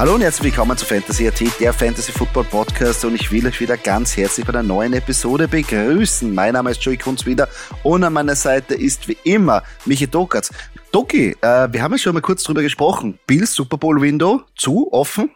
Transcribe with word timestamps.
Hallo 0.00 0.14
und 0.14 0.22
herzlich 0.22 0.44
willkommen 0.44 0.78
zu 0.78 0.86
Fantasy 0.86 1.28
AT, 1.28 1.42
der 1.60 1.74
Fantasy 1.74 2.10
Football 2.10 2.44
Podcast 2.44 3.04
und 3.04 3.16
ich 3.16 3.30
will 3.30 3.46
euch 3.46 3.60
wieder 3.60 3.76
ganz 3.76 4.16
herzlich 4.16 4.46
bei 4.46 4.54
einer 4.54 4.62
neuen 4.62 4.94
Episode 4.94 5.46
begrüßen. 5.46 6.34
Mein 6.34 6.54
Name 6.54 6.70
ist 6.70 6.82
Joey 6.82 6.96
Kunz 6.96 7.26
wieder 7.26 7.50
und 7.82 8.02
an 8.02 8.14
meiner 8.14 8.34
Seite 8.34 8.74
ist 8.74 9.08
wie 9.08 9.18
immer 9.24 9.62
Michi 9.84 10.06
Dokatz. 10.06 10.54
Doki, 10.90 11.36
äh, 11.42 11.70
wir 11.70 11.82
haben 11.82 11.92
ja 11.92 11.98
schon 11.98 12.14
mal 12.14 12.22
kurz 12.22 12.42
drüber 12.44 12.62
gesprochen. 12.62 13.18
Bills 13.26 13.52
Super 13.52 13.76
Bowl 13.76 14.00
Window 14.00 14.40
zu, 14.56 14.90
offen? 14.90 15.32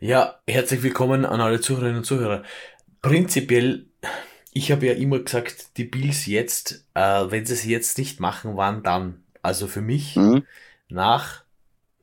Ja, 0.00 0.40
herzlich 0.48 0.82
willkommen 0.82 1.24
an 1.24 1.40
alle 1.40 1.60
Zuhörerinnen 1.60 1.98
und 1.98 2.04
Zuhörer. 2.04 2.42
Prinzipiell, 3.00 3.86
ich 4.52 4.72
habe 4.72 4.86
ja 4.86 4.94
immer 4.94 5.20
gesagt, 5.20 5.76
die 5.76 5.84
Bills 5.84 6.26
jetzt, 6.26 6.84
äh, 6.94 7.00
wenn 7.28 7.46
sie 7.46 7.54
es 7.54 7.64
jetzt 7.64 7.96
nicht 7.96 8.18
machen, 8.18 8.56
wann 8.56 8.82
dann? 8.82 9.22
Also 9.40 9.68
für 9.68 9.82
mich 9.82 10.16
mhm. 10.16 10.42
nach 10.88 11.41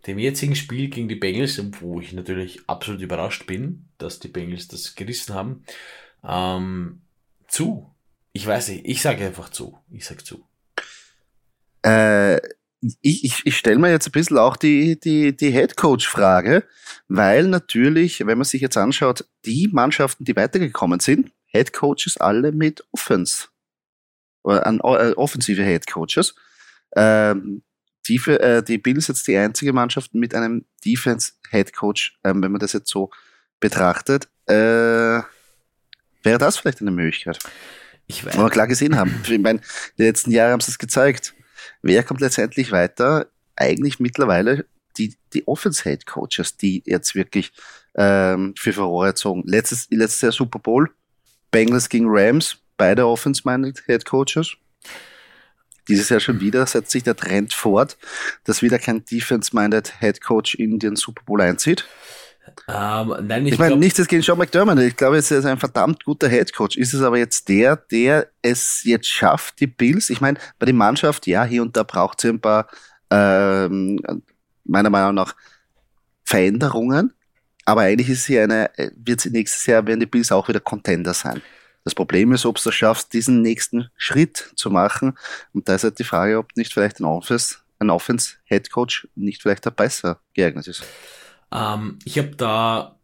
dem 0.09 0.19
jetzigen 0.19 0.55
Spiel 0.55 0.89
gegen 0.89 1.07
die 1.07 1.15
Bengals, 1.15 1.61
wo 1.79 2.01
ich 2.01 2.13
natürlich 2.13 2.61
absolut 2.67 3.01
überrascht 3.01 3.45
bin, 3.45 3.85
dass 3.97 4.19
die 4.19 4.27
Bengals 4.27 4.67
das 4.67 4.95
gerissen 4.95 5.33
haben, 5.33 5.63
ähm, 6.23 7.01
zu. 7.47 7.93
Ich 8.33 8.45
weiß 8.45 8.69
nicht, 8.69 8.85
ich 8.85 9.01
sage 9.01 9.25
einfach 9.25 9.49
zu. 9.49 9.77
Ich 9.91 10.05
sage 10.05 10.23
zu. 10.23 10.43
Äh, 11.83 12.37
ich, 13.01 13.23
ich, 13.23 13.41
ich 13.45 13.57
stelle 13.57 13.77
mir 13.77 13.91
jetzt 13.91 14.07
ein 14.07 14.11
bisschen 14.11 14.37
auch 14.37 14.55
die, 14.55 14.99
die, 14.99 15.35
die 15.35 15.51
Headcoach-Frage, 15.51 16.63
weil 17.07 17.47
natürlich, 17.47 18.25
wenn 18.25 18.37
man 18.37 18.45
sich 18.45 18.61
jetzt 18.61 18.77
anschaut, 18.77 19.25
die 19.45 19.69
Mannschaften, 19.71 20.25
die 20.25 20.35
weitergekommen 20.35 20.99
sind, 20.99 21.31
Headcoaches 21.47 22.17
alle 22.17 22.51
mit 22.51 22.85
Offense. 22.91 23.47
Oder 24.43 24.65
an, 24.65 24.79
äh, 24.79 25.13
offensive 25.13 25.63
Headcoaches. 25.63 26.35
Ähm, 26.95 27.63
die, 28.09 28.17
äh, 28.31 28.63
die 28.63 28.77
Bills 28.77 29.07
jetzt 29.07 29.27
die 29.27 29.37
einzige 29.37 29.71
Mannschaft 29.71 30.13
mit 30.13 30.33
einem 30.35 30.65
Defense 30.83 31.33
Head 31.51 31.73
Coach, 31.73 32.19
ähm, 32.23 32.41
wenn 32.41 32.51
man 32.51 32.59
das 32.59 32.73
jetzt 32.73 32.89
so 32.89 33.11
betrachtet. 33.59 34.27
Äh, 34.47 35.21
wäre 36.23 36.37
das 36.39 36.57
vielleicht 36.57 36.81
eine 36.81 36.91
Möglichkeit? 36.91 37.39
Ich 38.07 38.25
weiß. 38.25 38.37
wir 38.37 38.49
klar 38.49 38.67
gesehen 38.67 38.97
haben. 38.97 39.21
Ich 39.29 39.39
meine, 39.39 39.61
die 39.97 40.03
letzten 40.03 40.31
Jahre 40.31 40.51
haben 40.51 40.61
sie 40.61 40.71
es 40.71 40.79
gezeigt. 40.79 41.35
Wer 41.81 42.03
kommt 42.03 42.21
letztendlich 42.21 42.71
weiter? 42.71 43.27
Eigentlich 43.55 43.99
mittlerweile 43.99 44.65
die, 44.97 45.15
die 45.33 45.47
Offense 45.47 45.83
Head 45.83 46.07
Coaches, 46.07 46.57
die 46.57 46.81
jetzt 46.85 47.13
wirklich 47.13 47.51
ähm, 47.95 48.55
für 48.57 48.73
Furore 48.73 49.13
zogen. 49.13 49.43
Letztes, 49.45 49.87
letztes 49.91 50.21
Jahr 50.21 50.31
Super 50.31 50.59
Bowl, 50.59 50.89
Bengals 51.51 51.87
gegen 51.89 52.07
Rams, 52.09 52.57
beide 52.77 53.05
Offense-minded 53.05 53.83
Head 53.85 54.05
Coaches 54.05 54.57
dieses 55.89 56.09
Jahr 56.09 56.19
schon 56.19 56.39
wieder 56.39 56.65
setzt 56.65 56.91
sich 56.91 57.03
der 57.03 57.15
Trend 57.15 57.53
fort, 57.53 57.97
dass 58.45 58.61
wieder 58.61 58.79
kein 58.79 59.03
Defense-minded 59.03 59.99
Head 59.99 60.21
Coach 60.21 60.55
in 60.55 60.79
den 60.79 60.95
Super 60.95 61.23
Bowl 61.25 61.41
einzieht. 61.41 61.85
Um, 62.67 62.75
ähm, 62.75 63.27
nein, 63.27 63.45
ich, 63.45 63.53
ich 63.53 63.59
meine, 63.59 63.77
nichts 63.77 64.07
gegen 64.07 64.21
Sean 64.21 64.37
McDermott. 64.37 64.79
Ich 64.79 64.95
glaube, 64.95 65.17
es 65.17 65.29
ist 65.29 65.45
ein 65.45 65.59
verdammt 65.59 66.03
guter 66.03 66.29
Head 66.29 66.53
Coach. 66.53 66.77
Ist 66.77 66.93
es 66.93 67.01
aber 67.01 67.17
jetzt 67.17 67.49
der, 67.49 67.75
der 67.75 68.27
es 68.41 68.83
jetzt 68.83 69.07
schafft, 69.07 69.59
die 69.59 69.67
Bills? 69.67 70.09
Ich 70.09 70.21
meine, 70.21 70.39
bei 70.57 70.65
der 70.65 70.75
Mannschaft, 70.75 71.27
ja, 71.27 71.43
hier 71.43 71.61
und 71.61 71.75
da 71.75 71.83
braucht 71.83 72.21
sie 72.21 72.29
ein 72.29 72.39
paar, 72.39 72.67
ähm, 73.11 73.99
meiner 74.63 74.89
Meinung 74.89 75.15
nach, 75.15 75.35
Veränderungen. 76.23 77.13
Aber 77.65 77.81
eigentlich 77.81 78.09
ist 78.09 78.25
sie 78.25 78.39
eine, 78.39 78.69
wird 78.95 79.21
sie 79.21 79.29
nächstes 79.29 79.65
Jahr, 79.65 79.85
werden 79.85 79.99
die 79.99 80.05
Bills 80.05 80.31
auch 80.31 80.47
wieder 80.47 80.59
Contender 80.59 81.13
sein. 81.13 81.41
Das 81.83 81.95
Problem 81.95 82.31
ist, 82.33 82.45
ob 82.45 82.61
du 82.61 82.69
es 82.69 82.75
schaffst, 82.75 83.13
diesen 83.13 83.41
nächsten 83.41 83.89
Schritt 83.95 84.51
zu 84.55 84.69
machen. 84.69 85.17
Und 85.53 85.69
da 85.69 85.75
ist 85.75 85.83
halt 85.83 85.99
die 85.99 86.03
Frage, 86.03 86.37
ob 86.37 86.55
nicht 86.55 86.73
vielleicht 86.73 86.99
ein 86.99 87.05
Offense, 87.05 87.57
ein 87.79 87.89
Offense 87.89 88.35
Head 88.45 88.69
nicht 89.15 89.41
vielleicht 89.41 89.65
da 89.65 89.69
besser 89.69 90.19
geeignet 90.33 90.67
ist. 90.67 90.83
Ähm, 91.51 91.99
ich 92.05 92.17
habe 92.17 92.35
da 92.35 92.99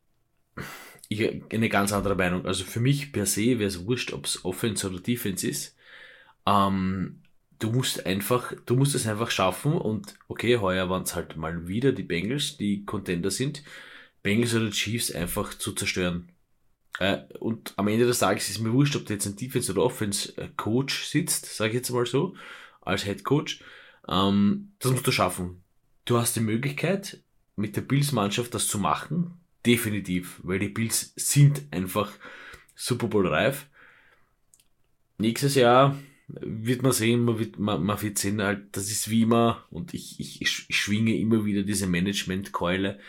eine 1.10 1.70
ganz 1.70 1.94
andere 1.94 2.16
Meinung. 2.16 2.46
Also 2.46 2.64
für 2.64 2.80
mich 2.80 3.12
per 3.12 3.26
se 3.26 3.60
wäre 3.60 3.68
es 3.68 3.86
wurscht, 3.86 4.14
ob 4.14 4.26
es 4.26 4.44
Offense 4.44 4.88
oder 4.88 5.00
Defense 5.00 5.48
ist. 5.48 5.76
Ähm, 6.46 7.22
du 7.60 7.72
musst 7.72 8.06
einfach, 8.06 8.54
du 8.66 8.76
musst 8.76 8.96
es 8.96 9.08
einfach 9.08 9.32
schaffen 9.32 9.74
und 9.74 10.16
okay, 10.28 10.58
heuer 10.58 10.90
waren 10.90 11.04
es 11.04 11.16
halt 11.16 11.36
mal 11.38 11.68
wieder 11.68 11.92
die 11.92 12.04
Bengals, 12.04 12.58
die 12.58 12.86
Contender 12.86 13.32
sind, 13.32 13.64
Bengals 14.24 14.56
oder 14.56 14.70
Chiefs 14.72 15.12
einfach 15.12 15.54
zu 15.54 15.74
zerstören. 15.74 16.30
Äh, 17.00 17.20
und 17.40 17.74
am 17.76 17.88
Ende 17.88 18.06
des 18.06 18.20
Tages 18.20 18.50
ist 18.50 18.60
mir 18.60 18.74
wurscht, 18.74 18.96
ob 18.96 19.06
da 19.06 19.14
jetzt 19.14 19.26
ein 19.26 19.36
Defense- 19.36 19.72
oder 19.72 19.84
Offense-Coach 19.84 21.06
sitzt, 21.06 21.46
sage 21.46 21.72
ich 21.72 21.76
jetzt 21.76 21.90
mal 21.90 22.06
so, 22.06 22.36
als 22.82 23.04
Head 23.04 23.24
Coach. 23.24 23.62
Ähm, 24.08 24.72
das 24.80 24.92
musst 24.92 25.08
du 25.08 25.12
schaffen. 25.12 25.62
Du 26.06 26.18
hast 26.18 26.36
die 26.36 26.42
Möglichkeit, 26.42 27.22
mit 27.56 27.76
der 27.76 27.82
Bills-Mannschaft 27.82 28.54
das 28.54 28.68
zu 28.68 28.78
machen. 28.78 29.34
Definitiv, 29.66 30.40
weil 30.44 30.60
die 30.60 30.70
Bills 30.70 31.14
sind 31.16 31.64
einfach 31.72 32.12
Super 32.76 33.08
Bowl 33.08 33.28
reif. 33.28 33.68
Nächstes 35.18 35.56
Jahr 35.56 35.98
wird 36.28 36.82
man 36.82 36.92
sehen, 36.92 37.24
man 37.24 37.40
wird, 37.40 37.58
man, 37.58 37.84
man 37.84 38.02
wird 38.02 38.18
sehen, 38.18 38.42
halt, 38.42 38.76
das 38.76 38.92
ist 38.92 39.10
wie 39.10 39.24
immer, 39.24 39.66
und 39.70 39.94
ich, 39.94 40.20
ich, 40.20 40.42
ich 40.42 40.78
schwinge 40.78 41.16
immer 41.18 41.46
wieder 41.46 41.64
diese 41.64 41.88
Management-Keule. 41.88 43.00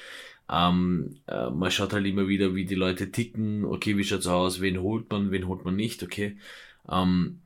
Ähm, 0.50 1.16
äh, 1.26 1.50
man 1.50 1.70
schaut 1.70 1.92
halt 1.92 2.06
immer 2.06 2.28
wieder, 2.28 2.54
wie 2.54 2.64
die 2.64 2.74
Leute 2.74 3.10
ticken. 3.10 3.64
Okay, 3.64 3.96
wie 3.96 4.04
schaut's 4.04 4.26
aus? 4.26 4.60
Wen 4.60 4.80
holt 4.80 5.10
man? 5.10 5.30
Wen 5.30 5.48
holt 5.48 5.64
man 5.64 5.76
nicht? 5.76 6.02
Okay. 6.02 6.38
Ähm, 6.88 7.40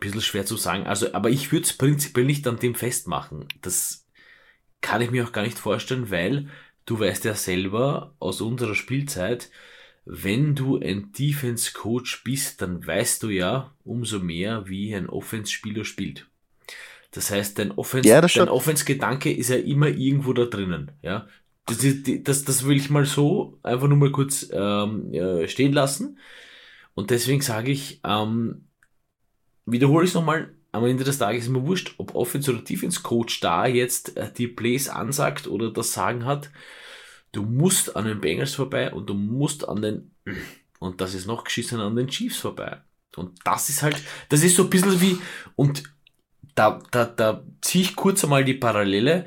bisschen 0.00 0.20
schwer 0.20 0.46
zu 0.46 0.56
sagen. 0.56 0.86
Also, 0.86 1.12
aber 1.14 1.30
ich 1.30 1.50
würde 1.52 1.64
es 1.64 1.76
prinzipiell 1.76 2.26
nicht 2.26 2.46
an 2.46 2.58
dem 2.58 2.74
festmachen. 2.74 3.46
Das 3.62 4.06
kann 4.80 5.00
ich 5.00 5.10
mir 5.10 5.24
auch 5.26 5.32
gar 5.32 5.42
nicht 5.42 5.58
vorstellen, 5.58 6.10
weil 6.10 6.48
du 6.86 6.98
weißt 6.98 7.24
ja 7.24 7.34
selber 7.34 8.14
aus 8.18 8.40
unserer 8.40 8.74
Spielzeit, 8.74 9.50
wenn 10.04 10.54
du 10.54 10.78
ein 10.78 11.12
Defense 11.12 11.72
Coach 11.72 12.24
bist, 12.24 12.60
dann 12.60 12.84
weißt 12.84 13.22
du 13.22 13.28
ja 13.28 13.72
umso 13.84 14.18
mehr, 14.18 14.66
wie 14.66 14.94
ein 14.94 15.08
Offense 15.08 15.52
Spieler 15.52 15.84
spielt. 15.84 16.26
Das 17.12 17.30
heißt, 17.30 17.58
dein 17.58 17.72
Offense, 17.72 18.08
ja, 18.08 18.20
dein 18.20 18.48
Offense 18.48 18.84
Gedanke 18.84 19.32
ist 19.32 19.50
ja 19.50 19.56
immer 19.56 19.88
irgendwo 19.88 20.32
da 20.32 20.46
drinnen, 20.46 20.92
ja. 21.02 21.28
Das, 21.66 21.78
das, 22.24 22.44
das 22.44 22.64
will 22.66 22.76
ich 22.76 22.90
mal 22.90 23.04
so 23.04 23.58
einfach 23.62 23.86
nur 23.88 23.96
mal 23.96 24.12
kurz 24.12 24.48
ähm, 24.52 25.12
stehen 25.46 25.72
lassen. 25.72 26.18
Und 26.94 27.10
deswegen 27.10 27.40
sage 27.40 27.70
ich, 27.70 28.00
ähm, 28.04 28.68
wiederhole 29.64 30.04
ich 30.04 30.10
es 30.10 30.14
nochmal, 30.14 30.54
am 30.72 30.86
Ende 30.86 31.04
des 31.04 31.18
Tages 31.18 31.44
ist 31.44 31.50
mir 31.50 31.66
wurscht, 31.66 31.94
ob 31.98 32.14
Offense 32.14 32.50
oder 32.50 32.62
Defense 32.62 33.02
Coach 33.02 33.40
da 33.40 33.66
jetzt 33.66 34.16
äh, 34.16 34.32
die 34.32 34.48
Plays 34.48 34.88
ansagt 34.88 35.46
oder 35.46 35.70
das 35.70 35.92
Sagen 35.92 36.24
hat. 36.24 36.50
Du 37.30 37.42
musst 37.42 37.94
an 37.96 38.06
den 38.06 38.20
Bengals 38.20 38.54
vorbei 38.54 38.92
und 38.92 39.08
du 39.08 39.14
musst 39.14 39.68
an 39.68 39.82
den, 39.82 40.14
und 40.78 41.00
das 41.00 41.14
ist 41.14 41.26
noch 41.26 41.44
geschissen, 41.44 41.80
an 41.80 41.96
den 41.96 42.08
Chiefs 42.08 42.38
vorbei. 42.38 42.82
Und 43.16 43.38
das 43.44 43.68
ist 43.68 43.82
halt, 43.82 43.96
das 44.28 44.42
ist 44.42 44.56
so 44.56 44.64
ein 44.64 44.70
bisschen 44.70 45.00
wie, 45.00 45.18
und 45.56 45.82
da, 46.54 46.82
da, 46.90 47.04
da 47.04 47.44
ziehe 47.60 47.84
ich 47.84 47.96
kurz 47.96 48.24
einmal 48.24 48.44
die 48.44 48.54
Parallele 48.54 49.26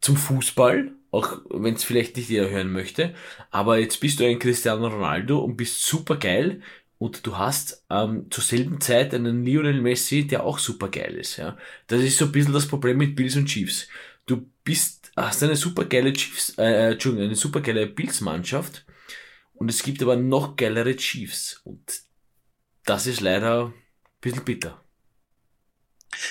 zum 0.00 0.16
Fußball 0.16 0.92
auch 1.12 1.42
wenn 1.50 1.74
es 1.74 1.84
vielleicht 1.84 2.16
nicht 2.16 2.30
jeder 2.30 2.50
hören 2.50 2.72
möchte. 2.72 3.14
Aber 3.50 3.78
jetzt 3.78 4.00
bist 4.00 4.18
du 4.18 4.24
ein 4.24 4.38
Cristiano 4.38 4.88
Ronaldo 4.88 5.38
und 5.38 5.56
bist 5.56 5.86
super 5.86 6.16
geil 6.16 6.62
und 6.98 7.26
du 7.26 7.36
hast 7.36 7.84
ähm, 7.90 8.28
zur 8.30 8.42
selben 8.42 8.80
Zeit 8.80 9.14
einen 9.14 9.44
Lionel 9.44 9.80
Messi, 9.82 10.26
der 10.26 10.44
auch 10.44 10.58
super 10.58 10.88
geil 10.88 11.14
ist. 11.16 11.36
Ja, 11.36 11.56
das 11.86 12.00
ist 12.00 12.18
so 12.18 12.24
ein 12.24 12.32
bisschen 12.32 12.54
das 12.54 12.66
Problem 12.66 12.96
mit 12.96 13.14
Bills 13.14 13.36
und 13.36 13.46
Chiefs. 13.46 13.88
Du 14.26 14.50
bist 14.64 15.12
hast 15.14 15.42
eine 15.42 15.56
super 15.56 15.84
geile 15.84 16.12
Chiefs, 16.14 16.56
äh, 16.58 16.62
äh 16.62 16.92
Entschuldigung, 16.92 17.26
eine 17.26 17.36
super 17.36 17.60
geile 17.60 17.86
Bills-Mannschaft 17.86 18.86
und 19.52 19.68
es 19.68 19.82
gibt 19.82 20.02
aber 20.02 20.16
noch 20.16 20.56
geilere 20.56 20.96
Chiefs 20.96 21.60
und 21.64 21.82
das 22.86 23.06
ist 23.06 23.20
leider 23.20 23.66
ein 23.66 23.74
bisschen 24.22 24.44
bitter. 24.44 24.82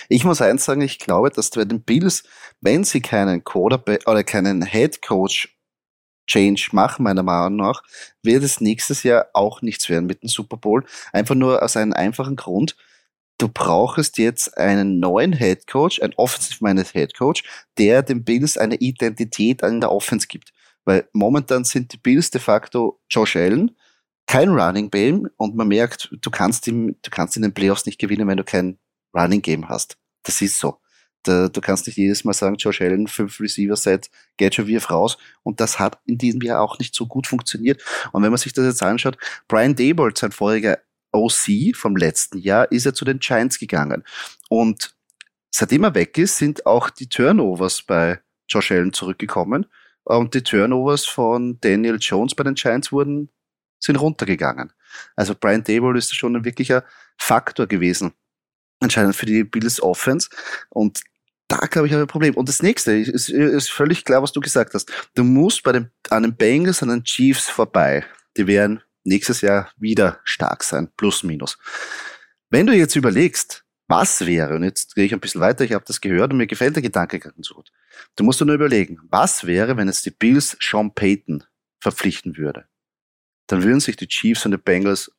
Ich 0.10 0.24
muss 0.24 0.42
eins 0.42 0.66
sagen, 0.66 0.82
ich 0.82 1.00
glaube, 1.00 1.30
dass 1.30 1.50
bei 1.50 1.66
den 1.66 1.82
Bills, 1.82 2.24
wenn 2.62 2.84
sie 2.84 3.02
keinen 3.02 3.44
Quarterback 3.44 4.08
oder 4.08 4.24
keinen 4.24 4.66
Head 4.66 5.02
Coach 5.02 5.56
Change 6.28 6.70
machen, 6.72 7.04
meiner 7.04 7.24
Meinung 7.24 7.58
nach, 7.58 7.84
wird 8.24 8.44
es 8.44 8.62
nächstes 8.62 9.04
Jahr 9.04 9.28
auch 9.34 9.62
nichts 9.62 9.90
werden 9.90 10.06
mit 10.06 10.24
dem 10.24 10.30
Super 10.30 10.58
Bowl. 10.58 10.86
Einfach 11.12 11.36
nur 11.36 11.62
aus 11.62 11.76
einem 11.76 11.94
einfachen 11.94 12.36
Grund. 12.36 12.78
Du 13.38 13.50
brauchst 13.50 14.18
jetzt 14.18 14.58
einen 14.58 15.00
neuen 15.00 15.34
Head 15.34 15.68
Coach, 15.68 16.02
ein 16.02 16.14
offensive-minded 16.16 16.94
Head 16.94 17.18
Coach, 17.18 17.44
der 17.78 18.04
den 18.04 18.24
Bills 18.24 18.58
eine 18.58 18.76
Identität 18.76 19.62
in 19.64 19.82
der 19.82 19.92
Offense 19.92 20.28
gibt. 20.28 20.54
Weil 20.86 21.08
momentan 21.12 21.64
sind 21.64 21.92
die 21.92 21.98
Bills 21.98 22.32
de 22.32 22.40
facto 22.40 23.00
Josh 23.10 23.36
Allen, 23.36 23.76
kein 24.28 24.50
Running 24.50 24.90
Game 24.90 25.30
und 25.38 25.56
man 25.56 25.68
merkt, 25.68 26.10
du 26.22 26.30
kannst, 26.30 26.68
ihm, 26.68 26.96
du 27.02 27.10
kannst 27.10 27.36
in 27.36 27.42
den 27.42 27.54
Playoffs 27.54 27.86
nicht 27.86 28.00
gewinnen, 28.00 28.28
wenn 28.28 28.38
du 28.38 28.44
kein 28.44 28.78
Running 29.14 29.42
Game 29.42 29.68
hast. 29.68 29.98
Das 30.24 30.42
ist 30.42 30.60
so. 30.60 30.80
Da, 31.24 31.50
du 31.50 31.62
kannst 31.62 31.86
nicht 31.86 31.98
jedes 31.98 32.24
Mal 32.24 32.34
sagen, 32.34 32.56
Josh 32.56 32.82
Allen, 32.82 33.08
fünf 33.08 33.40
Receiver-Set, 33.40 34.10
geht 34.38 34.56
schon 34.56 34.68
wieder 34.68 34.84
raus. 34.86 35.18
Und 35.44 35.60
das 35.60 35.80
hat 35.80 36.00
in 36.06 36.18
diesem 36.18 36.42
Jahr 36.42 36.62
auch 36.62 36.80
nicht 36.80 36.96
so 36.96 37.06
gut 37.06 37.28
funktioniert. 37.28 37.84
Und 38.12 38.24
wenn 38.24 38.32
man 38.32 38.40
sich 38.40 38.54
das 38.54 38.66
jetzt 38.66 38.82
anschaut, 38.82 39.18
Brian 39.48 39.76
Dable, 39.76 40.12
sein 40.16 40.32
voriger 40.32 40.80
OC 41.12 41.76
vom 41.76 41.96
letzten 41.96 42.40
Jahr, 42.40 42.72
ist 42.72 42.86
er 42.86 42.94
zu 42.94 43.06
den 43.06 43.20
Giants 43.20 43.60
gegangen. 43.60 44.04
Und 44.50 44.96
seitdem 45.52 45.84
er 45.84 45.94
weg 45.94 46.18
ist, 46.18 46.38
sind 46.38 46.66
auch 46.66 46.90
die 46.90 47.08
Turnovers 47.08 47.84
bei 47.84 48.20
Josh 48.48 48.72
Allen 48.72 48.94
zurückgekommen. 48.94 49.68
und 50.04 50.34
die 50.34 50.42
Turnovers 50.42 51.06
von 51.06 51.60
Daniel 51.62 51.98
Jones 52.00 52.34
bei 52.34 52.44
den 52.44 52.56
Giants 52.56 52.92
wurden, 52.92 53.30
sind 53.80 53.98
runtergegangen. 53.98 54.74
Also 55.16 55.36
Brian 55.36 55.64
Dable 55.64 55.98
ist 55.98 56.16
schon 56.16 56.36
ein 56.36 56.44
wirklicher 56.46 56.84
Faktor 57.18 57.68
gewesen, 57.68 58.14
anscheinend 58.82 59.16
für 59.16 59.26
die 59.26 59.44
Bills 59.44 59.82
Offense. 59.82 60.30
Und 60.70 61.02
da 61.48 61.58
glaube 61.58 61.88
ich, 61.88 61.94
habe 61.94 62.04
ich 62.04 62.06
ein 62.06 62.08
Problem. 62.08 62.36
Und 62.36 62.50
das 62.50 62.62
nächste 62.62 62.94
ist, 62.94 63.30
ist 63.30 63.72
völlig 63.72 64.06
klar, 64.06 64.22
was 64.22 64.32
du 64.32 64.40
gesagt 64.40 64.74
hast. 64.74 64.92
Du 65.16 65.24
musst 65.24 65.64
bei 65.64 65.72
den, 65.72 65.92
an 66.10 66.24
den 66.24 66.36
Bengals, 66.36 66.84
an 66.84 66.90
den 66.90 67.04
Chiefs 67.04 67.50
vorbei. 67.50 68.06
Die 68.38 68.48
werden 68.48 68.82
nächstes 69.04 69.42
Jahr 69.42 69.72
wieder 69.78 70.20
stark 70.24 70.64
sein, 70.64 70.90
plus 70.96 71.24
minus. 71.24 71.58
Wenn 72.50 72.68
du 72.68 72.74
jetzt 72.74 72.96
überlegst, 72.96 73.64
was 73.88 74.26
wäre, 74.26 74.56
und 74.56 74.64
jetzt 74.64 74.96
gehe 74.96 75.06
ich 75.06 75.14
ein 75.14 75.20
bisschen 75.20 75.42
weiter, 75.42 75.66
ich 75.66 75.74
habe 75.74 75.84
das 75.86 76.00
gehört 76.00 76.32
und 76.32 76.38
mir 76.38 76.48
gefällt 76.48 76.76
der 76.76 76.84
Gedanke 76.84 77.20
ganz 77.20 77.50
gut. 77.50 77.72
Du 78.16 78.24
musst 78.24 78.40
dir 78.40 78.46
nur 78.46 78.56
überlegen, 78.56 79.00
was 79.10 79.46
wäre, 79.46 79.76
wenn 79.76 79.88
jetzt 79.88 80.06
die 80.06 80.12
Bills 80.12 80.56
Sean 80.62 80.94
Payton 80.94 81.44
verpflichten 81.82 82.38
würde? 82.38 82.66
Dann 83.48 83.64
würden 83.64 83.82
sich 83.82 83.98
die 83.98 84.08
Chiefs 84.08 84.46
und 84.46 84.52
die 84.52 84.58
Bengals 84.58 85.12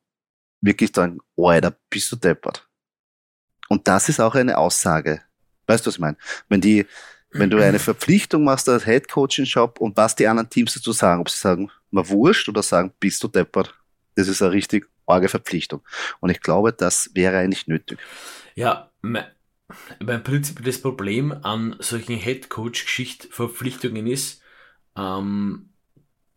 wirklich 0.61 0.91
sagen, 0.95 1.19
oh, 1.35 1.51
da 1.59 1.75
bist 1.89 2.11
du 2.11 2.15
deppert. 2.15 2.67
Und 3.69 3.87
das 3.87 4.09
ist 4.09 4.19
auch 4.19 4.35
eine 4.35 4.57
Aussage. 4.57 5.21
Weißt 5.67 5.85
du, 5.85 5.87
was 5.87 5.95
ich 5.95 6.01
meine? 6.01 6.17
Wenn 6.49 6.61
die, 6.61 6.85
wenn 7.31 7.49
du 7.49 7.57
eine 7.57 7.79
Verpflichtung 7.79 8.43
machst 8.43 8.69
als 8.69 8.85
Head 8.85 9.09
Coaching 9.09 9.45
Job 9.45 9.79
und 9.79 9.97
was 9.97 10.15
die 10.15 10.27
anderen 10.27 10.49
Teams 10.49 10.73
dazu 10.73 10.91
sagen, 10.91 11.21
ob 11.21 11.29
sie 11.29 11.39
sagen, 11.39 11.71
mal 11.91 12.07
wurscht 12.09 12.49
oder 12.49 12.61
sagen, 12.61 12.93
bist 12.99 13.23
du 13.23 13.27
deppert. 13.27 13.73
Das 14.15 14.27
ist 14.27 14.41
eine 14.41 14.51
richtig 14.51 14.87
arge 15.05 15.29
Verpflichtung. 15.29 15.81
Und 16.19 16.29
ich 16.29 16.41
glaube, 16.41 16.73
das 16.73 17.09
wäre 17.13 17.37
eigentlich 17.37 17.67
nötig. 17.67 17.99
Ja, 18.55 18.91
mein, 19.01 19.25
mein 19.99 20.23
Prinzip 20.23 20.63
das 20.63 20.81
Problem 20.81 21.31
an 21.31 21.75
solchen 21.79 22.17
Head-Coach-Geschicht-Verpflichtungen 22.17 24.07
ist, 24.07 24.41
ähm, 24.95 25.69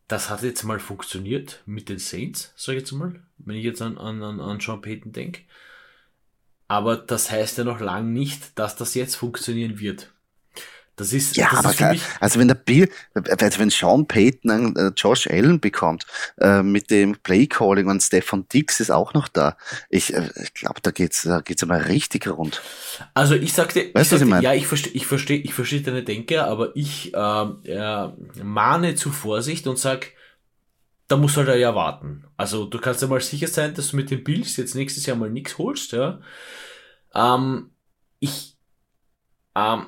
das 0.07 0.29
hat 0.29 0.43
jetzt 0.43 0.63
mal 0.63 0.79
funktioniert 0.79 1.61
mit 1.65 1.89
den 1.89 1.99
Saints, 1.99 2.53
sage 2.55 2.77
ich 2.77 2.83
jetzt 2.83 2.93
mal, 2.93 3.21
wenn 3.37 3.55
ich 3.55 3.63
jetzt 3.63 3.81
an, 3.81 3.97
an, 3.97 4.21
an 4.23 4.59
Sean 4.59 4.81
Payton 4.81 5.11
denke. 5.11 5.41
Aber 6.67 6.97
das 6.97 7.31
heißt 7.31 7.57
ja 7.59 7.63
noch 7.63 7.79
lange 7.79 8.09
nicht, 8.09 8.57
dass 8.59 8.75
das 8.75 8.93
jetzt 8.93 9.15
funktionieren 9.15 9.79
wird. 9.79 10.11
Das 10.97 11.13
ist, 11.13 11.37
ja, 11.37 11.47
das 11.51 11.59
aber 11.59 11.69
ist 11.69 11.77
klar, 11.77 11.95
also 12.19 12.39
wenn 12.39 12.47
der 12.47 12.55
Bill, 12.55 12.89
also 13.13 13.59
wenn 13.59 13.69
Sean 13.69 14.07
Payton 14.07 14.49
einen 14.49 14.75
äh, 14.75 14.91
Josh 14.97 15.27
Allen 15.27 15.59
bekommt, 15.59 16.07
äh, 16.39 16.63
mit 16.63 16.89
dem 16.89 17.15
Playcalling 17.21 17.87
und 17.87 18.01
Stefan 18.01 18.47
Dix 18.51 18.79
ist 18.79 18.89
auch 18.89 19.13
noch 19.13 19.27
da. 19.27 19.57
Ich, 19.91 20.11
äh, 20.15 20.27
ich 20.41 20.55
glaube, 20.55 20.81
da 20.81 20.89
geht's, 20.89 21.21
da 21.21 21.41
geht's 21.41 21.61
einmal 21.61 21.83
richtig 21.83 22.27
rund. 22.27 22.63
Also 23.13 23.35
ich 23.35 23.53
sagte, 23.53 23.91
weißt 23.93 24.11
ich 24.11 24.19
sagte, 24.19 24.37
ich 24.37 24.41
ja, 24.41 24.55
ich 24.55 24.65
verstehe, 24.65 24.91
ich 24.93 25.05
verstehe, 25.05 25.37
ich 25.37 25.53
verstehe 25.53 25.81
deine 25.81 26.01
Denke, 26.01 26.43
aber 26.45 26.75
ich 26.75 27.13
äh, 27.13 27.17
äh, 27.19 28.09
mahne 28.41 28.95
zu 28.95 29.11
Vorsicht 29.11 29.67
und 29.67 29.77
sag, 29.77 30.13
da 31.07 31.17
muss 31.17 31.37
halt 31.37 31.47
ja 31.59 31.73
warten. 31.73 32.25
Also 32.35 32.65
du 32.65 32.79
kannst 32.79 33.01
ja 33.01 33.07
mal 33.07 33.21
sicher 33.21 33.47
sein, 33.47 33.73
dass 33.73 33.91
du 33.91 33.95
mit 33.95 34.11
den 34.11 34.23
Bills 34.23 34.57
jetzt 34.57 34.75
nächstes 34.75 35.05
Jahr 35.05 35.17
mal 35.17 35.29
nichts 35.29 35.57
holst, 35.57 35.93
ja. 35.93 36.19
Ähm, 37.13 37.71
ich, 38.19 38.57
ähm, 39.55 39.87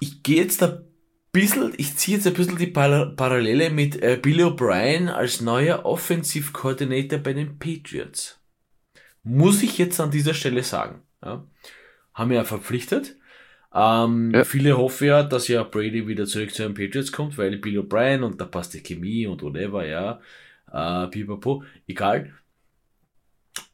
ich 0.00 0.22
gehe 0.22 0.42
jetzt 0.42 0.62
ein 0.62 0.84
bisschen, 1.32 1.74
ich 1.76 1.96
ziehe 1.96 2.16
jetzt 2.16 2.26
ein 2.26 2.34
bisschen 2.34 2.58
die 2.58 2.68
Parallele 2.68 3.70
mit 3.70 4.00
äh, 4.02 4.18
Billy 4.20 4.44
O'Brien 4.44 5.08
als 5.08 5.40
neuer 5.40 5.84
Offensive 5.84 6.52
Coordinator 6.52 7.18
bei 7.18 7.32
den 7.32 7.58
Patriots. 7.58 8.40
Muss 9.22 9.62
ich 9.62 9.78
jetzt 9.78 10.00
an 10.00 10.10
dieser 10.10 10.34
Stelle 10.34 10.62
sagen. 10.62 11.02
Ja. 11.22 11.46
Haben 12.14 12.32
ja 12.32 12.44
verpflichtet. 12.44 13.16
Ähm, 13.72 14.32
ja. 14.34 14.44
Viele 14.44 14.76
hoffen 14.76 15.06
ja, 15.06 15.22
dass 15.22 15.48
ja 15.48 15.62
Brady 15.62 16.06
wieder 16.06 16.26
zurück 16.26 16.52
zu 16.52 16.62
den 16.62 16.74
Patriots 16.74 17.12
kommt, 17.12 17.38
weil 17.38 17.56
Bill 17.58 17.80
O'Brien 17.80 18.22
und 18.22 18.40
da 18.40 18.44
passt 18.44 18.74
die 18.74 18.82
Chemie 18.82 19.26
und 19.26 19.42
whatever, 19.42 19.86
ja. 19.86 20.20
Äh, 20.72 21.08
pipapo, 21.08 21.64
egal. 21.86 22.32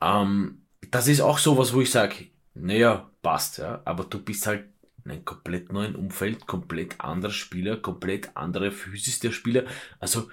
Ähm, 0.00 0.62
das 0.90 1.08
ist 1.08 1.20
auch 1.20 1.38
sowas, 1.38 1.72
wo 1.72 1.80
ich 1.80 1.90
sage, 1.90 2.26
naja, 2.54 3.10
passt, 3.22 3.58
ja. 3.58 3.80
Aber 3.84 4.04
du 4.04 4.22
bist 4.22 4.46
halt 4.46 4.66
in 5.04 5.12
einem 5.12 5.24
komplett 5.24 5.72
neuen 5.72 5.94
Umfeld, 5.96 6.46
komplett 6.46 7.00
anderer 7.00 7.32
Spieler, 7.32 7.76
komplett 7.76 8.36
andere 8.36 8.72
Physis 8.72 9.20
der 9.20 9.30
Spieler. 9.30 9.64
Also, 9.98 10.28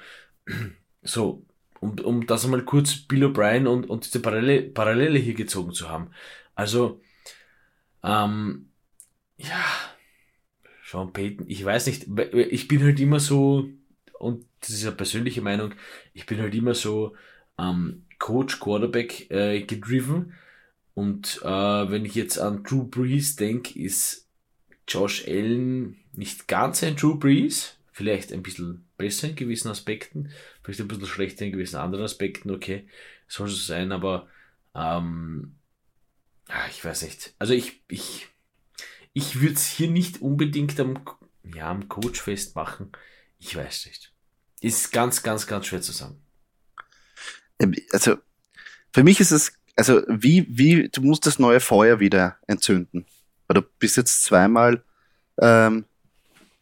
so, 1.04 1.46
um, 1.80 2.00
um 2.00 2.26
das 2.28 2.46
einmal 2.46 2.64
kurz 2.64 2.96
Bill 2.96 3.26
O'Brien 3.26 3.68
und, 3.68 3.90
und 3.90 4.06
diese 4.06 4.22
Parallele, 4.22 4.64
Parallele 4.64 5.20
hier 5.20 5.36
gezogen 5.36 5.74
zu 5.74 5.90
haben. 5.90 6.12
Also, 6.56 7.02
ähm, 8.04 8.70
ja, 9.38 9.64
Sean 10.86 11.14
Payton, 11.14 11.46
ich 11.50 11.64
weiß 11.64 11.88
nicht, 11.88 12.08
ich 12.34 12.68
bin 12.68 12.84
halt 12.84 13.00
immer 13.00 13.20
so, 13.20 13.70
und 14.20 14.46
das 14.60 14.70
ist 14.70 14.86
eine 14.86 14.96
persönliche 14.96 15.42
Meinung, 15.42 15.74
ich 16.14 16.26
bin 16.26 16.40
halt 16.40 16.54
immer 16.56 16.74
so 16.74 17.16
ähm, 17.58 18.06
Coach, 18.20 18.60
Quarterback 18.60 19.30
äh, 19.32 19.62
gedriven. 19.62 20.34
Und 20.94 21.42
äh, 21.44 21.48
wenn 21.48 22.06
ich 22.06 22.16
jetzt 22.16 22.38
an 22.38 22.64
Drew 22.64 22.84
Brees 22.84 23.36
denke, 23.36 23.80
ist 23.80 24.30
Josh 24.88 25.28
Allen 25.28 25.98
nicht 26.14 26.48
ganz 26.48 26.84
ein 26.84 26.96
Drew 26.96 27.16
Brees, 27.16 27.78
vielleicht 27.92 28.32
ein 28.32 28.44
bisschen 28.44 28.88
besser 28.98 29.30
in 29.30 29.36
gewissen 29.36 29.70
Aspekten, 29.70 30.30
vielleicht 30.62 30.82
ein 30.82 30.88
bisschen 30.88 31.08
schlechter 31.08 31.46
in 31.46 31.52
gewissen 31.52 31.78
anderen 31.78 32.06
Aspekten, 32.06 32.52
okay, 32.52 32.88
soll 33.28 33.48
so 33.48 33.56
sein, 33.56 33.92
aber 33.92 34.28
ähm, 34.76 35.56
ah, 36.48 36.68
ich 36.70 36.84
weiß 36.84 37.02
nicht. 37.04 37.34
Also 37.40 37.54
ich, 37.54 37.82
ich, 37.90 38.28
ich 39.14 39.42
würde 39.42 39.56
es 39.56 39.66
hier 39.66 39.90
nicht 39.90 40.22
unbedingt 40.22 40.80
am, 40.80 41.00
ja, 41.44 41.70
am 41.70 41.88
Coach 41.88 42.22
festmachen. 42.22 42.92
Ich 43.40 43.56
weiß 43.56 43.86
nicht. 43.86 44.12
Ist 44.60 44.92
ganz, 44.92 45.24
ganz, 45.24 45.48
ganz 45.48 45.68
schwer 45.68 45.82
zu 45.82 45.92
sagen. 45.92 46.22
Ähm, 47.60 47.76
also, 47.92 48.18
für 48.92 49.04
mich 49.04 49.20
ist 49.20 49.32
es, 49.32 49.54
also, 49.76 50.02
wie, 50.08 50.46
wie, 50.50 50.90
du 50.90 51.02
musst 51.02 51.26
das 51.26 51.40
neue 51.40 51.60
Feuer 51.60 52.00
wieder 52.00 52.38
entzünden. 52.48 53.06
Weil 53.48 53.56
du 53.56 53.68
bist 53.80 53.98
jetzt 53.98 54.24
zweimal 54.24 54.84
ähm, 55.40 55.86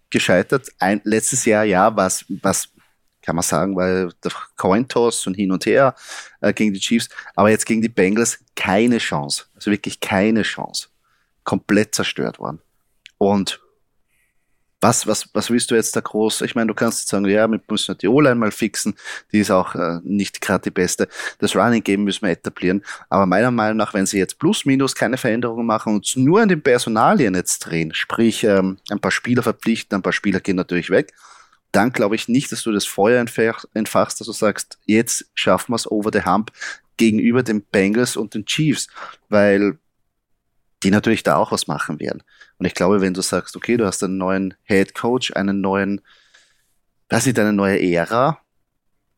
gescheitert. 0.10 0.70
Ein, 0.80 1.02
letztes 1.04 1.46
Jahr, 1.46 1.64
ja, 1.64 1.96
was, 1.96 2.26
was 2.42 2.70
kann 3.22 3.36
man 3.36 3.44
sagen, 3.44 3.76
weil 3.76 4.12
der 4.24 4.32
Cointoss 4.58 5.28
und 5.28 5.36
hin 5.36 5.52
und 5.52 5.66
her 5.66 5.96
äh, 6.42 6.54
gegen 6.54 6.74
die 6.74 6.80
Chiefs, 6.80 7.08
aber 7.36 7.50
jetzt 7.50 7.66
gegen 7.66 7.82
die 7.82 7.90
Bengals 7.90 8.44
keine 8.56 8.98
Chance. 8.98 9.46
Also 9.56 9.72
wirklich 9.72 10.00
keine 10.00 10.42
Chance. 10.42 10.90
Komplett 11.44 11.96
zerstört 11.96 12.40
worden. 12.40 12.60
Und 13.18 13.62
was, 14.82 15.06
was, 15.06 15.30
was 15.34 15.52
willst 15.52 15.70
du 15.70 15.76
jetzt 15.76 15.96
da 15.96 16.02
groß? 16.02 16.42
Ich 16.42 16.56
meine, 16.56 16.68
du 16.68 16.74
kannst 16.74 17.02
jetzt 17.02 17.10
sagen, 17.10 17.26
ja, 17.26 17.48
wir 17.48 17.62
müssen 17.70 17.98
die 18.00 18.08
O-Line 18.08 18.36
mal 18.36 18.52
fixen, 18.52 18.96
die 19.32 19.40
ist 19.40 19.52
auch 19.52 19.76
äh, 19.76 20.00
nicht 20.04 20.42
gerade 20.42 20.64
die 20.64 20.72
beste. 20.72 21.08
Das 21.38 21.56
Running 21.56 21.84
Game 21.84 22.04
müssen 22.04 22.24
wir 22.24 22.32
etablieren. 22.32 22.84
Aber 23.08 23.28
meiner 23.28 23.52
Meinung 23.52 23.78
nach, 23.78 23.94
wenn 23.94 24.08
sie 24.08 24.18
jetzt 24.18 24.40
plus 24.40 24.66
minus 24.66 24.96
keine 24.96 25.18
Veränderungen 25.18 25.68
machen 25.68 25.94
und 25.94 26.18
nur 26.18 26.42
an 26.42 26.50
den 26.50 26.64
Personalien 26.64 27.36
jetzt 27.36 27.60
drehen, 27.60 27.94
sprich 27.94 28.44
ähm, 28.44 28.80
ein 28.90 29.00
paar 29.00 29.12
Spieler 29.12 29.44
verpflichten, 29.44 29.98
ein 29.98 30.02
paar 30.02 30.14
Spieler 30.14 30.40
gehen 30.40 30.56
natürlich 30.56 30.90
weg, 30.90 31.14
dann 31.72 31.94
glaube 31.94 32.16
ich 32.16 32.28
nicht, 32.28 32.52
dass 32.52 32.64
du 32.64 32.72
das 32.72 32.86
Feuer 32.86 33.24
entfachst, 33.74 34.20
dass 34.20 34.28
du 34.28 34.34
sagst, 34.34 34.80
jetzt 34.86 35.26
schaffen 35.36 35.72
wir 35.72 35.76
es 35.76 35.90
over 35.90 36.10
the 36.12 36.26
hump 36.26 36.52
gegenüber 36.98 37.44
den 37.44 37.62
Bengals 37.62 38.18
und 38.18 38.34
den 38.34 38.46
Chiefs, 38.46 38.88
weil 39.30 39.78
die 40.84 40.92
natürlich 40.92 41.24
da 41.24 41.36
auch 41.36 41.52
was 41.52 41.68
machen 41.68 42.00
werden. 42.00 42.24
Und 42.58 42.66
ich 42.66 42.74
glaube, 42.74 43.02
wenn 43.02 43.14
du 43.14 43.22
sagst, 43.22 43.56
okay, 43.56 43.78
du 43.78 43.86
hast 43.86 44.04
einen 44.04 44.18
neuen 44.18 44.54
Head 44.64 44.94
Coach, 44.94 45.34
einen 45.34 45.62
neuen, 45.62 46.02
das 47.08 47.28
ist 47.28 47.38
eine 47.38 47.54
neue 47.54 47.82
Ära, 47.82 48.40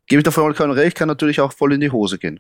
gebe 0.08 0.20
ich 0.20 0.24
davon 0.24 0.54
kein 0.54 0.72
Recht, 0.72 0.98
kann 0.98 1.08
natürlich 1.08 1.42
auch 1.42 1.54
voll 1.54 1.74
in 1.74 1.82
die 1.82 1.92
Hose 1.92 2.18
gehen. 2.18 2.40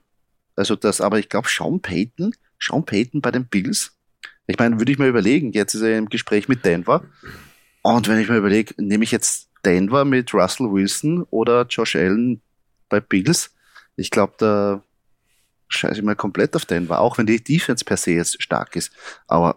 Also 0.55 0.75
das, 0.75 1.01
aber 1.01 1.19
ich 1.19 1.29
glaube, 1.29 1.47
Sean 1.49 1.81
Payton, 1.81 2.33
Sean 2.59 2.85
Payton 2.85 3.21
bei 3.21 3.31
den 3.31 3.45
Bills, 3.47 3.97
ich 4.45 4.59
meine, 4.59 4.77
würde 4.77 4.91
ich 4.91 4.99
mir 4.99 5.07
überlegen, 5.07 5.51
jetzt 5.53 5.73
ist 5.73 5.81
er 5.81 5.97
im 5.97 6.09
Gespräch 6.09 6.49
mit 6.49 6.65
Denver. 6.65 7.05
Und 7.81 8.07
wenn 8.07 8.19
ich 8.19 8.27
mir 8.27 8.37
überlege, 8.37 8.73
nehme 8.77 9.03
ich 9.03 9.11
jetzt 9.11 9.49
Denver 9.65 10.03
mit 10.03 10.33
Russell 10.33 10.71
Wilson 10.71 11.23
oder 11.29 11.65
Josh 11.65 11.95
Allen 11.95 12.41
bei 12.89 12.99
Bills, 12.99 13.53
ich 13.95 14.11
glaube, 14.11 14.33
da 14.37 14.83
scheiße 15.67 15.99
ich 15.99 16.03
mal 16.03 16.15
komplett 16.15 16.55
auf 16.55 16.65
Denver, 16.65 16.99
auch 16.99 17.17
wenn 17.17 17.25
die 17.25 17.43
Defense 17.43 17.83
per 17.83 17.97
se 17.97 18.11
jetzt 18.11 18.41
stark 18.41 18.75
ist. 18.75 18.91
Aber 19.27 19.55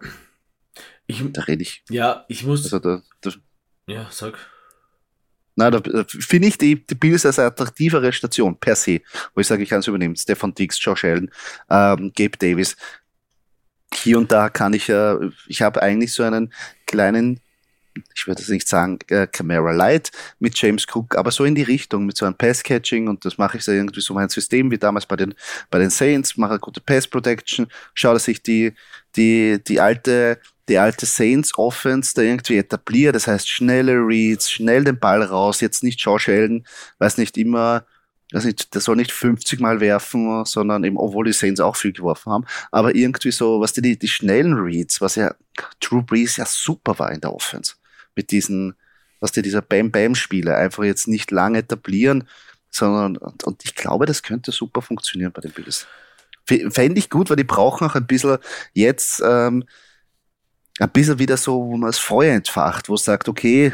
ich, 1.07 1.23
da 1.31 1.41
rede 1.43 1.63
ich. 1.63 1.83
Ja, 1.89 2.25
ich 2.27 2.45
muss. 2.45 2.63
Also 2.63 2.79
da, 2.79 3.01
da, 3.21 3.31
ja, 3.87 4.07
sag. 4.11 4.37
Nein, 5.55 5.71
da, 5.71 5.79
da 5.79 6.05
finde 6.07 6.49
ich 6.49 6.57
die, 6.57 6.85
die 6.85 6.95
Bills 6.95 7.25
als 7.25 7.39
attraktivere 7.39 8.13
Station 8.13 8.59
per 8.59 8.75
se, 8.75 9.01
wo 9.33 9.41
ich 9.41 9.47
sage, 9.47 9.63
ich 9.63 9.69
kann 9.69 9.79
es 9.79 9.87
übernehmen. 9.87 10.15
Stefan 10.15 10.53
Dix, 10.53 10.83
Josh 10.83 11.03
Allen, 11.03 11.31
ähm, 11.69 12.11
Gabe 12.15 12.37
Davis. 12.37 12.75
Hier 13.93 14.17
und 14.19 14.31
da 14.31 14.49
kann 14.49 14.73
ich 14.73 14.87
ja, 14.87 15.15
äh, 15.15 15.31
ich 15.47 15.61
habe 15.61 15.81
eigentlich 15.81 16.13
so 16.13 16.23
einen 16.23 16.53
kleinen 16.85 17.39
ich 18.15 18.27
würde 18.27 18.41
es 18.41 18.49
nicht 18.49 18.67
sagen, 18.67 18.99
äh, 19.09 19.27
Camera 19.27 19.71
Light 19.71 20.11
mit 20.39 20.57
James 20.57 20.85
Cook, 20.93 21.17
aber 21.17 21.31
so 21.31 21.43
in 21.45 21.55
die 21.55 21.63
Richtung, 21.63 22.05
mit 22.05 22.17
so 22.17 22.25
einem 22.25 22.35
Pass-Catching 22.35 23.07
und 23.07 23.25
das 23.25 23.37
mache 23.37 23.57
ich 23.57 23.63
so 23.63 23.71
irgendwie 23.71 24.01
so 24.01 24.13
mein 24.13 24.29
System 24.29 24.71
wie 24.71 24.77
damals 24.77 25.05
bei 25.05 25.15
den, 25.15 25.33
bei 25.69 25.79
den 25.79 25.89
Saints, 25.89 26.37
mache 26.37 26.59
gute 26.59 26.81
Pass-Protection, 26.81 27.67
schaue, 27.93 28.13
dass 28.13 28.27
ich 28.27 28.41
die, 28.43 28.73
die, 29.15 29.61
die 29.63 29.79
alte, 29.79 30.39
die 30.69 30.77
alte 30.77 31.05
Saints 31.05 31.57
Offense 31.57 32.13
da 32.15 32.21
irgendwie 32.21 32.57
etabliere, 32.57 33.13
das 33.13 33.27
heißt 33.27 33.49
schnelle 33.49 33.93
Reads, 33.93 34.51
schnell 34.51 34.83
den 34.83 34.99
Ball 34.99 35.23
raus, 35.23 35.61
jetzt 35.61 35.83
nicht 35.83 35.99
Josh 36.01 36.29
Allen, 36.29 36.65
weiß 36.99 37.17
nicht 37.17 37.37
immer, 37.37 37.85
also 38.33 38.49
der 38.51 38.81
soll 38.81 38.97
nicht 38.97 39.11
50 39.11 39.59
Mal 39.59 39.79
werfen, 39.79 40.43
sondern 40.45 40.83
eben, 40.83 40.97
obwohl 40.97 41.25
die 41.25 41.33
Saints 41.33 41.61
auch 41.61 41.75
viel 41.75 41.93
geworfen 41.93 42.31
haben, 42.31 42.45
aber 42.71 42.93
irgendwie 42.95 43.31
so, 43.31 43.61
was 43.61 43.73
die, 43.73 43.97
die 43.97 44.07
schnellen 44.07 44.53
Reads, 44.53 44.99
was 44.99 45.15
ja 45.15 45.33
Drew 45.79 46.01
Brees 46.01 46.37
ja 46.37 46.45
super 46.45 46.99
war 46.99 47.11
in 47.11 47.21
der 47.21 47.33
Offense, 47.33 47.75
mit 48.17 48.31
diesen, 48.31 48.75
was 49.21 49.31
die 49.31 49.41
dieser 49.41 49.61
Bam-Bam-Spiele 49.61 50.55
einfach 50.55 50.83
jetzt 50.83 51.07
nicht 51.07 51.31
lange 51.31 51.59
etablieren, 51.59 52.27
sondern, 52.69 53.15
und, 53.17 53.43
und 53.45 53.63
ich 53.63 53.75
glaube, 53.75 54.05
das 54.05 54.23
könnte 54.23 54.51
super 54.51 54.81
funktionieren 54.81 55.31
bei 55.31 55.41
den 55.41 55.51
Bills. 55.51 55.87
Fände 56.45 56.99
ich 56.99 57.09
gut, 57.09 57.29
weil 57.29 57.37
die 57.37 57.43
brauchen 57.43 57.87
auch 57.87 57.95
ein 57.95 58.07
bisschen 58.07 58.37
jetzt, 58.73 59.21
ähm, 59.25 59.63
ein 60.79 60.89
bisschen 60.91 61.19
wieder 61.19 61.37
so, 61.37 61.65
wo 61.65 61.77
man 61.77 61.89
das 61.89 61.99
Feuer 61.99 62.33
entfacht, 62.33 62.89
wo 62.89 62.95
es 62.95 63.03
sagt, 63.03 63.27
okay, 63.27 63.73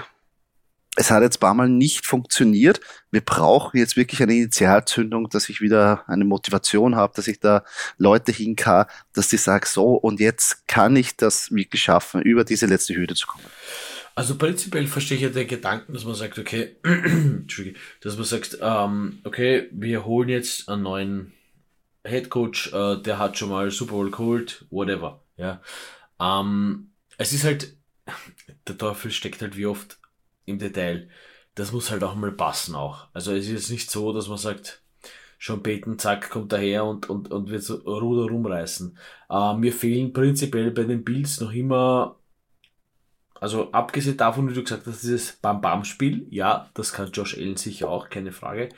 es 0.95 1.09
hat 1.09 1.23
jetzt 1.23 1.37
ein 1.37 1.39
paar 1.39 1.53
Mal 1.55 1.69
nicht 1.69 2.05
funktioniert. 2.05 2.79
Wir 3.09 3.21
brauchen 3.21 3.77
jetzt 3.77 3.97
wirklich 3.97 4.21
eine 4.21 4.35
Initialzündung, 4.35 5.27
dass 5.29 5.49
ich 5.49 5.59
wieder 5.59 6.03
eine 6.07 6.23
Motivation 6.23 6.95
habe, 6.95 7.13
dass 7.15 7.27
ich 7.27 7.39
da 7.39 7.63
Leute 7.97 8.31
hinkar, 8.31 8.87
dass 9.11 9.27
die 9.27 9.37
sagen, 9.37 9.65
so, 9.67 9.95
und 9.95 10.19
jetzt 10.19 10.67
kann 10.67 10.95
ich 10.95 11.15
das 11.17 11.51
wirklich 11.51 11.81
schaffen, 11.81 12.21
über 12.21 12.43
diese 12.43 12.67
letzte 12.67 12.95
Hürde 12.95 13.15
zu 13.15 13.25
kommen. 13.25 13.45
Also 14.15 14.37
prinzipiell 14.37 14.87
verstehe 14.87 15.17
ich 15.17 15.23
ja 15.23 15.29
den 15.29 15.47
Gedanken, 15.47 15.93
dass 15.93 16.05
man 16.05 16.15
sagt, 16.15 16.37
okay, 16.37 16.75
dass 18.01 18.15
man 18.15 18.25
sagt, 18.25 18.57
ähm, 18.61 19.19
okay, 19.23 19.69
wir 19.71 20.05
holen 20.05 20.29
jetzt 20.29 20.69
einen 20.69 20.83
neuen 20.83 21.33
Head 22.05 22.29
Coach, 22.29 22.71
äh, 22.73 23.01
der 23.01 23.17
hat 23.17 23.37
schon 23.37 23.49
mal 23.49 23.71
Super 23.71 23.93
Bowl 23.93 24.11
geholt, 24.11 24.65
whatever, 24.69 25.23
ja. 25.37 25.61
Ähm, 26.19 26.91
es 27.17 27.33
ist 27.33 27.43
halt, 27.43 27.75
der 28.67 28.77
Teufel 28.77 29.11
steckt 29.11 29.41
halt 29.41 29.57
wie 29.57 29.65
oft 29.65 29.99
im 30.45 30.59
Detail. 30.59 31.09
Das 31.55 31.71
muss 31.71 31.91
halt 31.91 32.03
auch 32.03 32.15
mal 32.15 32.31
passen 32.31 32.75
auch. 32.75 33.07
Also 33.13 33.31
es 33.33 33.45
ist 33.45 33.51
jetzt 33.51 33.71
nicht 33.71 33.91
so, 33.91 34.13
dass 34.13 34.27
man 34.27 34.37
sagt, 34.37 34.83
schon 35.37 35.61
beten, 35.61 35.99
zack, 35.99 36.29
kommt 36.29 36.53
daher 36.53 36.85
und, 36.85 37.09
und, 37.09 37.29
und 37.31 37.49
wird 37.49 37.63
so 37.63 37.75
Ruder 37.75 38.31
rumreißen. 38.31 38.97
Äh, 39.29 39.53
mir 39.55 39.73
fehlen 39.73 40.13
prinzipiell 40.13 40.71
bei 40.71 40.83
den 40.83 41.03
Builds 41.03 41.41
noch 41.41 41.51
immer, 41.51 42.17
also 43.43 43.73
abgesehen 43.73 44.15
davon, 44.15 44.49
wie 44.49 44.53
du 44.53 44.63
gesagt 44.63 44.87
hast, 44.87 45.03
dieses 45.03 45.33
Bam-Bam-Spiel, 45.33 46.27
ja, 46.29 46.69
das 46.75 46.93
kann 46.93 47.11
Josh 47.11 47.37
Allen 47.37 47.57
sicher 47.57 47.89
auch, 47.89 48.09
keine 48.09 48.31
Frage. 48.31 48.69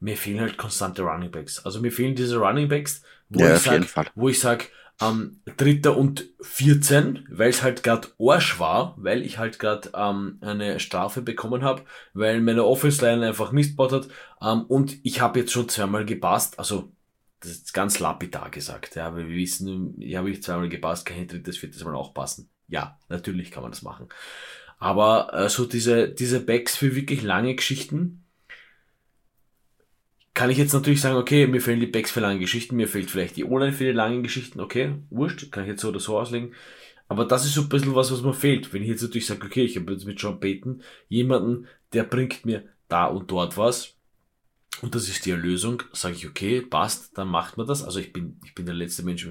Mir 0.00 0.16
fehlen 0.16 0.40
halt 0.40 0.56
konstante 0.56 1.02
Running 1.02 1.30
Backs. 1.30 1.64
Also 1.64 1.80
mir 1.80 1.92
fehlen 1.92 2.16
diese 2.16 2.38
Running 2.38 2.66
Backs, 2.66 3.02
wo 3.28 3.38
ja, 3.38 3.54
ich 3.54 3.60
sag, 3.60 4.10
wo 4.16 4.28
ich 4.28 4.40
sag, 4.40 4.68
ähm, 5.00 5.40
Dritter 5.56 5.96
und 5.96 6.26
14, 6.40 7.28
weil 7.30 7.50
es 7.50 7.62
halt 7.62 7.84
gerade 7.84 8.08
Arsch 8.18 8.58
war, 8.58 8.96
weil 8.98 9.22
ich 9.22 9.38
halt 9.38 9.60
gerade 9.60 9.92
ähm, 9.94 10.38
eine 10.40 10.80
Strafe 10.80 11.22
bekommen 11.22 11.62
habe, 11.62 11.84
weil 12.12 12.40
meine 12.40 12.64
Offense-Line 12.64 13.24
einfach 13.24 13.52
Mist 13.52 13.76
baut 13.76 13.92
hat 13.92 14.08
ähm, 14.42 14.62
und 14.62 14.98
ich 15.04 15.20
habe 15.20 15.38
jetzt 15.38 15.52
schon 15.52 15.68
zweimal 15.68 16.04
gepasst, 16.04 16.58
also 16.58 16.90
das 17.38 17.52
ist 17.52 17.72
ganz 17.72 18.00
lapidar 18.00 18.50
gesagt, 18.50 18.96
ja, 18.96 19.14
weil 19.14 19.28
wir 19.28 19.36
wissen, 19.36 19.94
ich 20.00 20.16
habe 20.16 20.30
ich 20.30 20.42
zweimal 20.42 20.68
gepasst, 20.68 21.06
kann 21.06 21.22
ich 21.22 21.28
drittes, 21.28 21.58
viertes 21.58 21.84
Mal 21.84 21.94
auch 21.94 22.12
passen. 22.12 22.50
Ja, 22.70 22.98
natürlich 23.08 23.50
kann 23.50 23.62
man 23.62 23.72
das 23.72 23.82
machen. 23.82 24.08
Aber 24.78 25.34
äh, 25.34 25.48
so 25.50 25.66
diese, 25.66 26.08
diese 26.08 26.40
Backs 26.40 26.76
für 26.76 26.96
wirklich 26.96 27.22
lange 27.22 27.54
Geschichten, 27.54 28.24
kann 30.32 30.50
ich 30.50 30.58
jetzt 30.58 30.72
natürlich 30.72 31.00
sagen, 31.00 31.16
okay, 31.16 31.46
mir 31.46 31.60
fehlen 31.60 31.80
die 31.80 31.86
Backs 31.86 32.12
für 32.12 32.20
lange 32.20 32.38
Geschichten, 32.38 32.76
mir 32.76 32.88
fehlt 32.88 33.10
vielleicht 33.10 33.36
die 33.36 33.44
Online 33.44 33.72
für 33.72 33.84
die 33.84 33.92
langen 33.92 34.22
Geschichten, 34.22 34.60
okay, 34.60 34.94
wurscht, 35.10 35.50
kann 35.52 35.64
ich 35.64 35.70
jetzt 35.70 35.82
so 35.82 35.88
oder 35.88 36.00
so 36.00 36.18
auslegen. 36.18 36.54
Aber 37.08 37.24
das 37.24 37.44
ist 37.44 37.54
so 37.54 37.62
ein 37.62 37.68
bisschen 37.68 37.94
was, 37.94 38.12
was 38.12 38.22
mir 38.22 38.32
fehlt. 38.32 38.72
Wenn 38.72 38.82
ich 38.82 38.88
jetzt 38.88 39.02
natürlich 39.02 39.26
sage, 39.26 39.44
okay, 39.44 39.64
ich 39.64 39.76
habe 39.76 39.92
jetzt 39.92 40.06
mit 40.06 40.20
John 40.22 40.38
Payton 40.40 40.82
jemanden, 41.08 41.66
der 41.92 42.04
bringt 42.04 42.46
mir 42.46 42.62
da 42.88 43.06
und 43.06 43.30
dort 43.30 43.58
was. 43.58 43.96
Und 44.80 44.94
das 44.94 45.08
ist 45.08 45.26
die 45.26 45.32
Erlösung, 45.32 45.82
sage 45.92 46.14
ich, 46.14 46.26
okay, 46.28 46.60
passt, 46.62 47.18
dann 47.18 47.28
macht 47.28 47.56
man 47.56 47.66
das. 47.66 47.82
Also 47.82 47.98
ich 47.98 48.12
bin, 48.12 48.40
ich 48.44 48.54
bin 48.54 48.64
der 48.64 48.74
letzte 48.76 49.02
Mensch, 49.02 49.28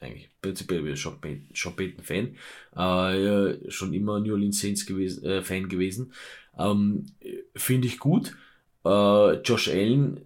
eigentlich 0.00 0.30
prinzipiell 0.40 0.96
Sean 0.96 1.20
Payton, 1.20 1.48
Sean 1.54 1.76
Payton 1.76 2.04
Fan, 2.04 2.36
äh, 2.76 3.70
schon 3.70 3.92
immer 3.92 4.20
New 4.20 4.32
Orleans 4.32 4.60
Saints 4.60 4.86
gewesen, 4.86 5.24
äh, 5.24 5.42
Fan 5.42 5.68
gewesen. 5.68 6.12
Ähm, 6.58 7.06
Finde 7.54 7.86
ich 7.86 7.98
gut. 7.98 8.36
Äh, 8.84 9.34
Josh 9.42 9.68
Allen 9.68 10.20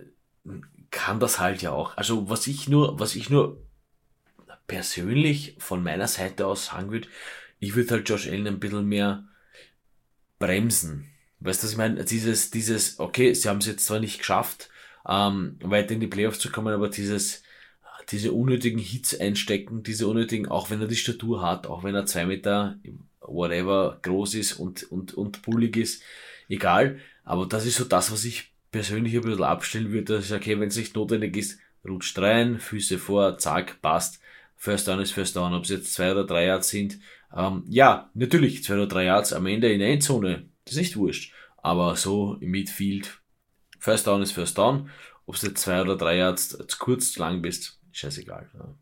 kann 0.90 1.18
das 1.20 1.40
halt 1.40 1.62
ja 1.62 1.72
auch. 1.72 1.96
Also 1.96 2.30
was 2.30 2.46
ich 2.46 2.68
nur, 2.68 2.98
was 3.00 3.16
ich 3.16 3.30
nur 3.30 3.60
persönlich 4.66 5.56
von 5.58 5.82
meiner 5.82 6.08
Seite 6.08 6.46
aus 6.46 6.66
sagen 6.66 6.90
würde, 6.90 7.08
ich 7.58 7.74
würde 7.74 7.90
halt 7.90 8.08
Josh 8.08 8.28
Allen 8.28 8.46
ein 8.46 8.60
bisschen 8.60 8.86
mehr 8.86 9.28
bremsen. 10.38 11.10
Weißt 11.40 11.62
du, 11.62 11.66
was 11.66 11.72
ich 11.72 11.78
meine? 11.78 12.04
Dieses, 12.04 12.50
dieses, 12.50 12.98
okay, 13.00 13.34
sie 13.34 13.48
haben 13.48 13.58
es 13.58 13.66
jetzt 13.66 13.86
zwar 13.86 14.00
nicht 14.00 14.18
geschafft, 14.18 14.70
ähm, 15.06 15.58
weiter 15.62 15.92
in 15.92 16.00
die 16.00 16.06
Playoffs 16.06 16.38
zu 16.38 16.50
kommen, 16.50 16.72
aber 16.72 16.88
dieses, 16.88 17.43
diese 18.10 18.32
unnötigen 18.32 18.78
Hits 18.78 19.18
einstecken, 19.18 19.82
diese 19.82 20.06
unnötigen, 20.06 20.48
auch 20.48 20.70
wenn 20.70 20.80
er 20.80 20.88
die 20.88 20.96
Statur 20.96 21.42
hat, 21.42 21.66
auch 21.66 21.84
wenn 21.84 21.94
er 21.94 22.06
zwei 22.06 22.26
Meter, 22.26 22.78
whatever, 23.20 23.98
groß 24.02 24.34
ist 24.34 24.54
und, 24.54 24.84
und, 24.90 25.14
und 25.14 25.42
bullig 25.42 25.76
ist, 25.76 26.02
egal. 26.48 26.98
Aber 27.24 27.46
das 27.46 27.66
ist 27.66 27.76
so 27.76 27.84
das, 27.84 28.12
was 28.12 28.24
ich 28.24 28.52
persönlich 28.70 29.14
ein 29.14 29.22
bisschen 29.22 29.44
abstellen 29.44 29.92
würde, 29.92 30.16
dass 30.16 30.26
ich 30.26 30.32
okay, 30.32 30.58
wenn 30.60 30.68
es 30.68 30.76
nicht 30.76 30.94
notwendig 30.94 31.36
ist, 31.36 31.58
rutscht 31.86 32.18
rein, 32.18 32.58
Füße 32.58 32.98
vor, 32.98 33.38
zack, 33.38 33.80
passt. 33.80 34.20
First 34.56 34.88
down 34.88 35.00
ist 35.00 35.12
First 35.12 35.36
down, 35.36 35.54
ob 35.54 35.64
es 35.64 35.70
jetzt 35.70 35.92
zwei 35.92 36.12
oder 36.12 36.24
drei 36.24 36.46
Yards 36.46 36.70
sind. 36.70 36.98
Ähm, 37.36 37.64
ja, 37.68 38.10
natürlich, 38.14 38.64
zwei 38.64 38.74
oder 38.74 38.86
drei 38.86 39.04
Yards 39.04 39.32
am 39.32 39.46
Ende 39.46 39.72
in 39.72 39.80
der 39.80 39.88
Endzone, 39.88 40.48
das 40.64 40.74
ist 40.74 40.80
nicht 40.80 40.96
wurscht. 40.96 41.32
Aber 41.58 41.96
so 41.96 42.36
im 42.40 42.50
Midfield, 42.50 43.20
First 43.78 44.06
down 44.06 44.22
ist 44.22 44.32
First 44.32 44.58
down. 44.58 44.90
Ob 45.26 45.36
es 45.36 45.42
jetzt 45.42 45.62
zwei 45.62 45.80
oder 45.80 45.96
drei 45.96 46.16
Yards 46.16 46.58
zu 46.66 46.78
kurz, 46.78 47.12
zu 47.12 47.20
lang 47.20 47.42
bist, 47.42 47.80
scheißegal. 47.94 48.48
Ja. 48.54 48.74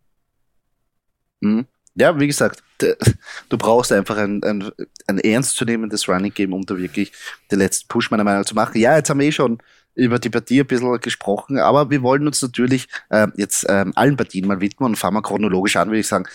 Mhm. 1.40 1.66
Ja, 1.94 2.18
wie 2.18 2.26
gesagt, 2.26 2.62
du 2.78 3.58
brauchst 3.58 3.92
einfach 3.92 4.16
ein, 4.16 4.42
ein, 4.42 4.70
ein 5.06 5.18
ernstzunehmendes 5.18 6.08
Running 6.08 6.32
Game, 6.32 6.54
um 6.54 6.64
da 6.64 6.78
wirklich 6.78 7.12
den 7.50 7.58
letzten 7.58 7.88
Push 7.88 8.10
meiner 8.10 8.24
Meinung 8.24 8.40
nach 8.40 8.46
zu 8.46 8.54
machen. 8.54 8.80
Ja, 8.80 8.96
jetzt 8.96 9.10
haben 9.10 9.20
wir 9.20 9.26
eh 9.26 9.32
schon 9.32 9.58
über 9.94 10.18
die 10.18 10.30
Partie 10.30 10.60
ein 10.60 10.66
bisschen 10.66 11.00
gesprochen, 11.00 11.58
aber 11.58 11.90
wir 11.90 12.02
wollen 12.02 12.26
uns 12.26 12.40
natürlich 12.40 12.88
äh, 13.10 13.26
jetzt 13.36 13.66
ähm, 13.68 13.92
allen 13.94 14.16
Partien 14.16 14.46
mal 14.46 14.62
widmen 14.62 14.90
und 14.90 14.96
fangen 14.96 15.16
wir 15.16 15.22
chronologisch 15.22 15.76
an, 15.76 15.88
würde 15.88 16.00
ich 16.00 16.08
sagen. 16.08 16.26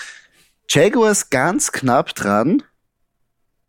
Jaguars 0.69 1.31
ganz 1.31 1.71
knapp 1.71 2.13
dran, 2.13 2.61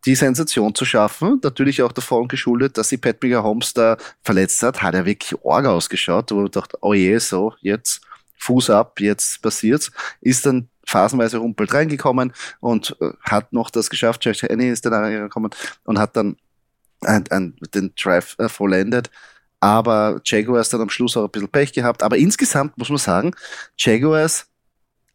die 0.05 0.15
Sensation 0.15 0.75
zu 0.75 0.85
schaffen. 0.85 1.39
Natürlich 1.43 1.81
auch 1.81 1.91
davon 1.91 2.27
geschuldet, 2.27 2.77
dass 2.77 2.89
sie 2.89 2.97
Patrick 2.97 3.35
Holmes 3.35 3.73
da 3.73 3.97
verletzt 4.21 4.61
hat. 4.61 4.81
Hat 4.81 4.93
er 4.93 5.05
wirklich 5.05 5.39
arg 5.43 5.65
ausgeschaut, 5.65 6.31
wo 6.31 6.43
du 6.43 6.49
dachte, 6.49 6.77
oh 6.81 6.93
je, 6.93 7.17
so, 7.17 7.53
jetzt 7.61 8.01
Fuß 8.39 8.71
ab, 8.71 8.99
jetzt 8.99 9.41
passiert's. 9.41 9.91
Ist 10.21 10.45
dann 10.45 10.69
phasenweise 10.85 11.37
rumpelt 11.37 11.73
reingekommen 11.73 12.33
und 12.59 12.97
äh, 12.99 13.11
hat 13.21 13.53
noch 13.53 13.69
das 13.69 13.89
geschafft. 13.89 14.25
Josh 14.25 14.41
Henney 14.41 14.69
ist 14.69 14.85
dann 14.85 14.93
reingekommen 14.93 15.51
und 15.83 15.99
hat 15.99 16.15
dann 16.15 16.37
ein, 17.01 17.25
ein, 17.29 17.55
den 17.73 17.93
Drive 17.95 18.35
äh, 18.39 18.49
vollendet. 18.49 19.11
Aber 19.59 20.21
Jaguars 20.23 20.69
dann 20.69 20.81
am 20.81 20.89
Schluss 20.89 21.17
auch 21.17 21.25
ein 21.25 21.31
bisschen 21.31 21.49
Pech 21.49 21.73
gehabt. 21.73 22.01
Aber 22.01 22.17
insgesamt 22.17 22.77
muss 22.77 22.89
man 22.89 22.97
sagen, 22.97 23.35
Jaguars 23.77 24.47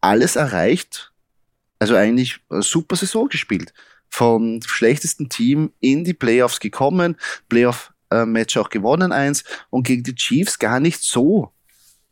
alles 0.01 0.37
erreicht. 0.37 1.13
Also 1.79 1.97
eigentlich 1.97 2.41
eine 2.51 2.63
super 2.63 2.97
Saison 2.97 3.29
gespielt. 3.29 3.73
Vom 4.11 4.61
schlechtesten 4.63 5.29
Team 5.29 5.73
in 5.81 6.05
die 6.05 6.15
Playoffs 6.15 6.61
gekommen, 6.61 7.17
Playoff-Match 7.49 8.57
auch 8.59 8.69
gewonnen 8.69 9.13
eins 9.13 9.45
und 9.71 9.87
gegen 9.87 10.05
die 10.05 10.15
Chiefs 10.15 10.59
gar 10.59 10.79
nicht 10.79 11.03
so 11.03 11.54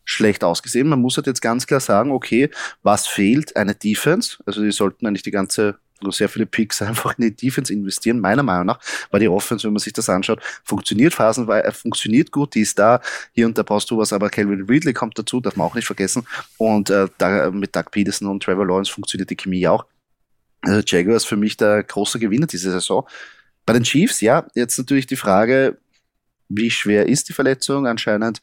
schlecht 0.04 0.44
ausgesehen. 0.44 0.88
Man 0.88 1.00
muss 1.00 1.16
halt 1.16 1.26
jetzt 1.26 1.42
ganz 1.42 1.66
klar 1.66 1.80
sagen, 1.80 2.10
okay, 2.10 2.50
was 2.82 3.06
fehlt? 3.06 3.56
Eine 3.56 3.74
Defense. 3.74 4.38
Also 4.46 4.62
die 4.62 4.72
sollten 4.72 5.06
eigentlich 5.06 5.22
die 5.22 5.30
ganze 5.30 5.78
sehr 6.10 6.28
viele 6.28 6.46
Picks 6.46 6.82
einfach 6.82 7.16
in 7.18 7.24
die 7.24 7.36
Defense 7.36 7.72
investieren, 7.72 8.18
meiner 8.18 8.42
Meinung 8.42 8.66
nach, 8.66 8.80
weil 9.10 9.20
die 9.20 9.28
Offense, 9.28 9.64
wenn 9.64 9.72
man 9.72 9.80
sich 9.80 9.92
das 9.92 10.08
anschaut, 10.08 10.40
funktioniert 10.64 11.14
phasenweise, 11.14 11.64
äh, 11.64 11.72
funktioniert 11.72 12.32
gut, 12.32 12.54
die 12.54 12.62
ist 12.62 12.78
da, 12.78 13.00
hier 13.32 13.46
und 13.46 13.56
da 13.56 13.62
brauchst 13.62 13.90
du 13.90 13.98
was, 13.98 14.12
aber 14.12 14.30
Calvin 14.30 14.66
Ridley 14.68 14.92
kommt 14.92 15.18
dazu, 15.18 15.40
darf 15.40 15.56
man 15.56 15.66
auch 15.66 15.74
nicht 15.74 15.86
vergessen 15.86 16.26
und 16.58 16.90
äh, 16.90 17.06
da, 17.18 17.50
mit 17.50 17.76
Doug 17.76 17.90
Peterson 17.90 18.28
und 18.28 18.42
Trevor 18.42 18.66
Lawrence 18.66 18.90
funktioniert 18.90 19.30
die 19.30 19.36
Chemie 19.36 19.68
auch. 19.68 19.86
Also 20.62 20.82
Jaguars 20.84 21.24
für 21.24 21.36
mich 21.36 21.56
der 21.56 21.82
große 21.82 22.18
Gewinner 22.18 22.46
diese 22.46 22.70
Saison. 22.70 23.06
Bei 23.66 23.72
den 23.72 23.82
Chiefs, 23.82 24.20
ja, 24.20 24.46
jetzt 24.54 24.78
natürlich 24.78 25.06
die 25.06 25.16
Frage, 25.16 25.78
wie 26.48 26.70
schwer 26.70 27.08
ist 27.08 27.28
die 27.28 27.32
Verletzung? 27.32 27.86
Anscheinend 27.86 28.42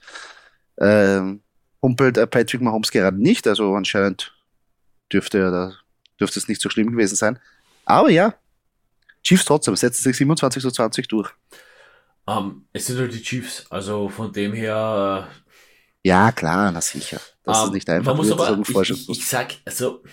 ähm, 0.80 1.42
humpelt 1.82 2.18
äh, 2.18 2.28
Patrick 2.28 2.62
Mahomes 2.62 2.92
gerade 2.92 3.18
nicht, 3.18 3.48
also 3.48 3.74
anscheinend 3.76 4.36
dürfte 5.12 5.40
er 5.40 5.52
da 5.52 5.74
dürfte 6.20 6.40
es 6.40 6.48
nicht 6.48 6.62
so 6.62 6.70
schlimm 6.70 6.92
gewesen 6.92 7.16
sein. 7.16 7.40
Aber 7.86 8.10
ja, 8.10 8.36
Chiefs 9.24 9.46
trotzdem, 9.46 9.76
setzen 9.76 10.04
sich 10.04 10.18
27 10.18 10.62
zu 10.62 10.72
20 10.72 11.08
durch. 11.08 11.32
Um, 12.26 12.38
ähm, 12.38 12.66
es 12.74 12.86
sind 12.86 13.00
halt 13.00 13.14
die 13.14 13.22
Chiefs, 13.22 13.66
also 13.70 14.10
von 14.10 14.32
dem 14.32 14.54
her. 14.54 15.28
Ja, 16.04 16.32
klar, 16.32 16.72
na 16.72 16.82
sicher. 16.82 17.20
Das 17.44 17.58
um, 17.58 17.64
ist 17.64 17.68
ähm, 17.68 17.74
nicht 17.74 17.90
einfach. 17.90 18.16
Man 18.16 18.18
muss 18.18 18.32
aber, 18.32 18.60
ich, 18.60 18.90
ich, 18.90 19.10
ich 19.10 19.28
sag, 19.28 19.56
also 19.66 20.04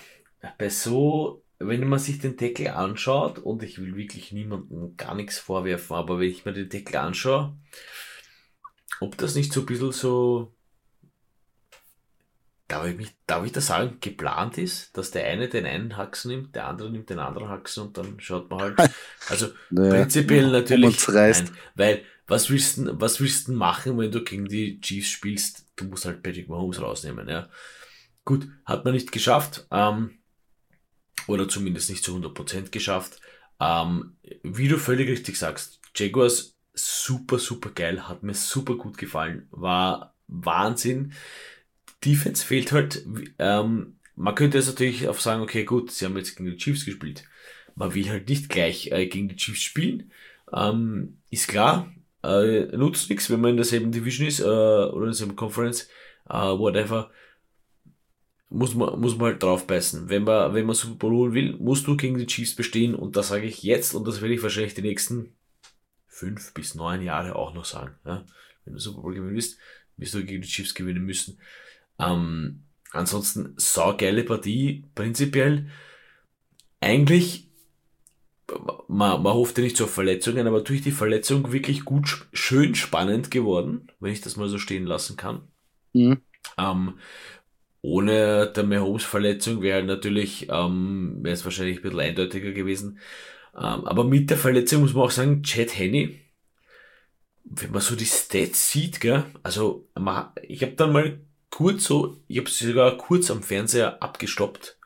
bei 0.58 0.68
so, 0.68 1.44
wenn 1.58 1.86
man 1.86 1.98
sich 1.98 2.18
den 2.18 2.36
Deckel 2.36 2.68
anschaut, 2.68 3.38
und 3.38 3.62
ich 3.62 3.78
will 3.78 3.96
wirklich 3.96 4.32
niemandem 4.32 4.96
gar 4.96 5.14
nichts 5.14 5.38
vorwerfen, 5.38 5.96
aber 5.96 6.18
wenn 6.18 6.30
ich 6.30 6.44
mir 6.44 6.52
den 6.52 6.68
Deckel 6.68 6.96
anschaue, 6.96 7.56
ob 9.00 9.16
das 9.18 9.34
nicht 9.34 9.52
so 9.52 9.60
ein 9.60 9.66
bisschen 9.66 9.92
so 9.92 10.55
darf 12.68 12.86
ich, 12.86 12.96
mich, 12.96 13.14
darf 13.26 13.44
ich 13.44 13.52
das 13.52 13.66
sagen, 13.66 13.98
geplant 14.00 14.58
ist, 14.58 14.96
dass 14.96 15.10
der 15.10 15.26
eine 15.26 15.48
den 15.48 15.66
einen 15.66 15.96
Haxen 15.96 16.30
nimmt, 16.30 16.54
der 16.54 16.66
andere 16.66 16.90
nimmt 16.90 17.10
den 17.10 17.18
anderen 17.18 17.48
Haxen 17.48 17.84
und 17.84 17.98
dann 17.98 18.18
schaut 18.20 18.50
man 18.50 18.60
halt. 18.60 18.76
Also 19.28 19.48
naja, 19.70 19.90
prinzipiell 19.90 20.50
natürlich. 20.50 21.08
Nein, 21.08 21.50
weil 21.74 22.04
was 22.28 22.50
willst 22.50 22.78
du, 22.78 23.00
was 23.00 23.20
willst 23.20 23.48
du 23.48 23.52
machen, 23.52 23.98
wenn 23.98 24.10
du 24.10 24.22
gegen 24.22 24.46
die 24.46 24.80
Chiefs 24.80 25.08
spielst? 25.08 25.66
Du 25.76 25.84
musst 25.84 26.04
halt 26.04 26.22
Patrick 26.22 26.48
Mahomes 26.48 26.80
rausnehmen, 26.80 27.28
ja. 27.28 27.48
Gut, 28.24 28.48
hat 28.64 28.84
man 28.84 28.94
nicht 28.94 29.12
geschafft, 29.12 29.66
ähm, 29.70 30.18
oder 31.26 31.48
zumindest 31.48 31.90
nicht 31.90 32.04
zu 32.04 32.16
100% 32.16 32.70
geschafft. 32.70 33.20
Ähm, 33.60 34.16
wie 34.42 34.68
du 34.68 34.78
völlig 34.78 35.08
richtig 35.08 35.36
sagst, 35.36 35.80
Jaguars 35.94 36.56
super, 36.74 37.38
super 37.38 37.70
geil, 37.70 38.08
hat 38.08 38.22
mir 38.22 38.34
super 38.34 38.76
gut 38.76 38.98
gefallen, 38.98 39.48
war 39.50 40.14
Wahnsinn. 40.28 41.12
Defense 42.04 42.44
fehlt 42.44 42.72
halt. 42.72 43.04
Ähm, 43.38 43.96
man 44.14 44.34
könnte 44.34 44.58
jetzt 44.58 44.66
natürlich 44.66 45.08
auch 45.08 45.18
sagen, 45.18 45.42
okay, 45.42 45.64
gut, 45.64 45.90
sie 45.90 46.04
haben 46.04 46.16
jetzt 46.16 46.36
gegen 46.36 46.50
die 46.50 46.56
Chiefs 46.56 46.84
gespielt. 46.84 47.24
Man 47.74 47.94
will 47.94 48.08
halt 48.08 48.28
nicht 48.28 48.48
gleich 48.48 48.90
äh, 48.92 49.06
gegen 49.06 49.28
die 49.28 49.36
Chiefs 49.36 49.62
spielen. 49.62 50.10
Ähm, 50.52 51.18
ist 51.30 51.48
klar, 51.48 51.92
äh, 52.22 52.64
nutzt 52.76 53.10
nichts, 53.10 53.30
wenn 53.30 53.40
man 53.40 53.50
in 53.50 53.56
derselben 53.56 53.92
Division 53.92 54.26
ist 54.26 54.40
äh, 54.40 54.44
oder 54.44 55.02
in 55.02 55.06
derselben 55.06 55.36
Conference, 55.36 55.88
äh, 56.28 56.34
whatever. 56.34 57.10
Muss 58.48 58.74
man, 58.74 58.98
muss 59.00 59.16
man 59.16 59.32
halt 59.32 59.42
drauf 59.42 59.66
beißen. 59.66 60.08
Wenn 60.08 60.22
man, 60.22 60.54
wenn 60.54 60.66
man 60.66 60.74
Super 60.74 60.94
Bowl 60.94 61.12
holen 61.12 61.34
will, 61.34 61.56
musst 61.58 61.86
du 61.86 61.96
gegen 61.96 62.16
die 62.16 62.26
Chiefs 62.26 62.54
bestehen 62.54 62.94
und 62.94 63.16
das 63.16 63.28
sage 63.28 63.46
ich 63.46 63.62
jetzt 63.62 63.94
und 63.94 64.06
das 64.06 64.22
werde 64.22 64.34
ich 64.34 64.42
wahrscheinlich 64.42 64.74
die 64.74 64.82
nächsten 64.82 65.34
fünf 66.06 66.54
bis 66.54 66.74
neun 66.74 67.02
Jahre 67.02 67.36
auch 67.36 67.52
noch 67.52 67.64
sagen. 67.64 67.96
Ja? 68.06 68.24
Wenn 68.64 68.74
du 68.74 68.80
Super 68.80 69.02
Bowl 69.02 69.14
gewinnen 69.14 69.34
willst, 69.34 69.58
wirst 69.96 70.14
du 70.14 70.24
gegen 70.24 70.42
die 70.42 70.48
Chiefs 70.48 70.74
gewinnen 70.74 71.04
müssen. 71.04 71.38
Ähm, 71.98 72.64
ansonsten 72.92 73.54
saugeile 73.56 74.24
Partie, 74.24 74.84
prinzipiell. 74.94 75.70
Eigentlich, 76.80 77.48
man, 78.88 79.22
man 79.22 79.34
hoffte 79.34 79.60
nicht 79.60 79.80
auf 79.80 79.92
Verletzungen, 79.92 80.46
aber 80.46 80.60
durch 80.60 80.82
die 80.82 80.92
Verletzung 80.92 81.52
wirklich 81.52 81.84
gut, 81.84 82.26
schön 82.32 82.74
spannend 82.74 83.30
geworden, 83.30 83.88
wenn 84.00 84.12
ich 84.12 84.20
das 84.20 84.36
mal 84.36 84.48
so 84.48 84.58
stehen 84.58 84.86
lassen 84.86 85.16
kann. 85.16 85.48
Mhm. 85.92 86.18
Ähm, 86.58 86.98
ohne 87.82 88.52
der 88.54 88.64
Mahomes-Verletzung 88.64 89.62
wäre 89.62 89.82
natürlich, 89.82 90.48
ähm, 90.50 91.18
wäre 91.22 91.34
es 91.34 91.44
wahrscheinlich 91.44 91.78
ein 91.78 91.82
bisschen 91.82 92.00
eindeutiger 92.00 92.52
gewesen. 92.52 92.98
Ähm, 93.54 93.86
aber 93.86 94.04
mit 94.04 94.28
der 94.30 94.36
Verletzung 94.36 94.82
muss 94.82 94.92
man 94.92 95.04
auch 95.04 95.10
sagen, 95.10 95.42
Chad 95.42 95.78
Henney, 95.78 96.20
wenn 97.44 97.70
man 97.70 97.80
so 97.80 97.94
die 97.96 98.06
Stats 98.06 98.70
sieht, 98.70 99.00
gell, 99.00 99.24
also 99.42 99.88
ich 100.42 100.62
habe 100.62 100.72
dann 100.72 100.92
mal 100.92 101.20
kurz 101.56 101.84
so, 101.84 102.22
ich 102.28 102.36
habe 102.36 102.50
sie 102.50 102.66
sogar 102.66 102.98
kurz 102.98 103.30
am 103.30 103.42
Fernseher 103.42 104.02
abgestoppt. 104.02 104.78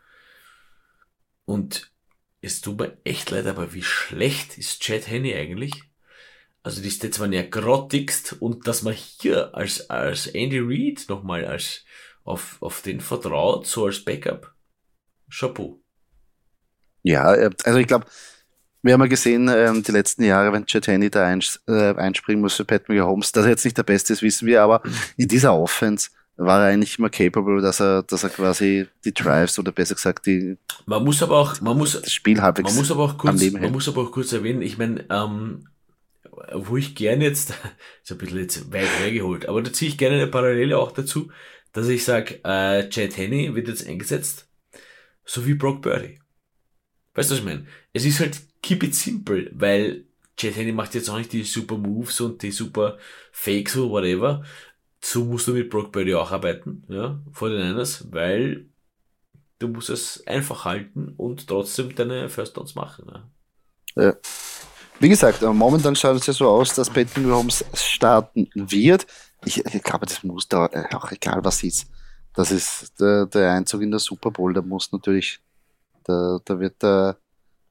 Und 1.44 1.90
es 2.42 2.60
tut 2.60 2.78
mir 2.78 2.96
echt 3.02 3.28
leid, 3.32 3.48
aber 3.48 3.74
wie 3.74 3.82
schlecht 3.82 4.56
ist 4.56 4.80
Chad 4.80 5.10
Henney 5.10 5.34
eigentlich? 5.34 5.72
Also 6.62 6.80
die 6.80 6.92
Stats 6.92 7.18
waren 7.18 7.32
ja 7.32 7.42
grottigst 7.42 8.36
und 8.38 8.68
dass 8.68 8.82
man 8.82 8.94
hier 8.94 9.52
als, 9.52 9.90
als 9.90 10.28
Andy 10.28 10.60
Reid 10.60 11.06
nochmal 11.08 11.44
als 11.44 11.84
auf, 12.22 12.58
auf 12.60 12.82
den 12.82 13.00
vertraut, 13.00 13.66
so 13.66 13.86
als 13.86 14.04
Backup. 14.04 14.54
Chapeau. 15.28 15.82
Ja, 17.02 17.24
also 17.64 17.78
ich 17.80 17.88
glaube, 17.88 18.06
wir 18.82 18.92
haben 18.92 19.00
ja 19.00 19.08
gesehen, 19.08 19.48
ähm, 19.48 19.82
die 19.82 19.90
letzten 19.90 20.22
Jahre, 20.22 20.52
wenn 20.52 20.66
Chad 20.66 20.86
Henney 20.86 21.10
da 21.10 21.26
eins, 21.26 21.60
äh, 21.66 21.96
einspringen 21.96 22.42
muss 22.42 22.54
für 22.54 22.64
Pat 22.64 22.88
Holmes, 22.88 23.32
dass 23.32 23.44
er 23.44 23.50
jetzt 23.50 23.64
nicht 23.64 23.76
der 23.76 23.82
Beste 23.82 24.12
ist, 24.12 24.22
wissen 24.22 24.46
wir, 24.46 24.62
aber 24.62 24.84
in 25.16 25.26
dieser 25.26 25.52
Offense 25.52 26.10
war 26.40 26.62
er 26.62 26.72
eigentlich 26.72 26.98
immer 26.98 27.10
capable, 27.10 27.60
dass 27.60 27.80
er, 27.80 28.02
dass 28.02 28.24
er 28.24 28.30
quasi 28.30 28.86
die 29.04 29.12
Drives 29.12 29.58
oder 29.58 29.72
besser 29.72 29.94
gesagt 29.94 30.26
die. 30.26 30.56
Man 30.86 31.04
muss 31.04 31.22
aber 31.22 31.38
auch, 31.38 31.60
man 31.60 31.76
muss 31.76 32.00
das 32.00 32.12
Spiel 32.12 32.40
halbwegs 32.40 32.70
man 32.70 32.78
muss 32.78 32.90
aber 32.90 33.04
auch 33.04 33.18
kurz, 33.18 33.42
man 33.52 33.72
muss 33.72 33.88
aber 33.88 34.02
auch 34.02 34.10
kurz 34.10 34.32
erwähnen. 34.32 34.62
Ich 34.62 34.78
meine, 34.78 35.04
ähm, 35.10 35.68
wo 36.54 36.76
ich 36.76 36.94
gerne 36.94 37.24
jetzt, 37.24 37.50
ist 38.02 38.12
ein 38.12 38.18
bisschen 38.18 38.38
jetzt 38.38 38.72
weit 38.72 38.88
hergeholt, 39.00 39.48
aber 39.48 39.62
da 39.62 39.72
ziehe 39.72 39.90
ich 39.90 39.98
gerne 39.98 40.16
eine 40.16 40.26
Parallele 40.26 40.78
auch 40.78 40.92
dazu, 40.92 41.30
dass 41.72 41.88
ich 41.88 42.04
sage, 42.04 42.40
äh, 42.42 42.88
Chad 42.88 43.16
Henney 43.16 43.54
wird 43.54 43.68
jetzt 43.68 43.86
eingesetzt, 43.86 44.48
so 45.24 45.46
wie 45.46 45.54
Brock 45.54 45.82
Birdie. 45.82 46.20
Weißt 47.14 47.30
du, 47.30 47.34
was 47.34 47.40
ich 47.40 47.44
meine? 47.44 47.66
Es 47.92 48.04
ist 48.04 48.20
halt 48.20 48.40
keep 48.62 48.82
it 48.82 48.94
simple, 48.94 49.50
weil 49.52 50.06
Chad 50.36 50.56
Henney 50.56 50.72
macht 50.72 50.94
jetzt 50.94 51.10
auch 51.10 51.18
nicht 51.18 51.32
die 51.32 51.42
super 51.42 51.76
Moves 51.76 52.20
und 52.20 52.42
die 52.42 52.50
super 52.50 52.96
Fakes 53.30 53.76
oder 53.76 53.90
whatever, 53.90 54.42
so 55.02 55.24
musst 55.24 55.46
du 55.48 55.52
mit 55.52 55.70
Brock 55.70 55.92
Purdy 55.92 56.14
auch 56.14 56.30
arbeiten, 56.30 56.84
ja, 56.88 57.18
vor 57.32 57.48
den 57.48 57.66
Niners, 57.66 58.06
weil 58.10 58.66
du 59.58 59.68
musst 59.68 59.90
es 59.90 60.26
einfach 60.26 60.64
halten 60.64 61.14
und 61.16 61.46
trotzdem 61.46 61.94
deine 61.94 62.28
First 62.28 62.56
Downs 62.56 62.74
machen. 62.74 63.10
Ja. 63.96 64.02
ja. 64.02 64.14
Wie 64.98 65.08
gesagt, 65.08 65.40
momentan 65.42 65.96
schaut 65.96 66.16
es 66.16 66.26
ja 66.26 66.32
so 66.32 66.48
aus, 66.48 66.74
dass 66.74 66.90
Patrick 66.90 67.24
Mahomes 67.24 67.64
starten 67.72 68.48
wird. 68.54 69.06
Ich, 69.46 69.64
ich, 69.64 69.82
glaube, 69.82 70.04
das 70.04 70.22
muss 70.22 70.46
da, 70.46 70.66
äh, 70.66 70.94
auch 70.94 71.10
egal 71.10 71.42
was 71.42 71.62
ist. 71.62 71.88
Das 72.34 72.50
ist 72.50 73.00
der, 73.00 73.26
der 73.26 73.52
Einzug 73.52 73.80
in 73.80 73.90
der 73.90 74.00
Super 74.00 74.30
Bowl, 74.30 74.52
da 74.52 74.60
muss 74.60 74.92
natürlich, 74.92 75.40
da, 76.04 76.38
da 76.44 76.60
wird 76.60 76.82
der 76.82 77.16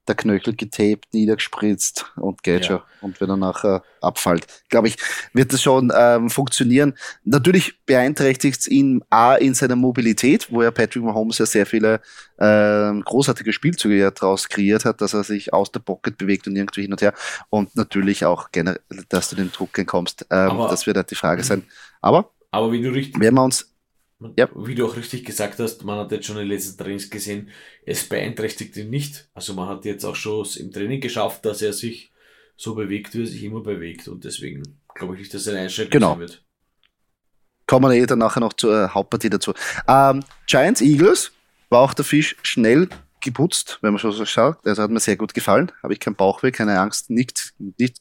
der 0.08 0.14
Knöchel 0.14 0.54
getaped, 0.56 1.12
niedergespritzt 1.12 2.06
und 2.16 2.42
geht 2.42 2.62
ja. 2.62 2.66
schon. 2.66 2.80
Und 3.00 3.20
wenn 3.20 3.30
er 3.30 3.36
nachher 3.36 3.82
abfällt, 4.00 4.46
glaube 4.68 4.88
ich, 4.88 4.96
wird 5.32 5.52
das 5.52 5.62
schon 5.62 5.92
ähm, 5.94 6.30
funktionieren. 6.30 6.94
Natürlich 7.24 7.84
beeinträchtigt 7.86 8.60
es 8.60 8.68
ihn 8.68 9.02
A 9.10 9.34
in 9.34 9.54
seiner 9.54 9.76
Mobilität, 9.76 10.50
wo 10.50 10.62
ja 10.62 10.70
Patrick 10.70 11.02
Mahomes 11.02 11.38
ja 11.38 11.46
sehr 11.46 11.66
viele 11.66 12.00
ähm, 12.38 13.02
großartige 13.04 13.52
Spielzüge 13.52 13.96
ja 13.96 14.10
daraus 14.10 14.48
kreiert 14.48 14.84
hat, 14.84 15.00
dass 15.00 15.14
er 15.14 15.24
sich 15.24 15.52
aus 15.52 15.70
der 15.70 15.80
Pocket 15.80 16.16
bewegt 16.18 16.46
und 16.46 16.56
irgendwie 16.56 16.82
hin 16.82 16.92
und 16.92 17.02
her. 17.02 17.14
Und 17.48 17.76
natürlich 17.76 18.24
auch 18.24 18.50
generell, 18.52 18.80
dass 19.08 19.30
du 19.30 19.36
den 19.36 19.52
Druck 19.52 19.78
entkommst. 19.78 20.26
Ähm, 20.30 20.58
das 20.68 20.86
wird 20.86 20.96
halt 20.96 21.10
die 21.10 21.14
Frage 21.16 21.42
sein. 21.44 21.64
Aber, 22.00 22.30
aber 22.50 22.72
wie 22.72 22.82
du 22.82 22.90
richtig, 22.90 23.20
werden 23.20 23.34
wir 23.34 23.44
uns 23.44 23.70
ja. 24.36 24.48
Wie 24.54 24.74
du 24.74 24.86
auch 24.86 24.96
richtig 24.96 25.24
gesagt 25.24 25.58
hast, 25.58 25.84
man 25.84 25.98
hat 25.98 26.12
jetzt 26.12 26.26
schon 26.26 26.36
in 26.36 26.42
den 26.42 26.50
letzten 26.50 26.76
Trainings 26.76 27.10
gesehen, 27.10 27.48
es 27.86 28.04
beeinträchtigt 28.08 28.76
ihn 28.76 28.90
nicht. 28.90 29.28
Also 29.34 29.54
man 29.54 29.68
hat 29.68 29.84
jetzt 29.84 30.04
auch 30.04 30.16
schon 30.16 30.46
im 30.58 30.72
Training 30.72 31.00
geschafft, 31.00 31.44
dass 31.44 31.62
er 31.62 31.72
sich 31.72 32.12
so 32.56 32.74
bewegt, 32.74 33.14
wie 33.14 33.22
er 33.22 33.26
sich 33.26 33.42
immer 33.42 33.60
bewegt. 33.60 34.08
Und 34.08 34.24
deswegen 34.24 34.62
glaube 34.94 35.14
ich 35.14 35.20
nicht, 35.20 35.34
dass 35.34 35.46
er 35.46 35.54
eine 35.54 35.62
Einschränkung 35.62 35.92
genau. 35.92 36.10
sein 36.10 36.20
wird. 36.20 36.44
Kommen 37.66 37.90
wir 37.90 37.96
eh 37.96 38.06
dann 38.06 38.18
nachher 38.18 38.40
noch 38.40 38.52
zur 38.52 38.84
äh, 38.84 38.88
Hauptpartie 38.88 39.30
dazu. 39.30 39.54
Ähm, 39.86 40.24
Giants 40.46 40.80
Eagles 40.80 41.32
war 41.68 41.80
auch 41.80 41.94
der 41.94 42.04
Fisch 42.04 42.36
schnell 42.42 42.88
geputzt, 43.20 43.78
wenn 43.80 43.92
man 43.92 44.00
schon 44.00 44.12
so 44.12 44.24
schaut. 44.26 44.58
Also 44.66 44.82
hat 44.82 44.90
mir 44.90 45.00
sehr 45.00 45.16
gut 45.16 45.34
gefallen. 45.34 45.70
Habe 45.82 45.92
ich 45.92 46.00
keinen 46.00 46.16
Bauchweh, 46.16 46.50
keine 46.50 46.78
Angst, 46.78 47.10
nicht, 47.10 47.54
nicht 47.78 48.00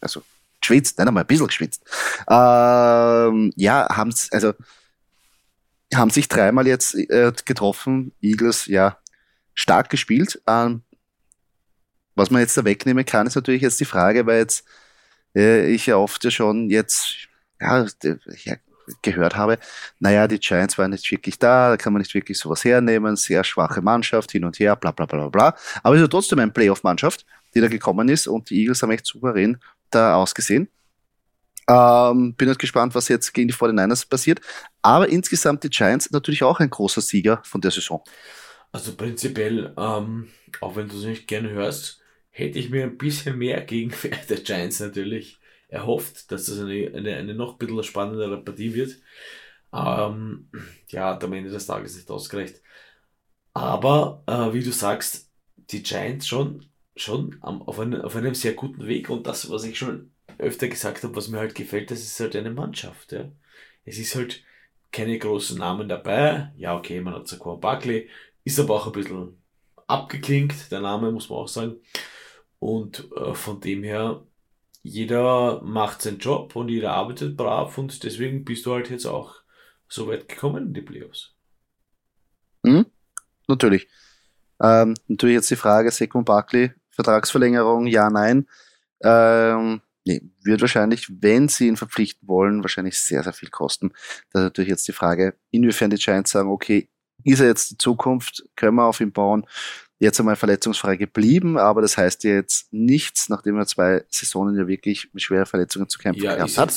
also 0.00 0.22
geschwitzt, 0.60 0.98
nein, 0.98 1.08
einmal 1.08 1.24
ein 1.24 1.26
bisschen 1.26 1.46
geschwitzt. 1.46 1.82
Ähm, 2.28 3.52
ja, 3.56 3.88
haben 3.90 4.14
also 4.30 4.52
haben 5.96 6.10
sich 6.10 6.28
dreimal 6.28 6.66
jetzt 6.66 6.94
äh, 6.94 7.32
getroffen. 7.44 8.12
Eagles, 8.20 8.66
ja, 8.66 8.98
stark 9.54 9.90
gespielt. 9.90 10.40
Ähm, 10.46 10.82
was 12.14 12.30
man 12.30 12.40
jetzt 12.40 12.56
da 12.56 12.64
wegnehmen 12.64 13.04
kann, 13.04 13.26
ist 13.26 13.34
natürlich 13.34 13.62
jetzt 13.62 13.80
die 13.80 13.84
Frage, 13.84 14.26
weil 14.26 14.38
jetzt 14.38 14.64
äh, 15.34 15.68
ich 15.70 15.86
ja 15.86 15.96
oft 15.96 16.24
ja 16.24 16.30
schon 16.30 16.70
jetzt 16.70 17.28
ja, 17.60 17.86
ja, 18.44 18.56
gehört 19.02 19.36
habe, 19.36 19.58
naja, 19.98 20.28
die 20.28 20.38
Giants 20.38 20.78
waren 20.78 20.90
nicht 20.90 21.10
wirklich 21.10 21.38
da, 21.38 21.70
da 21.70 21.76
kann 21.76 21.92
man 21.92 22.00
nicht 22.00 22.14
wirklich 22.14 22.38
sowas 22.38 22.64
hernehmen, 22.64 23.16
sehr 23.16 23.44
schwache 23.44 23.82
Mannschaft, 23.82 24.32
hin 24.32 24.44
und 24.44 24.58
her, 24.58 24.76
bla 24.76 24.92
bla 24.92 25.06
bla 25.06 25.28
bla. 25.28 25.56
Aber 25.82 25.94
es 25.94 26.00
ist 26.00 26.06
ja 26.06 26.08
trotzdem 26.08 26.38
eine 26.38 26.52
Playoff-Mannschaft, 26.52 27.26
die 27.54 27.60
da 27.60 27.68
gekommen 27.68 28.08
ist 28.08 28.26
und 28.28 28.50
die 28.50 28.60
Eagles 28.60 28.82
haben 28.82 28.92
echt 28.92 29.06
souverän 29.06 29.58
da 29.90 30.14
ausgesehen. 30.16 30.68
Ähm, 31.68 32.34
bin 32.34 32.48
halt 32.48 32.58
gespannt, 32.58 32.94
was 32.94 33.08
jetzt 33.08 33.32
gegen 33.32 33.48
die 33.48 33.54
49ers 33.54 34.08
passiert. 34.08 34.40
Aber 34.82 35.08
insgesamt 35.08 35.64
die 35.64 35.70
Giants 35.70 36.10
natürlich 36.10 36.42
auch 36.42 36.60
ein 36.60 36.70
großer 36.70 37.00
Sieger 37.00 37.40
von 37.44 37.60
der 37.60 37.70
Saison. 37.70 38.02
Also 38.72 38.94
prinzipiell, 38.94 39.74
ähm, 39.76 40.28
auch 40.60 40.76
wenn 40.76 40.88
du 40.88 40.96
es 40.96 41.04
nicht 41.04 41.26
gerne 41.26 41.50
hörst, 41.50 42.00
hätte 42.30 42.58
ich 42.58 42.70
mir 42.70 42.84
ein 42.84 42.98
bisschen 42.98 43.38
mehr 43.38 43.62
gegen 43.62 43.92
der 44.28 44.38
Giants 44.38 44.80
natürlich 44.80 45.40
erhofft, 45.68 46.30
dass 46.30 46.46
das 46.46 46.60
eine, 46.60 46.92
eine, 46.94 47.16
eine 47.16 47.34
noch 47.34 47.54
ein 47.54 47.58
bisschen 47.58 47.82
spannendere 47.82 48.42
Partie 48.42 48.74
wird. 48.74 48.96
Ähm, 49.72 50.48
ja, 50.88 51.18
am 51.18 51.32
Ende 51.32 51.50
des 51.50 51.66
Tages 51.66 51.96
nicht 51.96 52.10
ausgereicht. 52.10 52.62
Aber, 53.54 54.22
äh, 54.26 54.52
wie 54.52 54.62
du 54.62 54.70
sagst, 54.72 55.30
die 55.70 55.82
Giants 55.82 56.28
schon 56.28 56.66
schon 56.96 57.36
auf, 57.42 57.78
einem, 57.78 58.00
auf 58.00 58.16
einem 58.16 58.34
sehr 58.34 58.54
guten 58.54 58.86
Weg 58.86 59.10
und 59.10 59.26
das, 59.26 59.50
was 59.50 59.64
ich 59.64 59.78
schon 59.78 60.10
öfter 60.38 60.68
gesagt 60.68 61.02
habe, 61.02 61.16
was 61.16 61.28
mir 61.28 61.38
halt 61.38 61.54
gefällt, 61.54 61.90
das 61.90 62.00
ist 62.00 62.20
halt 62.20 62.36
eine 62.36 62.50
Mannschaft. 62.50 63.12
Ja. 63.12 63.30
Es 63.84 63.98
ist 63.98 64.14
halt 64.14 64.42
keine 64.92 65.18
großen 65.18 65.58
Namen 65.58 65.88
dabei. 65.88 66.52
Ja, 66.56 66.76
okay, 66.76 67.00
man 67.00 67.14
hat 67.14 67.28
Saquon 67.28 67.60
Barkley, 67.60 68.08
ist 68.44 68.58
aber 68.58 68.74
auch 68.74 68.86
ein 68.86 68.92
bisschen 68.92 69.36
abgeklingt, 69.86 70.70
der 70.70 70.80
Name 70.80 71.12
muss 71.12 71.28
man 71.28 71.40
auch 71.40 71.48
sagen. 71.48 71.76
Und 72.58 73.10
äh, 73.16 73.34
von 73.34 73.60
dem 73.60 73.82
her, 73.82 74.22
jeder 74.82 75.60
macht 75.62 76.02
seinen 76.02 76.18
Job 76.18 76.56
und 76.56 76.68
jeder 76.68 76.92
arbeitet 76.92 77.36
brav 77.36 77.76
und 77.78 78.02
deswegen 78.04 78.44
bist 78.44 78.66
du 78.66 78.74
halt 78.74 78.90
jetzt 78.90 79.06
auch 79.06 79.36
so 79.88 80.08
weit 80.08 80.28
gekommen 80.28 80.68
in 80.68 80.74
die 80.74 80.82
Playoffs. 80.82 81.34
Mhm, 82.62 82.86
natürlich. 83.48 83.88
Ähm, 84.60 84.94
natürlich 85.06 85.34
jetzt 85.34 85.50
die 85.50 85.56
Frage, 85.56 85.90
Sekun 85.90 86.24
Barkley, 86.24 86.72
Vertragsverlängerung, 86.90 87.86
ja, 87.86 88.08
nein. 88.10 88.48
Ähm, 89.02 89.82
nee, 90.06 90.22
wird 90.42 90.60
wahrscheinlich, 90.60 91.08
wenn 91.20 91.48
sie 91.48 91.66
ihn 91.66 91.76
verpflichten 91.76 92.26
wollen, 92.28 92.62
wahrscheinlich 92.62 92.98
sehr, 92.98 93.22
sehr 93.22 93.32
viel 93.32 93.50
kosten. 93.50 93.90
Da 94.32 94.40
ist 94.40 94.44
natürlich 94.44 94.70
jetzt 94.70 94.88
die 94.88 94.92
Frage, 94.92 95.34
inwiefern 95.50 95.90
die 95.90 95.96
Giants 95.96 96.30
sagen, 96.30 96.48
okay, 96.48 96.88
ist 97.24 97.40
er 97.40 97.48
jetzt 97.48 97.72
die 97.72 97.78
Zukunft, 97.78 98.44
können 98.54 98.76
wir 98.76 98.84
auf 98.84 99.00
ihn 99.00 99.12
bauen? 99.12 99.46
Jetzt 99.98 100.20
einmal 100.20 100.36
verletzungsfrei 100.36 100.96
geblieben, 100.96 101.56
aber 101.56 101.80
das 101.80 101.96
heißt 101.96 102.22
ja 102.24 102.34
jetzt 102.34 102.70
nichts, 102.70 103.30
nachdem 103.30 103.56
er 103.56 103.66
zwei 103.66 104.04
Saisonen 104.10 104.54
ja 104.56 104.68
wirklich 104.68 105.08
mit 105.14 105.22
schweren 105.22 105.46
Verletzungen 105.46 105.88
zu 105.88 105.98
kämpfen 105.98 106.22
ja, 106.22 106.34
gehabt 106.34 106.58
hat. 106.58 106.74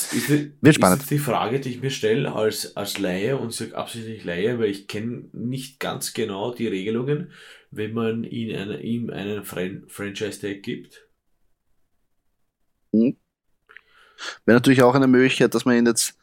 Wird 0.61 0.75
spannend. 0.75 1.01
Ist 1.01 1.11
die 1.11 1.19
Frage, 1.19 1.59
die 1.59 1.69
ich 1.69 1.81
mir 1.81 1.91
stelle 1.91 2.33
als, 2.33 2.77
als 2.77 2.97
Laie 2.97 3.37
und 3.37 3.51
sage 3.51 3.75
absichtlich 3.75 4.23
Laie, 4.23 4.57
weil 4.57 4.69
ich 4.69 4.87
kenne 4.87 5.25
nicht 5.33 5.81
ganz 5.81 6.13
genau 6.13 6.53
die 6.53 6.67
Regelungen, 6.67 7.31
wenn 7.71 7.93
man 7.93 8.23
ihn 8.23 8.55
eine, 8.55 8.81
ihm 8.81 9.09
einen 9.09 9.43
Fran 9.43 9.83
Franchise-Tag 9.87 10.63
gibt. 10.63 11.09
Hm. 12.93 13.17
Wäre 14.45 14.58
natürlich 14.58 14.84
auch 14.84 14.95
eine 14.95 15.08
Möglichkeit, 15.08 15.54
dass 15.56 15.65
man 15.65 15.78
ihn 15.78 15.86
jetzt 15.86 16.15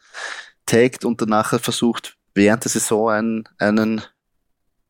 taggt 0.65 1.05
und 1.05 1.21
danach 1.21 1.59
versucht, 1.59 2.17
während 2.35 2.63
der 2.63 2.71
Saison 2.71 3.09
einen, 3.09 3.49
einen, 3.57 4.01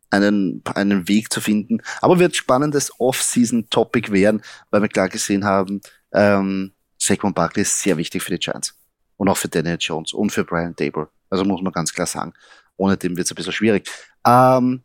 einen, 0.09 0.61
einen 0.75 1.07
Weg 1.07 1.31
zu 1.31 1.39
finden. 1.39 1.81
Aber 2.01 2.19
wird 2.19 2.35
spannendes 2.35 2.91
Off-Season-Topic 2.99 4.11
werden, 4.11 4.41
weil 4.69 4.81
wir 4.81 4.89
klar 4.89 5.09
gesehen 5.09 5.45
haben, 5.45 5.81
ähm, 6.11 6.73
Saquon 6.97 7.33
Barkley 7.33 7.61
ist 7.61 7.79
sehr 7.79 7.97
wichtig 7.97 8.23
für 8.23 8.31
die 8.31 8.39
Giants. 8.39 8.77
Und 9.15 9.29
auch 9.29 9.37
für 9.37 9.47
Daniel 9.47 9.77
Jones 9.79 10.13
und 10.13 10.31
für 10.31 10.43
Brian 10.43 10.75
Dable. 10.75 11.09
Also 11.29 11.43
muss 11.45 11.61
man 11.61 11.73
ganz 11.73 11.93
klar 11.93 12.07
sagen. 12.07 12.33
Ohne 12.75 12.97
dem 12.97 13.17
wird 13.17 13.25
es 13.25 13.31
ein 13.31 13.35
bisschen 13.35 13.53
schwierig. 13.53 13.89
Ähm, 14.25 14.83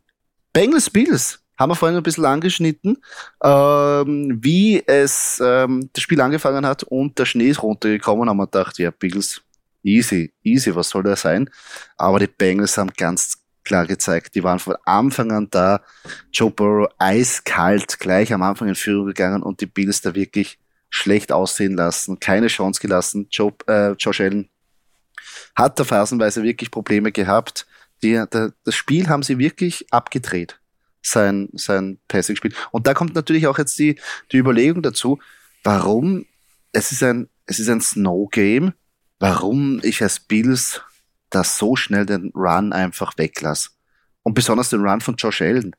Bengals 0.53 0.89
Bills 0.89 1.42
haben 1.57 1.71
wir 1.71 1.75
vorhin 1.75 1.97
ein 1.97 2.03
bisschen 2.03 2.25
angeschnitten, 2.25 2.97
ähm, 3.43 4.39
wie 4.41 4.83
es 4.85 5.41
ähm, 5.43 5.89
das 5.93 6.03
Spiel 6.03 6.21
angefangen 6.21 6.65
hat 6.65 6.83
und 6.83 7.17
der 7.19 7.25
Schnee 7.25 7.49
ist 7.49 7.61
runtergekommen, 7.61 8.29
haben 8.29 8.37
wir 8.37 8.47
gedacht, 8.47 8.79
ja, 8.79 8.91
Bills, 8.91 9.41
easy, 9.83 10.33
easy, 10.43 10.75
was 10.75 10.89
soll 10.89 11.03
das 11.03 11.21
sein? 11.21 11.49
Aber 11.97 12.19
die 12.19 12.27
Bengals 12.27 12.77
haben 12.77 12.91
ganz 12.97 13.37
klar 13.63 13.85
gezeigt, 13.85 14.35
die 14.35 14.43
waren 14.43 14.59
von 14.59 14.75
Anfang 14.85 15.31
an 15.31 15.47
da, 15.51 15.81
Joe 16.31 16.51
Burrow 16.51 16.89
eiskalt 16.97 17.99
gleich 17.99 18.33
am 18.33 18.41
Anfang 18.41 18.67
in 18.67 18.75
Führung 18.75 19.07
gegangen 19.07 19.43
und 19.43 19.61
die 19.61 19.67
Bills 19.67 20.01
da 20.01 20.15
wirklich 20.15 20.59
schlecht 20.89 21.31
aussehen 21.31 21.75
lassen, 21.75 22.19
keine 22.19 22.47
Chance 22.47 22.81
gelassen. 22.81 23.27
Joe, 23.31 23.53
äh, 23.67 23.91
Josh 23.93 24.21
Allen 24.21 24.49
hat 25.55 25.79
da 25.79 25.83
phasenweise 25.83 26.43
wirklich 26.43 26.71
Probleme 26.71 27.11
gehabt. 27.11 27.65
Die, 28.03 28.21
der, 28.31 28.53
das 28.63 28.75
Spiel 28.75 29.07
haben 29.07 29.23
sie 29.23 29.37
wirklich 29.39 29.87
abgedreht 29.91 30.59
sein, 31.03 31.49
sein 31.53 31.99
Passing 32.07 32.35
spielt. 32.35 32.55
Und 32.71 32.87
da 32.87 32.93
kommt 32.93 33.13
natürlich 33.13 33.47
auch 33.47 33.57
jetzt 33.57 33.77
die, 33.77 33.99
die 34.31 34.37
Überlegung 34.37 34.81
dazu, 34.81 35.19
warum 35.63 36.25
es 36.71 36.91
ist 36.91 37.03
ein, 37.03 37.29
es 37.45 37.59
ist 37.59 37.69
ein 37.69 37.81
Snow 37.81 38.29
Game, 38.29 38.73
warum 39.19 39.79
ich 39.83 40.01
als 40.01 40.19
Bills 40.19 40.81
da 41.29 41.43
so 41.43 41.75
schnell 41.75 42.05
den 42.05 42.31
Run 42.33 42.73
einfach 42.73 43.17
weglasse. 43.17 43.69
Und 44.23 44.33
besonders 44.33 44.69
den 44.69 44.81
Run 44.81 45.01
von 45.01 45.15
Josh 45.15 45.41
Allen. 45.41 45.75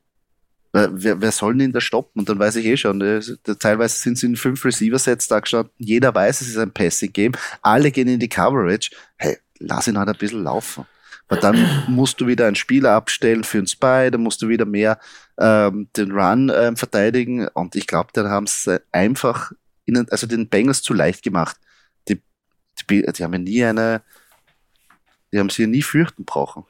Wer, 0.71 1.21
wer 1.21 1.31
soll 1.31 1.61
ihn 1.61 1.71
da 1.71 1.79
stoppen? 1.79 2.19
Und 2.19 2.29
dann 2.29 2.37
weiß 2.37 2.57
ich 2.57 2.65
eh 2.65 2.75
schon, 2.75 2.99
äh, 2.99 3.21
teilweise 3.59 3.97
sind 3.97 4.17
sie 4.17 4.25
in 4.25 4.35
fünf 4.35 4.63
Receiver-Sets 4.65 5.29
da 5.29 5.39
gestanden. 5.39 5.71
Jeder 5.77 6.13
weiß, 6.13 6.41
es 6.41 6.49
ist 6.49 6.57
ein 6.57 6.71
Passing-Game. 6.71 7.31
Alle 7.61 7.91
gehen 7.91 8.09
in 8.09 8.19
die 8.19 8.27
Coverage. 8.27 8.91
Hey, 9.15 9.37
lass 9.59 9.87
ihn 9.87 9.97
halt 9.97 10.09
ein 10.09 10.17
bisschen 10.17 10.43
laufen. 10.43 10.85
Weil 11.27 11.39
dann 11.39 11.85
musst 11.87 12.21
du 12.21 12.27
wieder 12.27 12.45
einen 12.45 12.55
Spieler 12.55 12.91
abstellen 12.91 13.43
für 13.43 13.57
einen 13.57 13.67
Spy, 13.67 14.09
dann 14.11 14.21
musst 14.21 14.41
du 14.41 14.47
wieder 14.47 14.65
mehr 14.65 14.99
ähm, 15.39 15.89
den 15.97 16.11
Run 16.11 16.51
ähm, 16.55 16.77
verteidigen. 16.77 17.47
Und 17.47 17.75
ich 17.75 17.87
glaube, 17.87 18.09
da 18.13 18.29
haben 18.29 18.47
sie 18.47 18.81
einfach 18.91 19.51
ihnen, 19.85 20.07
also 20.09 20.27
den 20.27 20.49
Bengals 20.49 20.81
zu 20.81 20.93
leicht 20.93 21.23
gemacht. 21.23 21.57
Die, 22.07 22.21
die, 22.89 23.01
die 23.01 23.23
haben 23.23 23.33
ja 23.33 23.39
nie 23.39 23.63
eine, 23.63 24.03
die 25.31 25.39
haben 25.39 25.49
sie 25.49 25.63
ja 25.63 25.67
nie 25.67 25.81
fürchten 25.81 26.25
brauchen. 26.25 26.65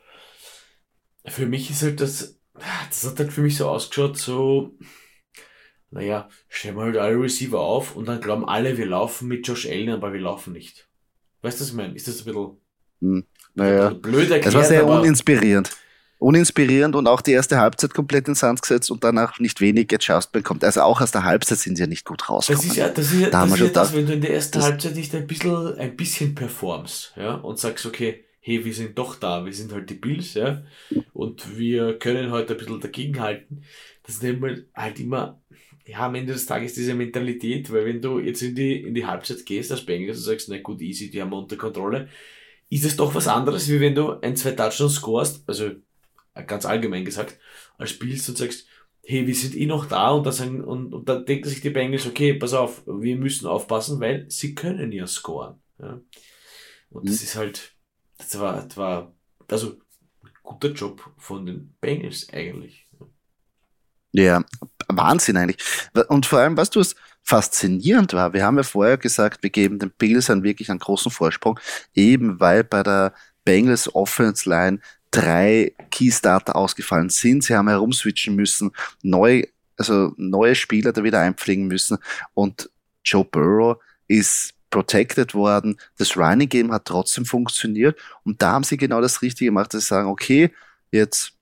Für 1.25 1.47
mich 1.47 1.69
ist 1.69 1.81
halt 1.81 1.99
das, 1.99 2.39
das 2.89 3.05
hat 3.05 3.19
halt 3.19 3.33
für 3.33 3.41
mich 3.41 3.57
so 3.57 3.67
ausgeschaut, 3.67 4.17
so, 4.17 4.77
naja, 5.89 6.29
stellen 6.47 6.75
wir 6.75 6.83
halt 6.83 6.97
alle 6.97 7.19
Receiver 7.19 7.59
auf 7.59 7.95
und 7.95 8.05
dann 8.05 8.21
glauben 8.21 8.47
alle, 8.47 8.77
wir 8.77 8.85
laufen 8.85 9.27
mit 9.27 9.47
Josh 9.47 9.65
Allen, 9.65 9.89
aber 9.89 10.13
wir 10.13 10.19
laufen 10.19 10.53
nicht. 10.53 10.87
Weißt 11.41 11.59
du, 11.59 11.63
was 11.63 11.69
ich 11.69 11.75
meine? 11.75 11.95
Ist 11.95 12.07
das 12.07 12.19
ein 12.19 12.25
bisschen. 12.25 12.57
Hm. 13.01 13.25
Naja, 13.55 13.89
blöd 13.89 14.29
erklärt. 14.29 14.45
Das 14.45 14.53
war 14.53 14.63
sehr 14.63 14.85
uninspirierend. 14.85 15.71
Uninspirierend 16.17 16.95
und 16.95 17.07
auch 17.07 17.21
die 17.21 17.31
erste 17.31 17.57
Halbzeit 17.59 17.93
komplett 17.93 18.27
ins 18.27 18.39
Sand 18.39 18.61
gesetzt 18.61 18.89
und 18.89 19.03
danach 19.03 19.39
nicht 19.39 19.59
wenig 19.59 19.93
Adjustment 19.93 20.45
kommt. 20.45 20.63
Also 20.63 20.81
auch 20.81 21.01
aus 21.01 21.11
der 21.11 21.23
Halbzeit 21.23 21.57
sind 21.57 21.75
sie 21.75 21.83
ja 21.83 21.87
nicht 21.87 22.05
gut 22.05 22.29
rausgekommen. 22.29 22.67
Das 22.67 22.77
ist 22.77 22.77
ja 22.77 22.89
das, 22.89 23.11
ist 23.11 23.19
ja, 23.19 23.29
da 23.29 23.45
das, 23.45 23.53
ist 23.53 23.59
ja 23.59 23.67
das 23.67 23.93
wenn 23.93 24.05
du 24.05 24.13
in 24.13 24.21
der 24.21 24.33
ersten 24.33 24.61
Halbzeit 24.61 24.95
nicht 24.95 25.13
ein 25.13 25.27
bisschen, 25.27 25.77
ein 25.77 25.95
bisschen 25.95 26.33
performst, 26.33 27.13
ja, 27.17 27.35
und 27.35 27.59
sagst, 27.59 27.85
okay, 27.85 28.23
hey, 28.39 28.63
wir 28.63 28.73
sind 28.73 28.97
doch 28.97 29.15
da, 29.15 29.43
wir 29.45 29.53
sind 29.53 29.73
halt 29.73 29.89
die 29.89 29.95
Bills, 29.95 30.35
ja, 30.35 30.63
und 31.13 31.57
wir 31.57 31.99
können 31.99 32.31
heute 32.31 32.53
ein 32.53 32.59
bisschen 32.59 32.79
dagegenhalten. 32.79 33.63
Das 34.03 34.21
nennt 34.21 34.39
man 34.39 34.65
halt 34.73 34.99
immer, 34.99 35.41
ja, 35.85 35.99
am 35.99 36.15
Ende 36.15 36.33
des 36.33 36.45
Tages 36.45 36.73
diese 36.73 36.93
Mentalität, 36.93 37.71
weil 37.71 37.85
wenn 37.85 38.01
du 38.01 38.19
jetzt 38.19 38.41
in 38.41 38.55
die, 38.55 38.81
in 38.81 38.93
die 38.95 39.05
Halbzeit 39.05 39.45
gehst 39.45 39.71
als 39.71 39.85
Bengals 39.85 40.17
und 40.17 40.23
sagst, 40.23 40.49
na 40.49 40.59
gut, 40.59 40.81
easy, 40.81 41.09
die 41.09 41.21
haben 41.21 41.31
wir 41.31 41.37
unter 41.37 41.57
Kontrolle, 41.57 42.07
ist 42.75 42.85
es 42.85 42.97
doch 42.97 43.15
was 43.15 43.27
anderes, 43.27 43.69
wie 43.69 43.79
wenn 43.79 43.95
du 43.95 44.19
ein, 44.19 44.35
zwei 44.35 44.51
Touchdowns 44.51 44.95
scorest, 44.95 45.43
also 45.47 45.71
ganz 46.45 46.65
allgemein 46.65 47.05
gesagt, 47.05 47.39
als 47.77 47.91
spielst 47.91 48.27
und 48.27 48.37
sagst, 48.37 48.67
hey, 49.03 49.25
wir 49.25 49.35
sind 49.35 49.55
eh 49.55 49.65
noch 49.65 49.85
da 49.85 50.09
und, 50.09 50.25
da 50.25 50.31
sagen, 50.33 50.61
und, 50.61 50.93
und 50.93 51.07
dann 51.07 51.25
denken 51.25 51.47
sich 51.47 51.61
die 51.61 51.69
Bengals, 51.69 52.05
okay, 52.05 52.33
pass 52.33 52.53
auf, 52.53 52.83
wir 52.85 53.15
müssen 53.15 53.47
aufpassen, 53.47 54.01
weil 54.01 54.29
sie 54.29 54.55
können 54.55 54.91
ja 54.91 55.07
scoren. 55.07 55.61
Ja. 55.79 56.01
Und 56.89 57.05
mhm. 57.05 57.07
das 57.07 57.21
ist 57.23 57.35
halt, 57.35 57.71
das 58.17 58.37
war, 58.39 58.63
das 58.63 58.75
war, 58.75 59.15
also 59.47 59.77
guter 60.43 60.69
Job 60.73 61.09
von 61.17 61.45
den 61.45 61.75
Bengals 61.79 62.27
eigentlich. 62.33 62.89
Ja, 64.11 64.43
Wahnsinn 64.87 65.37
eigentlich. 65.37 65.63
Und 66.09 66.25
vor 66.25 66.39
allem, 66.39 66.57
was 66.57 66.69
du 66.69 66.81
es 66.81 66.95
faszinierend 67.25 68.13
war, 68.13 68.33
wir 68.33 68.45
haben 68.45 68.57
ja 68.57 68.63
vorher 68.63 68.97
gesagt, 68.97 69.41
wir 69.41 69.49
geben 69.49 69.79
den 69.79 69.89
Bills 69.89 70.29
einen 70.29 70.43
wirklich 70.43 70.69
einen 70.69 70.79
großen 70.79 71.11
Vorsprung, 71.11 71.59
eben 71.95 72.39
weil 72.39 72.63
bei 72.63 72.83
der 72.83 73.13
Bengals 73.43 73.93
Offense 73.93 74.47
Line 74.47 74.79
drei 75.09 75.73
Keystarter 75.91 76.55
ausgefallen 76.55 77.09
sind. 77.09 77.43
Sie 77.43 77.55
haben 77.55 77.67
herumswitchen 77.67 78.35
müssen, 78.35 78.71
neu, 79.01 79.43
also 79.75 80.13
neue 80.17 80.53
Spieler 80.53 80.93
da 80.93 81.03
wieder 81.03 81.19
einpflegen 81.19 81.67
müssen 81.67 81.97
und 82.35 82.69
Joe 83.03 83.25
Burrow 83.25 83.77
ist 84.07 84.53
protected 84.69 85.33
worden. 85.33 85.79
Das 85.97 86.15
Running 86.15 86.49
Game 86.49 86.71
hat 86.71 86.85
trotzdem 86.85 87.25
funktioniert 87.25 87.99
und 88.23 88.39
da 88.39 88.51
haben 88.51 88.63
sie 88.63 88.77
genau 88.77 89.01
das 89.01 89.23
Richtige 89.23 89.49
gemacht, 89.49 89.73
dass 89.73 89.83
sie 89.83 89.87
sagen, 89.87 90.09
okay, 90.09 90.51
jetzt, 90.91 91.33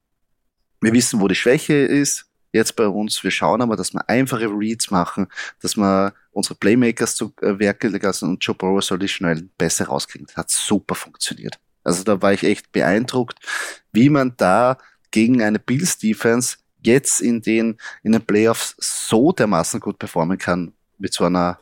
wir 0.80 0.94
wissen, 0.94 1.20
wo 1.20 1.28
die 1.28 1.36
Schwäche 1.36 1.74
ist, 1.74 2.26
jetzt 2.54 2.76
bei 2.76 2.88
uns. 2.88 3.24
Wir 3.24 3.32
schauen 3.32 3.62
aber, 3.62 3.76
dass 3.76 3.94
wir 3.94 4.08
einfache 4.08 4.48
Reads 4.48 4.92
machen, 4.92 5.28
dass 5.62 5.76
wir 5.76 6.14
unsere 6.32 6.56
Playmakers 6.56 7.16
zu 7.16 7.34
äh, 7.42 7.60
Werke 7.60 7.90
lassen 7.90 8.30
und 8.30 8.46
Joe 8.46 8.56
Burrow 8.56 8.84
soll 8.84 9.00
die 9.00 9.08
schnell 9.08 9.50
besser 9.58 9.88
rauskriegen. 9.88 10.28
Das 10.28 10.38
hat 10.38 10.50
super 10.52 10.96
funktioniert. 10.96 11.60
Also 11.84 12.04
da 12.04 12.22
war 12.22 12.32
ich 12.32 12.44
echt 12.44 12.72
beeindruckt, 12.72 13.40
wie 13.92 14.10
man 14.10 14.34
da 14.38 14.78
gegen 15.12 15.42
eine 15.42 15.60
Bills 15.60 15.98
Defense 15.98 16.58
jetzt 16.82 17.22
in 17.22 17.42
den, 17.42 17.78
in 18.04 18.14
den 18.14 18.22
Playoffs 18.22 18.76
so 18.80 19.32
dermaßen 19.32 19.80
gut 19.80 20.00
performen 20.00 20.38
kann 20.38 20.74
mit 20.98 21.14
so 21.14 21.26
einer, 21.26 21.60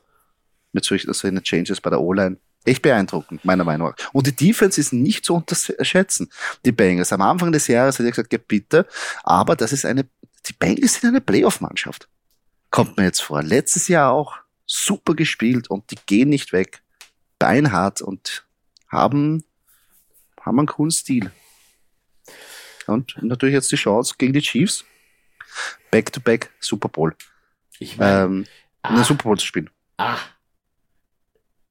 mit 0.74 0.86
solchen, 0.86 1.10
also 1.10 1.28
in 1.28 1.36
den 1.36 1.44
Changes 1.44 1.82
bei 1.82 1.90
der 1.90 2.02
O-Line. 2.02 2.38
Echt 2.64 2.84
beeindruckend, 2.84 3.44
meiner 3.44 3.64
Meinung 3.64 3.90
nach. 3.90 4.14
Und 4.14 4.28
die 4.28 4.36
Defense 4.36 4.80
ist 4.80 4.94
nicht 4.94 5.26
zu 5.26 5.34
unterschätzen. 5.34 6.30
Die 6.64 6.72
Bengals. 6.72 7.12
Am 7.12 7.22
Anfang 7.22 7.52
des 7.52 7.66
Jahres 7.66 7.98
hätte 7.98 8.10
ich 8.10 8.16
gesagt, 8.16 8.32
ja 8.32 8.40
bitte, 8.48 8.86
aber 9.24 9.56
das 9.56 9.74
ist 9.74 9.84
eine 9.84 10.06
die 10.48 10.54
Bengals 10.54 10.96
sind 10.96 11.10
eine 11.10 11.22
Playoff-Mannschaft. 11.22 12.08
Kommt 12.70 12.98
mir 12.98 13.04
jetzt 13.04 13.22
vor. 13.22 13.44
Letztes 13.44 13.88
Jahr 13.88 14.12
auch 14.12 14.38
super 14.66 15.14
gespielt 15.14 15.70
und 15.70 15.92
die 15.92 15.98
gehen 16.06 16.30
nicht 16.30 16.54
weg. 16.54 16.82
Beinhart 17.40 18.02
und 18.02 18.46
haben, 18.88 19.44
haben 20.40 20.60
einen 20.60 20.68
coolen 20.68 20.92
Stil. 20.92 21.32
Und 22.88 23.22
natürlich 23.22 23.54
jetzt 23.54 23.72
die 23.72 23.78
Chance 23.78 24.16
gegen 24.18 24.34
die 24.34 24.42
Chiefs. 24.42 24.86
Back-to-back 25.92 26.46
-back 26.46 26.50
Super 26.60 26.90
Bowl. 26.90 27.16
ich 27.80 27.98
mein, 27.98 28.24
ähm, 28.24 28.48
ah, 28.82 28.90
in 28.90 28.96
der 28.96 29.06
Super 29.06 29.24
Bowl 29.24 29.38
zu 29.38 29.46
spielen. 29.46 29.70
Ah. 29.98 30.18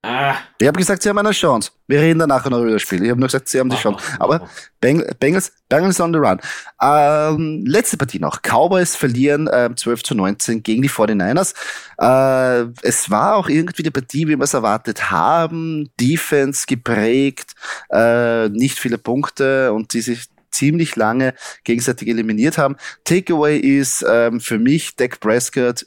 Ah. 0.02 0.36
Ich 0.58 0.66
habe 0.66 0.78
gesagt, 0.78 1.02
sie 1.02 1.10
haben 1.10 1.18
eine 1.18 1.32
Chance. 1.32 1.72
Wir 1.86 2.00
reden 2.00 2.20
dann 2.20 2.30
nachher 2.30 2.48
noch 2.48 2.62
über 2.62 2.70
das 2.70 2.82
Spiel. 2.82 3.02
Ich 3.04 3.10
habe 3.10 3.20
nur 3.20 3.28
gesagt, 3.28 3.48
sie 3.48 3.60
haben 3.60 3.68
die 3.68 3.76
Chance. 3.76 4.02
Aber 4.18 4.48
Bengals, 4.80 5.52
Bengals 5.68 6.00
on 6.00 6.14
the 6.14 6.18
run. 6.18 6.40
Ähm, 6.80 7.64
letzte 7.66 7.98
Partie 7.98 8.18
noch. 8.18 8.40
Cowboys 8.40 8.96
verlieren 8.96 9.46
äh, 9.48 9.68
12 9.74 10.02
zu 10.02 10.14
19 10.14 10.62
gegen 10.62 10.80
die 10.80 10.88
49ers. 10.88 11.54
Äh, 11.98 12.72
es 12.82 13.10
war 13.10 13.36
auch 13.36 13.50
irgendwie 13.50 13.82
die 13.82 13.90
Partie, 13.90 14.26
wie 14.26 14.36
wir 14.36 14.44
es 14.44 14.54
erwartet 14.54 15.10
haben. 15.10 15.90
Defense 16.00 16.64
geprägt, 16.66 17.54
äh, 17.90 18.48
nicht 18.48 18.78
viele 18.78 18.96
Punkte 18.96 19.74
und 19.74 19.92
die 19.92 20.00
sich 20.00 20.28
ziemlich 20.50 20.96
lange 20.96 21.34
gegenseitig 21.64 22.08
eliminiert 22.08 22.58
haben. 22.58 22.76
Takeaway 23.04 23.58
ist 23.58 24.04
ähm, 24.08 24.40
für 24.40 24.58
mich 24.58 24.96
Dak 24.96 25.20
Prescott 25.20 25.86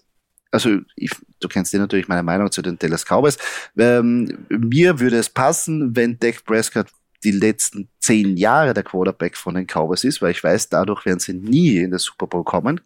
also 0.53 0.77
ich, 0.95 1.11
du 1.39 1.47
kennst 1.47 1.73
dir 1.73 1.79
natürlich 1.79 2.07
meine 2.07 2.23
Meinung 2.23 2.51
zu 2.51 2.61
den 2.61 2.77
Dallas 2.77 3.05
Cowboys. 3.05 3.37
Ähm, 3.77 4.45
mir 4.49 4.99
würde 4.99 5.17
es 5.17 5.29
passen, 5.29 5.95
wenn 5.95 6.19
Dak 6.19 6.45
Prescott 6.45 6.87
die 7.23 7.31
letzten 7.31 7.89
zehn 7.99 8.37
Jahre 8.37 8.73
der 8.73 8.83
Quarterback 8.83 9.35
von 9.35 9.55
den 9.55 9.65
Cowboys 9.65 10.03
ist, 10.03 10.21
weil 10.21 10.31
ich 10.31 10.43
weiß, 10.43 10.69
dadurch 10.69 11.05
werden 11.05 11.19
sie 11.19 11.33
nie 11.33 11.77
in 11.77 11.89
den 11.89 11.99
Super 11.99 12.27
Bowl 12.27 12.43
kommen. 12.43 12.81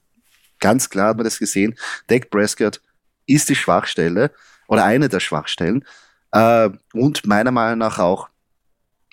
Ganz 0.60 0.90
klar 0.90 1.10
hat 1.10 1.18
man 1.18 1.26
das 1.26 1.40
gesehen. 1.40 1.76
Dak 2.08 2.30
Prescott 2.30 2.82
ist 3.26 3.50
die 3.50 3.56
Schwachstelle 3.56 4.32
oder 4.68 4.86
eine 4.86 5.10
der 5.10 5.20
Schwachstellen. 5.20 5.84
Äh, 6.32 6.70
und 6.94 7.28
meiner 7.28 7.52
Meinung 7.52 7.80
nach 7.80 8.00
auch, 8.00 8.30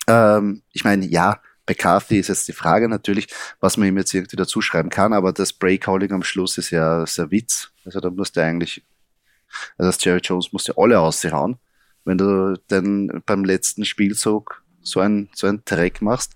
ähm, 0.07 0.61
ich 0.71 0.85
meine, 0.85 1.05
ja, 1.05 1.41
McCarthy 1.67 2.19
ist 2.19 2.27
jetzt 2.27 2.47
die 2.47 2.53
Frage 2.53 2.87
natürlich, 2.87 3.27
was 3.59 3.77
man 3.77 3.87
ihm 3.87 3.97
jetzt 3.97 4.13
irgendwie 4.13 4.35
dazu 4.35 4.61
schreiben 4.61 4.89
kann, 4.89 5.13
aber 5.13 5.33
das 5.33 5.53
Break-Calling 5.53 6.11
am 6.11 6.23
Schluss 6.23 6.57
ist 6.57 6.69
ja 6.69 7.05
sehr 7.05 7.31
Witz. 7.31 7.71
Also 7.85 7.99
da 7.99 8.09
musste 8.09 8.43
eigentlich, 8.43 8.83
also 9.77 9.89
das 9.89 10.03
Jerry 10.03 10.19
Jones 10.23 10.53
musste 10.53 10.73
alle 10.77 10.99
aushauen, 10.99 11.57
wenn 12.03 12.17
du 12.17 12.59
dann 12.67 13.23
beim 13.25 13.43
letzten 13.43 13.85
Spielzug 13.85 14.63
so 14.81 14.99
ein, 14.99 15.29
so 15.33 15.47
ein 15.47 15.63
Track 15.65 16.01
machst. 16.01 16.33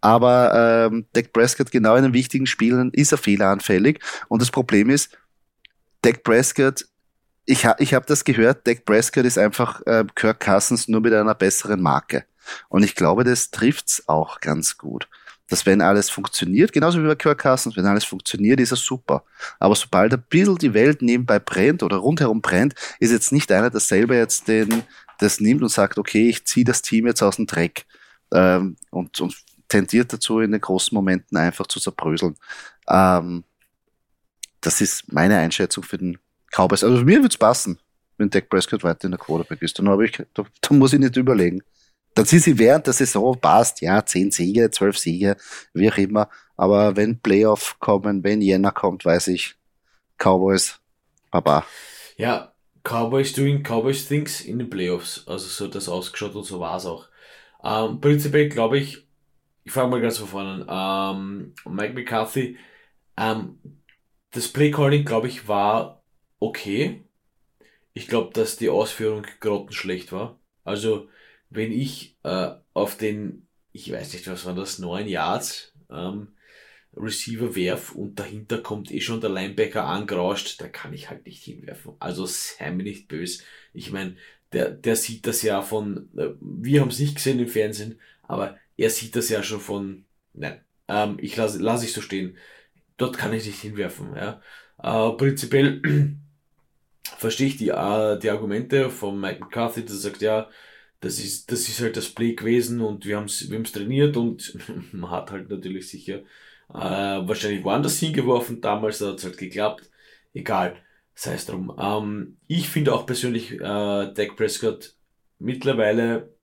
Aber 0.00 0.88
ähm, 0.90 1.06
Dak 1.14 1.32
Prescott 1.32 1.70
genau 1.70 1.96
in 1.96 2.04
den 2.04 2.12
wichtigen 2.12 2.46
Spielen 2.46 2.90
ist 2.92 3.12
er 3.12 3.18
fehleranfällig 3.18 4.00
und 4.28 4.42
das 4.42 4.50
Problem 4.50 4.90
ist, 4.90 5.16
Dak 6.02 6.22
Prescott 6.22 6.84
ich, 7.46 7.64
ha, 7.64 7.76
ich 7.78 7.94
habe 7.94 8.04
das 8.06 8.24
gehört, 8.24 8.66
Dak 8.66 8.84
Prescott 8.84 9.24
ist 9.24 9.38
einfach 9.38 9.80
äh, 9.86 10.04
Kirk 10.14 10.40
Cousins 10.40 10.88
nur 10.88 11.00
mit 11.00 11.14
einer 11.14 11.34
besseren 11.34 11.80
Marke. 11.80 12.24
Und 12.68 12.84
ich 12.84 12.94
glaube, 12.94 13.24
das 13.24 13.50
trifft's 13.50 14.08
auch 14.08 14.40
ganz 14.40 14.78
gut. 14.78 15.08
Dass 15.48 15.64
wenn 15.64 15.80
alles 15.80 16.10
funktioniert, 16.10 16.72
genauso 16.72 17.00
wie 17.00 17.06
bei 17.06 17.14
Kirk 17.14 17.40
Cousins, 17.42 17.76
wenn 17.76 17.86
alles 17.86 18.04
funktioniert, 18.04 18.58
ist 18.58 18.72
er 18.72 18.76
super. 18.76 19.22
Aber 19.60 19.76
sobald 19.76 20.12
ein 20.12 20.24
bisschen 20.28 20.58
die 20.58 20.74
Welt 20.74 21.02
nebenbei 21.02 21.38
brennt 21.38 21.84
oder 21.84 21.98
rundherum 21.98 22.40
brennt, 22.40 22.74
ist 22.98 23.12
jetzt 23.12 23.30
nicht 23.30 23.52
einer, 23.52 23.70
der 23.70 23.80
selber 23.80 24.16
jetzt 24.16 24.48
den, 24.48 24.82
das 25.18 25.40
nimmt 25.40 25.62
und 25.62 25.68
sagt, 25.68 25.98
okay, 25.98 26.28
ich 26.28 26.44
ziehe 26.46 26.64
das 26.64 26.82
Team 26.82 27.06
jetzt 27.06 27.22
aus 27.22 27.36
dem 27.36 27.46
Dreck 27.46 27.86
ähm, 28.32 28.76
und, 28.90 29.20
und 29.20 29.36
tendiert 29.68 30.12
dazu, 30.12 30.40
in 30.40 30.52
den 30.52 30.60
großen 30.60 30.94
Momenten 30.94 31.36
einfach 31.36 31.66
zu 31.66 31.80
zerbröseln. 31.80 32.36
Ähm, 32.88 33.44
das 34.60 34.80
ist 34.80 35.12
meine 35.12 35.38
Einschätzung 35.38 35.84
für 35.84 35.98
den 35.98 36.18
Cowboys. 36.50 36.82
Also 36.82 37.04
mir 37.04 37.22
wird's 37.22 37.36
passen, 37.36 37.78
wenn 38.18 38.30
Dak 38.30 38.48
Prescott 38.48 38.82
weiter 38.82 39.04
in 39.04 39.12
der 39.12 39.20
Quarterback 39.20 39.62
ist. 39.62 39.78
Dann, 39.78 40.00
ich, 40.00 40.22
da, 40.34 40.44
da 40.60 40.74
muss 40.74 40.92
ich 40.92 40.98
nicht 40.98 41.16
überlegen. 41.16 41.62
Dann 42.16 42.24
sind 42.24 42.40
sie 42.42 42.58
während 42.58 42.86
der 42.86 42.94
Saison 42.94 43.38
passt, 43.38 43.82
ja, 43.82 44.04
zehn 44.04 44.30
Siege, 44.30 44.70
zwölf 44.70 44.96
Siege, 44.96 45.36
wie 45.74 45.90
auch 45.90 45.98
immer. 45.98 46.30
Aber 46.56 46.96
wenn 46.96 47.20
Playoff 47.20 47.76
kommen, 47.78 48.24
wenn 48.24 48.40
Jänner 48.40 48.72
kommt, 48.72 49.04
weiß 49.04 49.28
ich, 49.28 49.54
Cowboys, 50.18 50.80
Baba. 51.30 51.66
Ja, 52.16 52.54
Cowboys 52.82 53.34
doing 53.34 53.62
Cowboys 53.62 54.08
things 54.08 54.40
in 54.40 54.58
den 54.58 54.70
Playoffs. 54.70 55.28
Also 55.28 55.46
so 55.46 55.68
das 55.68 55.90
ausgeschaut 55.90 56.34
und 56.34 56.44
so 56.44 56.58
war 56.58 56.78
es 56.78 56.86
auch. 56.86 57.06
Ähm, 57.62 58.00
prinzipiell 58.00 58.48
glaube 58.48 58.78
ich, 58.78 59.06
ich 59.64 59.72
fange 59.72 59.90
mal 59.90 60.00
ganz 60.00 60.16
von 60.16 60.28
vorne 60.28 60.66
an. 60.68 61.16
Ähm, 61.16 61.54
Mike 61.66 61.92
McCarthy, 61.92 62.56
ähm, 63.18 63.58
das 64.30 64.48
Playcalling, 64.48 65.04
glaube 65.04 65.28
ich, 65.28 65.48
war 65.48 66.02
okay. 66.38 67.04
Ich 67.92 68.08
glaube, 68.08 68.32
dass 68.32 68.56
die 68.56 68.70
Ausführung 68.70 69.26
grottenschlecht 69.40 70.12
war. 70.12 70.38
Also, 70.64 71.08
wenn 71.56 71.72
ich 71.72 72.16
äh, 72.22 72.50
auf 72.74 72.96
den, 72.96 73.48
ich 73.72 73.90
weiß 73.90 74.12
nicht, 74.12 74.28
was 74.28 74.44
war 74.44 74.54
das, 74.54 74.78
neun 74.78 75.08
Yards 75.08 75.72
ähm, 75.90 76.28
Receiver 76.96 77.54
werf 77.54 77.92
und 77.92 78.18
dahinter 78.18 78.58
kommt 78.58 78.90
eh 78.90 79.00
schon 79.00 79.20
der 79.20 79.30
Linebacker 79.30 79.84
angerauscht, 79.84 80.60
da 80.60 80.68
kann 80.68 80.94
ich 80.94 81.10
halt 81.10 81.26
nicht 81.26 81.42
hinwerfen. 81.42 81.94
Also 81.98 82.26
sei 82.26 82.70
mir 82.70 82.84
nicht 82.84 83.08
böse. 83.08 83.42
Ich 83.74 83.92
meine, 83.92 84.16
der, 84.52 84.70
der 84.70 84.96
sieht 84.96 85.26
das 85.26 85.42
ja 85.42 85.62
von, 85.62 86.08
äh, 86.16 86.30
wir 86.40 86.80
haben 86.80 86.88
es 86.88 86.98
nicht 86.98 87.16
gesehen 87.16 87.38
im 87.40 87.48
Fernsehen, 87.48 88.00
aber 88.22 88.58
er 88.76 88.90
sieht 88.90 89.16
das 89.16 89.28
ja 89.28 89.42
schon 89.42 89.60
von, 89.60 90.04
nein, 90.32 90.60
ähm, 90.88 91.18
ich 91.20 91.36
lasse 91.36 91.58
lass 91.58 91.82
ich 91.82 91.92
so 91.92 92.00
stehen. 92.00 92.36
Dort 92.96 93.18
kann 93.18 93.32
ich 93.32 93.46
nicht 93.46 93.60
hinwerfen. 93.60 94.14
Ja. 94.14 94.40
Äh, 94.82 95.16
prinzipiell 95.16 95.82
verstehe 97.18 97.48
ich 97.48 97.56
die, 97.56 97.68
äh, 97.68 98.18
die 98.18 98.30
Argumente 98.30 98.90
von 98.90 99.20
Mike 99.20 99.40
McCarthy, 99.40 99.84
der 99.84 99.96
sagt, 99.96 100.22
ja, 100.22 100.48
das 101.06 101.20
ist, 101.20 101.52
das 101.52 101.68
ist 101.68 101.80
halt 101.80 101.96
das 101.96 102.08
Play 102.08 102.34
gewesen 102.34 102.80
und 102.80 103.06
wir 103.06 103.16
haben 103.16 103.26
es 103.26 103.48
wir 103.48 103.62
trainiert 103.62 104.16
und 104.16 104.58
man 104.92 105.10
hat 105.10 105.30
halt 105.30 105.48
natürlich 105.48 105.88
sicher 105.88 106.22
äh, 106.70 106.74
wahrscheinlich 106.74 107.62
woanders 107.62 107.98
hingeworfen. 108.00 108.60
Damals 108.60 109.00
hat 109.00 109.18
es 109.18 109.24
halt 109.24 109.38
geklappt. 109.38 109.88
Egal, 110.34 110.76
sei 111.14 111.34
es 111.34 111.46
drum. 111.46 111.76
Ähm, 111.78 112.38
ich 112.48 112.68
finde 112.68 112.92
auch 112.92 113.06
persönlich 113.06 113.52
äh, 113.52 113.58
Dak 113.60 114.36
Prescott 114.36 114.96
mittlerweile 115.38 116.34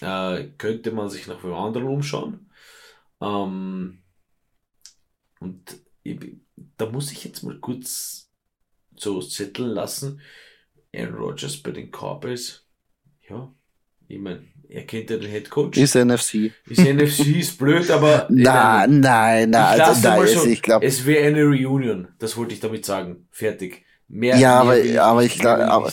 äh, 0.00 0.48
könnte 0.58 0.92
man 0.92 1.08
sich 1.08 1.26
nach 1.26 1.42
einem 1.42 1.54
anderen 1.54 1.86
umschauen. 1.88 2.50
Ähm, 3.22 4.02
und 5.40 5.80
ich, 6.02 6.18
da 6.76 6.86
muss 6.90 7.12
ich 7.12 7.24
jetzt 7.24 7.42
mal 7.44 7.58
kurz 7.58 8.30
so 8.94 9.22
zetteln 9.22 9.70
lassen. 9.70 10.20
Aaron 10.94 11.14
Rodgers 11.14 11.56
bei 11.62 11.70
den 11.70 11.90
Cowboys. 11.90 12.66
Ja, 13.26 13.54
ich 14.12 14.20
meine, 14.20 14.42
er 14.68 14.82
kennt 14.82 15.10
ja 15.10 15.16
den 15.16 15.30
Head 15.30 15.50
Coach. 15.50 15.78
Ist 15.78 15.94
NFC. 15.94 16.52
Ist 16.68 16.80
NFC, 16.80 17.26
ist 17.36 17.58
blöd, 17.58 17.90
aber. 17.90 18.26
nein, 18.30 19.00
nein, 19.00 19.50
nein, 19.50 19.80
also 19.80 20.02
da 20.02 20.22
ist, 20.22 20.46
ich 20.46 20.62
glaube. 20.62 20.84
Es 20.84 21.04
wäre 21.06 21.28
eine 21.28 21.44
Reunion, 21.44 22.08
das 22.18 22.36
wollte 22.36 22.54
ich 22.54 22.60
damit 22.60 22.84
sagen. 22.84 23.26
Fertig. 23.30 23.84
Mehr, 24.08 24.36
ja, 24.36 24.60
aber, 24.60 24.76
aber 25.00 25.24
ich 25.24 25.38
glaube, 25.38 25.66
aber, 25.66 25.90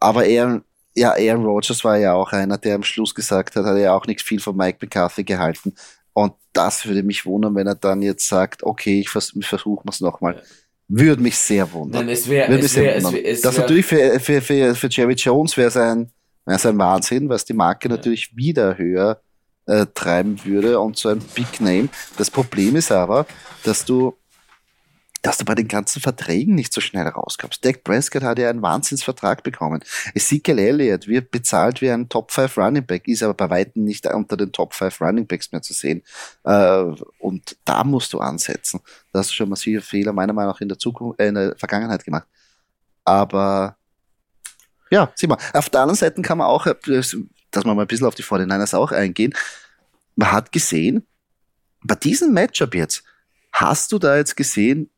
aber 0.00 0.20
Aaron, 0.22 0.64
ja, 0.94 1.12
Aaron 1.12 1.44
Rodgers 1.44 1.84
war 1.84 1.96
ja 1.98 2.14
auch 2.14 2.32
einer, 2.32 2.58
der 2.58 2.74
am 2.74 2.82
Schluss 2.82 3.14
gesagt 3.14 3.54
hat, 3.54 3.64
hat 3.64 3.76
er 3.76 3.80
ja 3.80 3.94
auch 3.94 4.06
nicht 4.06 4.22
viel 4.22 4.40
von 4.40 4.56
Mike 4.56 4.78
McCarthy 4.80 5.22
gehalten. 5.22 5.74
Und 6.12 6.32
das 6.52 6.84
würde 6.86 7.04
mich 7.04 7.24
wundern, 7.26 7.54
wenn 7.54 7.68
er 7.68 7.76
dann 7.76 8.02
jetzt 8.02 8.26
sagt, 8.26 8.64
okay, 8.64 9.00
ich 9.00 9.08
vers 9.08 9.32
versuche 9.42 9.84
es 9.88 10.00
nochmal. 10.00 10.34
Ja. 10.34 10.42
Würde 10.88 11.22
mich 11.22 11.38
sehr 11.38 11.72
wundern. 11.72 12.06
Nein, 12.06 12.12
es 12.12 12.28
wäre, 12.28 12.52
es 12.58 12.74
wäre, 12.74 12.94
es 12.96 13.12
wär, 13.12 13.22
Das 13.40 13.54
wär, 13.54 13.60
natürlich 13.60 13.86
für, 13.86 14.18
für, 14.18 14.42
für, 14.42 14.74
für 14.74 14.88
Jerry 14.90 15.14
Jones 15.14 15.56
wäre 15.56 15.70
sein, 15.70 16.10
das 16.44 16.64
ist 16.64 16.66
ein 16.66 16.78
Wahnsinn, 16.78 17.28
was 17.28 17.44
die 17.44 17.52
Marke 17.52 17.88
ja. 17.88 17.96
natürlich 17.96 18.36
wieder 18.36 18.78
höher 18.78 19.20
äh, 19.66 19.86
treiben 19.94 20.44
würde 20.44 20.80
und 20.80 20.96
so 20.96 21.08
ein 21.08 21.20
Big 21.34 21.60
Name. 21.60 21.88
Das 22.16 22.30
Problem 22.30 22.76
ist 22.76 22.90
aber, 22.90 23.26
dass 23.64 23.84
du 23.84 24.16
dass 25.22 25.38
du 25.38 25.44
bei 25.44 25.54
den 25.54 25.68
ganzen 25.68 26.00
Verträgen 26.00 26.54
nicht 26.54 26.72
so 26.72 26.80
schnell 26.80 27.06
rauskommst. 27.06 27.64
Dak 27.64 27.84
Prescott 27.84 28.22
hat 28.22 28.38
ja 28.38 28.48
einen 28.48 28.62
Wahnsinnsvertrag 28.62 29.42
bekommen. 29.42 29.82
Ezekiel 30.14 30.58
Elliott 30.58 31.08
wird 31.08 31.30
bezahlt 31.30 31.80
wie 31.80 31.90
ein 31.90 32.08
Top 32.08 32.32
5 32.32 32.56
Running 32.56 32.86
Back, 32.86 33.06
ist 33.06 33.22
aber 33.22 33.34
bei 33.34 33.50
weitem 33.50 33.84
nicht 33.84 34.06
unter 34.06 34.36
den 34.36 34.52
Top 34.52 34.74
5 34.74 35.00
Running 35.00 35.26
Backs 35.26 35.52
mehr 35.52 35.62
zu 35.62 35.74
sehen. 35.74 36.02
Äh, 36.44 36.84
und 37.18 37.56
da 37.64 37.84
musst 37.84 38.12
du 38.12 38.18
ansetzen. 38.18 38.80
Da 39.12 39.18
hast 39.18 39.30
du 39.30 39.34
schon 39.34 39.50
massive 39.50 39.82
Fehler 39.82 40.12
meiner 40.12 40.32
Meinung 40.32 40.52
nach 40.52 40.60
in 40.60 40.68
der 40.68 40.78
Zukunft, 40.78 41.20
äh, 41.20 41.28
in 41.28 41.34
der 41.34 41.54
Vergangenheit 41.56 42.04
gemacht. 42.04 42.26
Aber 43.04 43.76
ja, 44.90 45.12
sieh 45.14 45.26
mal. 45.26 45.38
Auf 45.52 45.70
der 45.70 45.80
anderen 45.80 45.96
Seite 45.96 46.20
kann 46.22 46.38
man 46.38 46.46
auch, 46.46 46.66
äh, 46.66 46.74
dass 46.84 47.14
wir 47.64 47.74
mal 47.74 47.82
ein 47.82 47.86
bisschen 47.86 48.06
auf 48.06 48.14
die 48.14 48.22
49ers 48.22 48.76
auch 48.76 48.92
eingehen. 48.92 49.34
Man 50.16 50.32
hat 50.32 50.52
gesehen, 50.52 51.06
bei 51.82 51.94
diesem 51.94 52.32
Matchup 52.32 52.74
jetzt, 52.74 53.04
hast 53.52 53.92
du 53.92 53.98
da 53.98 54.16
jetzt 54.16 54.36
gesehen, 54.36 54.90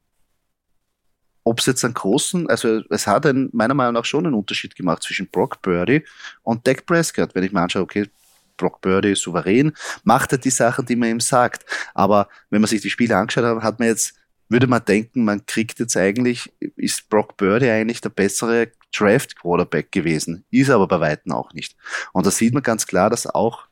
ob 1.44 1.58
es 1.58 1.66
jetzt 1.66 1.84
einen 1.84 1.94
großen, 1.94 2.48
also 2.48 2.82
es 2.90 3.06
hat 3.06 3.26
einen, 3.26 3.50
meiner 3.52 3.74
Meinung 3.74 3.94
nach 3.94 4.04
schon 4.04 4.26
einen 4.26 4.34
Unterschied 4.34 4.76
gemacht 4.76 5.02
zwischen 5.02 5.28
Brock 5.28 5.60
Birdie 5.62 6.04
und 6.42 6.66
Dak 6.66 6.86
Prescott. 6.86 7.34
Wenn 7.34 7.44
ich 7.44 7.52
mir 7.52 7.60
anschaue, 7.60 7.82
okay, 7.82 8.08
Brock 8.56 8.80
Birdie 8.80 9.12
ist 9.12 9.22
souverän, 9.22 9.72
macht 10.04 10.32
er 10.32 10.38
die 10.38 10.50
Sachen, 10.50 10.86
die 10.86 10.96
man 10.96 11.08
ihm 11.08 11.20
sagt. 11.20 11.64
Aber 11.94 12.28
wenn 12.50 12.60
man 12.60 12.68
sich 12.68 12.80
die 12.80 12.90
Spiele 12.90 13.16
angeschaut 13.16 13.44
hat, 13.44 13.62
hat 13.62 13.78
man 13.78 13.88
jetzt, 13.88 14.14
würde 14.52 14.66
man 14.66 14.84
denken, 14.84 15.24
man 15.24 15.44
kriegt 15.46 15.80
jetzt 15.80 15.96
eigentlich, 15.96 16.52
ist 16.76 17.08
Brock 17.08 17.36
Birdie 17.36 17.70
eigentlich 17.70 18.00
der 18.00 18.10
bessere 18.10 18.70
Draft 18.94 19.36
Quarterback 19.36 19.90
gewesen. 19.90 20.44
Ist 20.50 20.70
aber 20.70 20.86
bei 20.86 21.00
Weitem 21.00 21.32
auch 21.32 21.52
nicht. 21.52 21.74
Und 22.12 22.26
da 22.26 22.30
sieht 22.30 22.54
man 22.54 22.62
ganz 22.62 22.86
klar, 22.86 23.10
dass 23.10 23.26
auch, 23.26 23.66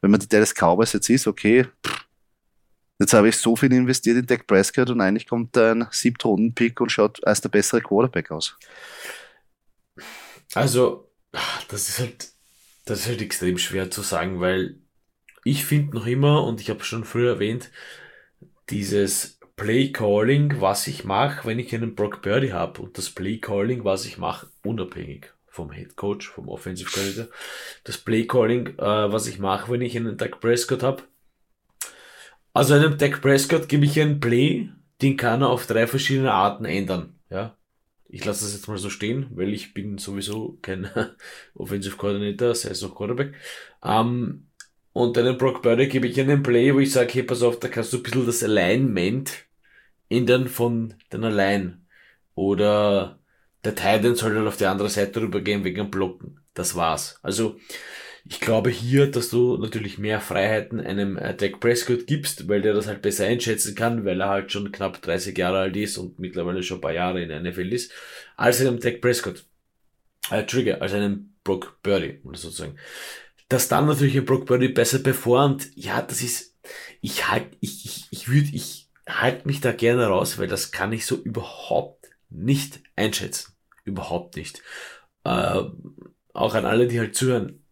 wenn 0.00 0.10
man 0.10 0.20
die 0.20 0.28
Dallas 0.28 0.54
Cowboys 0.54 0.92
jetzt 0.92 1.08
ist, 1.08 1.26
okay, 1.26 1.66
Jetzt 2.98 3.12
habe 3.12 3.28
ich 3.28 3.36
so 3.36 3.54
viel 3.56 3.72
investiert 3.74 4.16
in 4.16 4.26
Dak 4.26 4.46
Prescott 4.46 4.88
und 4.88 5.02
eigentlich 5.02 5.28
kommt 5.28 5.56
ein 5.58 5.86
Siebtrunden-Pick 5.90 6.80
und 6.80 6.90
schaut 6.90 7.24
als 7.26 7.42
der 7.42 7.50
bessere 7.50 7.82
Quarterback 7.82 8.30
aus. 8.30 8.56
Also, 10.54 11.12
das 11.68 11.90
ist 11.90 11.98
halt, 11.98 12.28
das 12.86 13.00
ist 13.00 13.08
halt 13.08 13.20
extrem 13.20 13.58
schwer 13.58 13.90
zu 13.90 14.00
sagen, 14.00 14.40
weil 14.40 14.78
ich 15.44 15.66
finde 15.66 15.94
noch 15.94 16.06
immer, 16.06 16.44
und 16.44 16.60
ich 16.62 16.70
habe 16.70 16.82
schon 16.84 17.04
früher 17.04 17.34
erwähnt, 17.34 17.70
dieses 18.70 19.35
Play 19.56 19.90
Calling, 19.90 20.60
was 20.60 20.86
ich 20.86 21.04
mache, 21.04 21.48
wenn 21.48 21.58
ich 21.58 21.74
einen 21.74 21.94
Brock 21.94 22.20
Birdie 22.20 22.52
habe 22.52 22.82
und 22.82 22.98
das 22.98 23.08
Play 23.08 23.38
Calling, 23.38 23.84
was 23.84 24.04
ich 24.04 24.18
mache, 24.18 24.48
unabhängig 24.62 25.32
vom 25.46 25.72
Head 25.72 25.96
Coach, 25.96 26.28
vom 26.28 26.48
Offensive 26.48 26.90
Coordinator, 26.90 27.28
das 27.84 27.96
Play 27.96 28.26
Calling, 28.26 28.68
äh, 28.78 29.12
was 29.12 29.26
ich 29.26 29.38
mache, 29.38 29.72
wenn 29.72 29.80
ich 29.80 29.96
einen 29.96 30.18
Dak 30.18 30.40
Prescott 30.40 30.82
habe. 30.82 31.04
Also 32.52 32.74
einem 32.74 32.98
Dak 32.98 33.22
Prescott 33.22 33.66
gebe 33.66 33.86
ich 33.86 33.98
einen 33.98 34.20
Play, 34.20 34.68
den 35.00 35.16
kann 35.16 35.40
er 35.40 35.48
auf 35.48 35.66
drei 35.66 35.86
verschiedene 35.86 36.32
Arten 36.32 36.66
ändern. 36.66 37.18
Ja, 37.30 37.56
ich 38.08 38.24
lasse 38.26 38.44
das 38.44 38.52
jetzt 38.52 38.68
mal 38.68 38.76
so 38.76 38.90
stehen, 38.90 39.28
weil 39.30 39.54
ich 39.54 39.72
bin 39.72 39.96
sowieso 39.96 40.58
kein 40.60 40.90
Offensive 41.54 41.96
Coordinator, 41.96 42.54
sei 42.54 42.70
es 42.70 42.84
auch 42.84 42.94
Quarterback. 42.94 43.34
Ähm, 43.82 44.48
und 44.92 45.16
einem 45.18 45.38
Brock 45.38 45.62
Purdy 45.62 45.88
gebe 45.88 46.06
ich 46.06 46.20
einen 46.20 46.42
Play, 46.42 46.74
wo 46.74 46.78
ich 46.78 46.92
sage, 46.92 47.12
hey, 47.14 47.22
pass 47.22 47.42
auf, 47.42 47.58
da 47.58 47.68
kannst 47.68 47.92
du 47.92 47.98
ein 47.98 48.02
bisschen 48.02 48.26
das 48.26 48.42
Alignment 48.42 49.45
ändern 50.08 50.48
von 50.48 50.94
deiner 51.10 51.30
Line. 51.30 51.80
Oder 52.34 53.18
der 53.64 53.74
Titan 53.74 54.14
soll 54.14 54.36
halt 54.36 54.46
auf 54.46 54.56
die 54.56 54.66
andere 54.66 54.90
Seite 54.90 55.20
rübergehen 55.20 55.64
wegen 55.64 55.76
dem 55.76 55.90
Blocken. 55.90 56.40
Das 56.54 56.74
war's. 56.76 57.18
Also, 57.22 57.58
ich 58.28 58.40
glaube 58.40 58.70
hier, 58.70 59.10
dass 59.10 59.30
du 59.30 59.56
natürlich 59.56 59.98
mehr 59.98 60.20
Freiheiten 60.20 60.80
einem 60.80 61.16
äh, 61.16 61.34
Dak 61.34 61.60
Prescott 61.60 62.06
gibst, 62.06 62.48
weil 62.48 62.60
der 62.60 62.74
das 62.74 62.88
halt 62.88 63.02
besser 63.02 63.26
einschätzen 63.26 63.74
kann, 63.74 64.04
weil 64.04 64.20
er 64.20 64.28
halt 64.28 64.50
schon 64.50 64.72
knapp 64.72 65.00
30 65.00 65.36
Jahre 65.36 65.60
alt 65.60 65.76
ist 65.76 65.96
und 65.96 66.18
mittlerweile 66.18 66.62
schon 66.62 66.78
ein 66.78 66.80
paar 66.80 66.92
Jahre 66.92 67.22
in 67.22 67.28
der 67.28 67.40
NFL 67.40 67.72
ist, 67.72 67.92
als 68.36 68.60
einem 68.60 68.80
Dak 68.80 69.00
Prescott. 69.00 69.44
Äh, 70.30 70.44
Trigger, 70.44 70.82
als 70.82 70.92
einem 70.92 71.34
Brock 71.44 71.78
Birdie, 71.82 72.20
oder 72.24 72.36
sozusagen. 72.36 72.76
Dass 73.48 73.68
dann 73.68 73.86
natürlich 73.86 74.16
ein 74.16 74.24
Brock 74.24 74.46
Birdie 74.46 74.68
besser 74.68 74.98
performt, 74.98 75.68
ja, 75.76 76.02
das 76.02 76.20
ist, 76.20 76.56
ich 77.00 77.28
halt, 77.28 77.46
ich, 77.60 77.84
ich, 77.84 78.06
ich 78.10 78.28
würde, 78.28 78.48
ich 78.52 78.85
halte 79.06 79.46
mich 79.46 79.60
da 79.60 79.72
gerne 79.72 80.06
raus, 80.06 80.38
weil 80.38 80.48
das 80.48 80.72
kann 80.72 80.92
ich 80.92 81.06
so 81.06 81.16
überhaupt 81.16 82.10
nicht 82.28 82.80
einschätzen. 82.96 83.52
Überhaupt 83.84 84.36
nicht. 84.36 84.62
Äh, 85.24 85.62
auch 86.32 86.54
an 86.54 86.64
alle, 86.64 86.88
die 86.88 86.98
halt 86.98 87.14
zuhören, 87.14 87.62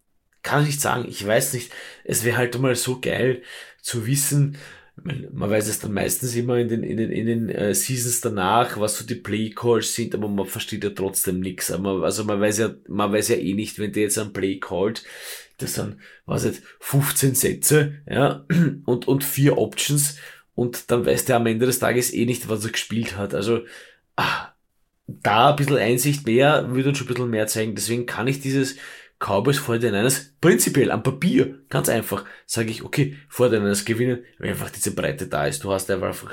kann 0.43 0.61
ich 0.61 0.67
nicht 0.67 0.81
sagen. 0.81 1.05
Ich 1.07 1.25
weiß 1.25 1.53
nicht. 1.53 1.71
Es 2.03 2.23
wäre 2.23 2.37
halt 2.37 2.57
mal 2.59 2.75
so 2.75 3.01
geil 3.01 3.43
zu 3.81 4.07
wissen, 4.07 4.57
man 5.03 5.49
weiß 5.49 5.67
es 5.67 5.79
dann 5.79 5.93
meistens 5.93 6.35
immer 6.35 6.57
in 6.57 6.69
den, 6.69 6.83
in 6.83 6.97
den, 6.97 7.11
in 7.11 7.25
den 7.25 7.49
äh, 7.49 7.75
Seasons 7.75 8.21
danach, 8.21 8.79
was 8.79 8.97
so 8.97 9.05
die 9.05 9.15
Play 9.15 9.49
Calls 9.49 9.93
sind, 9.93 10.15
aber 10.15 10.29
man 10.29 10.45
versteht 10.45 10.83
ja 10.83 10.89
trotzdem 10.89 11.41
nichts. 11.41 11.69
Also 11.69 12.23
man 12.23 12.39
weiß 12.39 12.59
ja, 12.59 12.73
man 12.87 13.11
weiß 13.11 13.29
ja 13.29 13.35
eh 13.35 13.53
nicht, 13.53 13.77
wenn 13.77 13.91
der 13.91 14.03
jetzt 14.03 14.17
ein 14.17 14.31
Play 14.31 14.59
callt, 14.59 15.03
das 15.57 15.75
sind, 15.75 15.97
was 16.25 16.45
jetzt, 16.45 16.63
15 16.79 17.35
Sätze, 17.35 17.95
ja, 18.09 18.45
und, 18.85 19.07
und 19.07 19.23
vier 19.23 19.57
Options, 19.57 20.17
und 20.55 20.89
dann 20.91 21.05
weiß 21.05 21.25
der 21.25 21.35
am 21.37 21.47
Ende 21.47 21.65
des 21.65 21.79
Tages 21.79 22.13
eh 22.13 22.25
nicht, 22.25 22.49
was 22.49 22.65
er 22.65 22.71
gespielt 22.71 23.17
hat. 23.17 23.33
Also, 23.33 23.61
ah, 24.15 24.53
da 25.07 25.51
ein 25.51 25.55
bisschen 25.55 25.77
Einsicht 25.77 26.25
mehr, 26.25 26.73
würde 26.73 26.89
uns 26.89 26.97
schon 26.97 27.07
ein 27.07 27.13
bisschen 27.13 27.29
mehr 27.29 27.47
zeigen. 27.47 27.75
Deswegen 27.75 28.05
kann 28.05 28.27
ich 28.27 28.39
dieses 28.39 28.77
Cowboys 29.19 29.57
vor 29.57 29.77
den 29.77 29.93
Niners 29.93 30.33
prinzipiell 30.41 30.91
am 30.91 31.03
Papier, 31.03 31.59
ganz 31.69 31.89
einfach, 31.89 32.25
sage 32.45 32.69
ich, 32.69 32.83
okay, 32.83 33.17
vor 33.29 33.49
den 33.49 33.63
Niners 33.63 33.85
gewinnen, 33.85 34.23
weil 34.39 34.49
einfach 34.49 34.69
diese 34.69 34.93
Breite 34.93 35.27
da 35.27 35.45
ist. 35.47 35.63
Du 35.63 35.71
hast 35.71 35.89
einfach, 35.89 36.31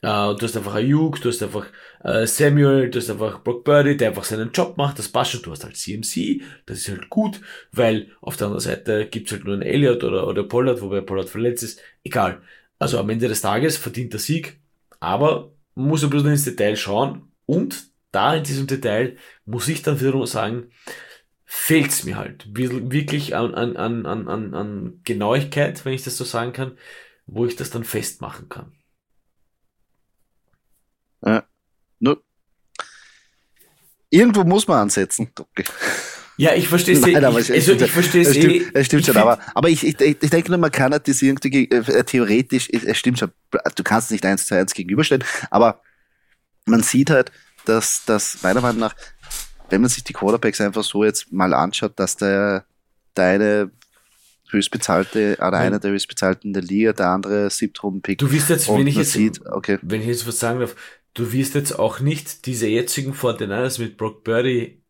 äh, 0.00 0.34
du 0.34 0.38
hast 0.40 0.56
einfach 0.56 0.74
Ayuk, 0.74 1.20
du 1.20 1.28
hast 1.28 1.42
einfach 1.42 1.66
äh, 2.02 2.26
Samuel, 2.26 2.90
du 2.90 2.98
hast 2.98 3.10
einfach 3.10 3.42
Brock 3.42 3.64
Birdie, 3.64 3.96
der 3.96 4.08
einfach 4.08 4.24
seinen 4.24 4.50
Job 4.52 4.76
macht, 4.76 4.98
das 4.98 5.08
passt 5.08 5.32
schon. 5.32 5.42
Du 5.42 5.50
hast 5.50 5.64
halt 5.64 5.76
CMC, 5.76 6.42
das 6.66 6.78
ist 6.78 6.88
halt 6.88 7.10
gut, 7.10 7.40
weil 7.70 8.10
auf 8.20 8.36
der 8.36 8.46
anderen 8.46 8.62
Seite 8.62 9.06
gibt's 9.06 9.32
halt 9.32 9.44
nur 9.44 9.54
einen 9.54 9.62
Elliott 9.62 10.02
oder, 10.04 10.26
oder 10.26 10.44
Pollard, 10.44 10.80
wobei 10.80 11.00
Pollard 11.02 11.28
verletzt 11.28 11.62
ist. 11.62 11.80
Egal. 12.02 12.40
Also 12.82 12.98
am 12.98 13.08
Ende 13.10 13.28
des 13.28 13.42
Tages 13.42 13.76
verdient 13.76 14.12
der 14.12 14.18
Sieg, 14.18 14.60
aber 14.98 15.54
man 15.76 15.86
muss 15.86 16.02
ein 16.02 16.10
bisschen 16.10 16.32
ins 16.32 16.42
Detail 16.42 16.74
schauen 16.74 17.32
und 17.46 17.92
da 18.10 18.34
in 18.34 18.42
diesem 18.42 18.66
Detail 18.66 19.16
muss 19.44 19.68
ich 19.68 19.82
dann 19.82 20.00
wiederum 20.00 20.26
sagen, 20.26 20.72
fehlt's 21.44 22.02
mir 22.02 22.16
halt 22.16 22.44
wirklich 22.52 23.36
an, 23.36 23.54
an, 23.54 23.76
an, 23.76 24.04
an, 24.04 24.52
an 24.52 25.00
Genauigkeit, 25.04 25.84
wenn 25.84 25.92
ich 25.92 26.02
das 26.02 26.16
so 26.16 26.24
sagen 26.24 26.52
kann, 26.52 26.76
wo 27.26 27.46
ich 27.46 27.54
das 27.54 27.70
dann 27.70 27.84
festmachen 27.84 28.48
kann. 28.48 28.72
Ja, 31.24 31.46
nur 32.00 32.20
irgendwo 34.10 34.42
muss 34.42 34.66
man 34.66 34.78
ansetzen. 34.78 35.30
Okay. 35.38 35.64
Ja, 36.42 36.54
ich 36.54 36.68
verstehe 36.68 36.94
es 36.94 37.06
eh. 37.06 37.12
Nein, 37.12 37.36
ich, 37.38 37.52
also, 37.52 37.72
ich 37.72 37.90
verstehe 37.90 38.22
es 38.22 38.36
eh. 38.36 38.66
Es 38.74 38.86
stimmt 38.86 39.06
schon, 39.06 39.16
aber, 39.16 39.38
aber 39.54 39.68
ich, 39.68 39.86
ich, 39.86 40.00
ich 40.00 40.30
denke 40.30 40.50
nur, 40.50 40.58
man 40.58 40.72
kann 40.72 40.90
das 40.90 41.22
irgendwie 41.22 41.70
äh, 41.70 42.04
theoretisch, 42.04 42.68
es 42.70 42.98
stimmt 42.98 43.18
schon, 43.18 43.30
du 43.50 43.82
kannst 43.82 44.08
es 44.08 44.10
nicht 44.12 44.26
eins 44.26 44.46
zu 44.46 44.56
eins 44.56 44.74
gegenüberstellen, 44.74 45.24
aber 45.50 45.80
man 46.66 46.82
sieht 46.82 47.10
halt, 47.10 47.30
dass 47.64 48.02
das 48.06 48.38
meiner 48.42 48.60
Meinung 48.60 48.80
nach 48.80 48.94
wenn 49.72 49.80
man 49.80 49.88
sich 49.88 50.04
die 50.04 50.12
Quarterbacks 50.12 50.60
einfach 50.60 50.84
so 50.84 51.02
jetzt 51.02 51.32
mal 51.32 51.54
anschaut, 51.54 51.92
dass 51.96 52.16
der, 52.16 52.66
deine 53.14 53.70
höchstbezahlte 54.50 55.38
oder 55.38 55.54
einer 55.54 55.78
der 55.78 55.92
höchstbezahlten 55.92 56.50
in 56.50 56.52
der 56.52 56.62
Liga, 56.62 56.92
der 56.92 57.08
andere 57.08 57.48
Siebtrunden-Pick. 57.48 58.18
Du 58.18 58.30
wirst 58.30 58.50
jetzt, 58.50 58.68
wenn 58.68 58.86
ich 58.86 58.96
jetzt, 58.96 59.12
sieht, 59.12 59.40
okay. 59.46 59.78
wenn 59.80 60.02
ich 60.02 60.08
jetzt 60.08 60.26
was 60.26 60.38
sagen 60.38 60.60
darf, 60.60 60.76
du 61.14 61.32
wirst 61.32 61.54
jetzt 61.54 61.78
auch 61.78 62.00
nicht 62.00 62.44
diese 62.44 62.66
jetzigen 62.68 63.14
49ers 63.14 63.80
mit 63.80 63.96
Brock 63.96 64.24
Birdie 64.24 64.81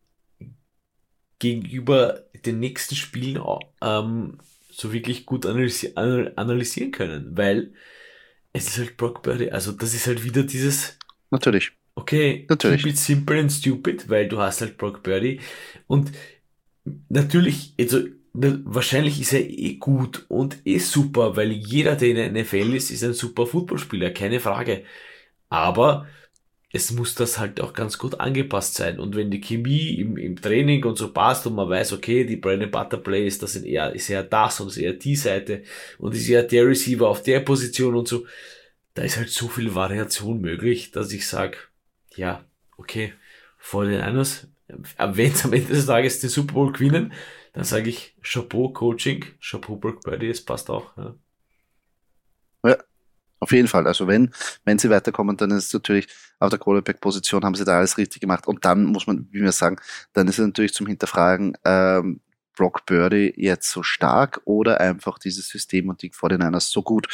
gegenüber 1.43 2.23
den 2.45 2.59
nächsten 2.59 2.95
Spielen 2.95 3.43
ähm, 3.81 4.37
so 4.71 4.93
wirklich 4.93 5.25
gut 5.25 5.45
analysi 5.45 5.91
analysieren 5.95 6.91
können, 6.91 7.37
weil 7.37 7.73
es 8.53 8.67
ist 8.67 8.77
halt 8.77 8.95
Brock 8.95 9.21
Birdie. 9.23 9.51
Also 9.51 9.73
das 9.73 9.93
ist 9.93 10.07
halt 10.07 10.23
wieder 10.23 10.43
dieses. 10.43 10.97
Natürlich. 11.31 11.73
Okay, 11.95 12.45
natürlich. 12.49 12.81
keep 12.81 12.91
it 12.91 12.97
simple 12.97 13.39
and 13.39 13.51
stupid, 13.51 14.09
weil 14.09 14.29
du 14.29 14.39
hast 14.39 14.61
halt 14.61 14.77
Brock 14.77 15.03
Birdie. 15.03 15.41
Und 15.87 16.11
natürlich, 17.09 17.73
also 17.77 17.99
wahrscheinlich 18.33 19.19
ist 19.19 19.33
er 19.33 19.41
eh 19.41 19.75
gut 19.75 20.25
und 20.29 20.57
eh 20.65 20.79
super, 20.79 21.35
weil 21.35 21.51
jeder, 21.51 21.95
der 21.95 22.09
in 22.09 22.15
der 22.15 22.43
NFL 22.43 22.73
ist, 22.73 22.89
ist 22.89 23.03
ein 23.03 23.13
super 23.13 23.45
Footballspieler, 23.45 24.11
keine 24.11 24.39
Frage. 24.39 24.85
Aber 25.49 26.07
es 26.75 26.89
muss 26.91 27.13
das 27.13 27.37
halt 27.37 27.61
auch 27.61 27.73
ganz 27.73 27.99
gut 27.99 28.19
angepasst 28.19 28.73
sein. 28.73 28.99
Und 28.99 29.15
wenn 29.15 29.29
die 29.29 29.39
Chemie 29.39 29.99
im, 29.99 30.17
im 30.17 30.41
Training 30.41 30.83
und 30.85 30.97
so 30.97 31.13
passt 31.13 31.45
und 31.45 31.53
man 31.53 31.69
weiß, 31.69 31.93
okay, 31.93 32.25
die 32.25 32.35
Brandon 32.35 32.71
Butter 32.71 32.97
Plays, 32.97 33.37
das 33.37 33.55
eher, 33.55 33.93
ist 33.93 34.09
eher 34.09 34.23
das 34.23 34.59
und 34.59 34.69
ist 34.69 34.77
eher 34.77 34.93
die 34.93 35.15
Seite 35.15 35.61
und 35.99 36.15
ist 36.15 36.27
eher 36.27 36.41
der 36.41 36.65
Receiver 36.65 37.07
auf 37.07 37.21
der 37.21 37.41
Position 37.41 37.95
und 37.95 38.07
so, 38.07 38.25
da 38.95 39.03
ist 39.03 39.17
halt 39.17 39.29
so 39.29 39.47
viel 39.47 39.75
Variation 39.75 40.41
möglich, 40.41 40.89
dass 40.89 41.11
ich 41.11 41.27
sage, 41.27 41.57
ja, 42.15 42.43
okay, 42.75 43.13
vor 43.59 43.85
den 43.85 44.03
Niners, 44.03 44.47
wenn 44.67 45.31
sie 45.31 45.43
am 45.43 45.53
Ende 45.53 45.73
des 45.73 45.85
Tages 45.85 46.21
den 46.21 46.31
Super 46.31 46.55
Bowl 46.55 46.73
gewinnen, 46.73 47.13
dann 47.53 47.65
sage 47.65 47.91
ich 47.91 48.15
Chapeau 48.23 48.69
Coaching, 48.69 49.23
Chapeau 49.39 49.75
Brock 49.75 50.01
Birdie, 50.01 50.29
es 50.29 50.43
passt 50.43 50.71
auch. 50.71 50.97
Ja. 50.97 51.15
Auf 53.43 53.51
jeden 53.51 53.67
Fall. 53.67 53.85
Also 53.85 54.07
wenn, 54.07 54.31
wenn 54.63 54.79
sie 54.79 54.89
weiterkommen, 54.89 55.35
dann 55.35 55.51
ist 55.51 55.67
es 55.67 55.73
natürlich 55.73 56.07
auf 56.39 56.49
der 56.49 56.59
Quarterback-Position 56.59 57.43
haben 57.43 57.55
sie 57.55 57.65
da 57.65 57.77
alles 57.77 57.97
richtig 57.97 58.21
gemacht. 58.21 58.47
Und 58.47 58.63
dann 58.63 58.85
muss 58.85 59.05
man, 59.05 59.27
wie 59.31 59.41
wir 59.41 59.51
sagen, 59.51 59.75
dann 60.13 60.29
ist 60.29 60.39
es 60.39 60.45
natürlich 60.45 60.73
zum 60.73 60.87
Hinterfragen, 60.87 61.57
ähm, 61.65 62.21
Brock 62.55 62.85
Birdie 62.85 63.33
jetzt 63.35 63.69
so 63.69 63.83
stark 63.83 64.39
oder 64.45 64.79
einfach 64.79 65.19
dieses 65.19 65.49
System 65.49 65.89
und 65.89 66.01
die 66.03 66.11
vor 66.11 66.29
den 66.29 66.39
Niners 66.39 66.69
so 66.69 66.83
gut. 66.83 67.07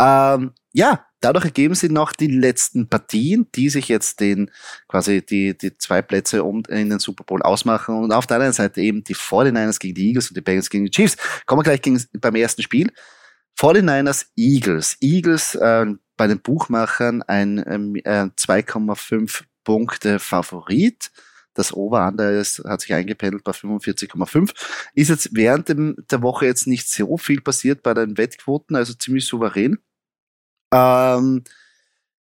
Ähm, 0.00 0.52
ja, 0.72 1.06
dadurch 1.20 1.44
ergeben 1.44 1.76
sich 1.76 1.92
noch 1.92 2.12
die 2.12 2.26
letzten 2.26 2.88
Partien, 2.88 3.46
die 3.54 3.68
sich 3.68 3.86
jetzt 3.86 4.18
den 4.18 4.50
quasi 4.88 5.24
die, 5.24 5.56
die 5.56 5.78
zwei 5.78 6.02
Plätze 6.02 6.42
um 6.42 6.64
in 6.68 6.90
den 6.90 6.98
Super 6.98 7.22
Bowl 7.22 7.42
ausmachen. 7.42 8.02
Und 8.02 8.12
auf 8.12 8.26
der 8.26 8.38
anderen 8.38 8.52
Seite 8.52 8.80
eben 8.80 9.04
die 9.04 9.14
49ers 9.14 9.78
gegen 9.78 9.94
die 9.94 10.08
Eagles 10.08 10.28
und 10.28 10.36
die 10.36 10.40
Bengals 10.40 10.70
gegen 10.70 10.86
die 10.86 10.90
Chiefs. 10.90 11.16
Kommen 11.46 11.60
wir 11.60 11.64
gleich 11.64 11.82
gegen, 11.82 12.02
beim 12.20 12.34
ersten 12.34 12.62
Spiel. 12.62 12.90
49ers 13.58 14.26
Eagles. 14.36 14.96
Eagles 15.00 15.54
äh, 15.56 15.86
bei 16.16 16.26
den 16.26 16.40
Buchmachern 16.40 17.22
ein 17.22 17.64
ähm, 17.66 17.96
äh, 17.96 18.28
2,5 18.36 19.42
Punkte 19.64 20.18
Favorit. 20.18 21.10
Das 21.54 21.72
Over-Under 21.72 22.40
hat 22.40 22.80
sich 22.80 22.94
eingependelt 22.94 23.42
bei 23.42 23.50
45,5. 23.50 24.54
Ist 24.94 25.08
jetzt 25.08 25.30
während 25.32 25.68
dem, 25.68 25.96
der 26.08 26.22
Woche 26.22 26.46
jetzt 26.46 26.68
nicht 26.68 26.88
so 26.88 27.16
viel 27.16 27.40
passiert 27.40 27.82
bei 27.82 27.94
den 27.94 28.16
Wettquoten, 28.16 28.76
also 28.76 28.94
ziemlich 28.94 29.26
souverän. 29.26 29.78
Ähm, 30.72 31.42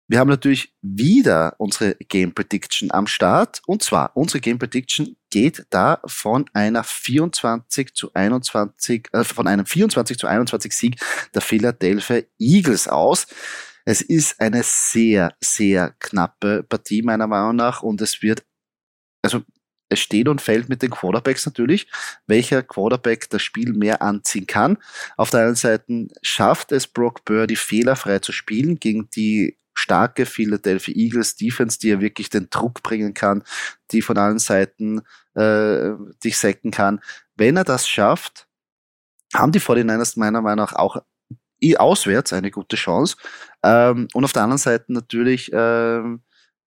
wir 0.07 0.19
haben 0.19 0.29
natürlich 0.29 0.73
wieder 0.81 1.55
unsere 1.57 1.95
Game 1.95 2.33
Prediction 2.33 2.91
am 2.91 3.07
Start. 3.07 3.61
Und 3.65 3.83
zwar, 3.83 4.15
unsere 4.15 4.41
Game 4.41 4.59
Prediction 4.59 5.15
geht 5.29 5.65
da 5.69 6.01
von 6.05 6.45
einer 6.53 6.83
24 6.83 7.93
zu 7.93 8.13
21, 8.13 9.09
äh, 9.13 9.23
von 9.23 9.47
einem 9.47 9.65
24 9.65 10.17
zu 10.17 10.27
21 10.27 10.73
Sieg 10.73 10.95
der 11.33 11.41
Philadelphia 11.41 12.21
Eagles 12.37 12.87
aus. 12.87 13.27
Es 13.85 14.01
ist 14.01 14.39
eine 14.39 14.63
sehr, 14.63 15.33
sehr 15.41 15.95
knappe 15.99 16.63
Partie 16.63 17.01
meiner 17.01 17.27
Meinung 17.27 17.55
nach 17.55 17.81
und 17.81 18.01
es 18.01 18.21
wird, 18.21 18.43
also 19.23 19.41
es 19.89 19.99
steht 19.99 20.27
und 20.27 20.41
fällt 20.41 20.69
mit 20.69 20.81
den 20.81 20.89
Quarterbacks 20.89 21.45
natürlich, 21.45 21.87
welcher 22.27 22.63
Quarterback 22.63 23.29
das 23.29 23.41
Spiel 23.41 23.73
mehr 23.73 24.01
anziehen 24.01 24.47
kann. 24.47 24.77
Auf 25.17 25.29
der 25.29 25.41
einen 25.41 25.55
Seite 25.55 26.07
schafft 26.21 26.71
es 26.71 26.87
Brock 26.87 27.25
Birdie 27.25 27.55
fehlerfrei 27.55 28.19
zu 28.19 28.31
spielen 28.31 28.79
gegen 28.79 29.09
die 29.09 29.57
starke 29.73 30.25
Philadelphia 30.25 30.93
Eagles 30.95 31.35
Defense, 31.35 31.79
die 31.79 31.89
ja 31.89 31.99
wirklich 31.99 32.29
den 32.29 32.49
Druck 32.49 32.83
bringen 32.83 33.13
kann, 33.13 33.43
die 33.91 34.01
von 34.01 34.17
allen 34.17 34.39
Seiten 34.39 35.01
äh, 35.35 35.91
dich 36.23 36.37
sacken 36.37 36.71
kann. 36.71 37.01
Wenn 37.35 37.57
er 37.57 37.63
das 37.63 37.87
schafft, 37.87 38.47
haben 39.33 39.51
die 39.51 39.59
49ers 39.59 40.19
meiner 40.19 40.41
Meinung 40.41 40.65
nach 40.65 40.73
auch 40.73 41.01
auswärts 41.77 42.33
eine 42.33 42.51
gute 42.51 42.75
Chance. 42.75 43.15
Ähm, 43.63 44.07
und 44.13 44.25
auf 44.25 44.33
der 44.33 44.43
anderen 44.43 44.57
Seite 44.57 44.91
natürlich 44.91 45.49
ähm, 45.53 46.21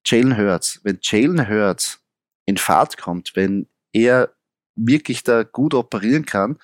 Jalen 0.04 0.36
Hurts. 0.36 0.80
Wenn 0.82 0.98
Jalen 1.02 1.48
Hurts 1.48 2.00
in 2.46 2.56
Fahrt 2.56 2.96
kommt, 2.96 3.32
wenn 3.34 3.68
er 3.92 4.32
wirklich 4.74 5.22
da 5.22 5.42
gut 5.42 5.74
operieren 5.74 6.24
kann, 6.24 6.58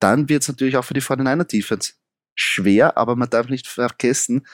dann 0.00 0.28
wird 0.28 0.42
es 0.42 0.48
natürlich 0.48 0.76
auch 0.76 0.84
für 0.84 0.94
die 0.94 1.00
49er 1.00 1.44
Defense 1.44 1.92
schwer, 2.34 2.96
aber 2.96 3.14
man 3.14 3.30
darf 3.30 3.48
nicht 3.48 3.68
vergessen, 3.68 4.46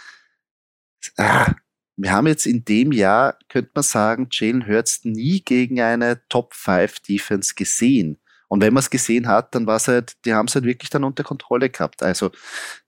ah, 1.17 1.55
wir 1.97 2.13
haben 2.13 2.27
jetzt 2.27 2.47
in 2.47 2.65
dem 2.65 2.93
Jahr, 2.93 3.37
könnte 3.49 3.73
man 3.75 3.83
sagen, 3.83 4.29
Jalen 4.31 4.67
Hurts 4.67 5.05
nie 5.05 5.41
gegen 5.41 5.81
eine 5.81 6.21
Top 6.29 6.55
5 6.55 7.01
Defense 7.01 7.55
gesehen. 7.55 8.19
Und 8.47 8.63
wenn 8.63 8.73
man 8.73 8.81
es 8.81 8.91
gesehen 8.91 9.27
hat, 9.27 9.55
dann 9.55 9.67
war 9.67 9.77
es 9.77 9.89
halt, 9.89 10.17
die 10.25 10.33
haben 10.33 10.47
es 10.47 10.55
halt 10.55 10.65
wirklich 10.65 10.91
dann 10.91 11.05
unter 11.05 11.25
Kontrolle 11.25 11.69
gehabt. 11.69 12.03
Also 12.03 12.31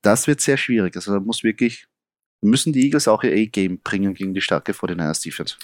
das 0.01 0.27
wird 0.27 0.41
sehr 0.41 0.57
schwierig. 0.57 0.97
Also 0.97 1.13
da 1.13 1.21
muss 1.21 1.43
wirklich, 1.43 1.87
müssen 2.41 2.73
die 2.73 2.85
Eagles 2.85 3.09
auch 3.09 3.23
ihr 3.25 3.33
A-Game 3.33 3.81
bringen 3.81 4.15
gegen 4.15 4.33
die 4.33 4.41
starke 4.41 4.73
49ers 4.73 5.23
Defense. 5.23 5.57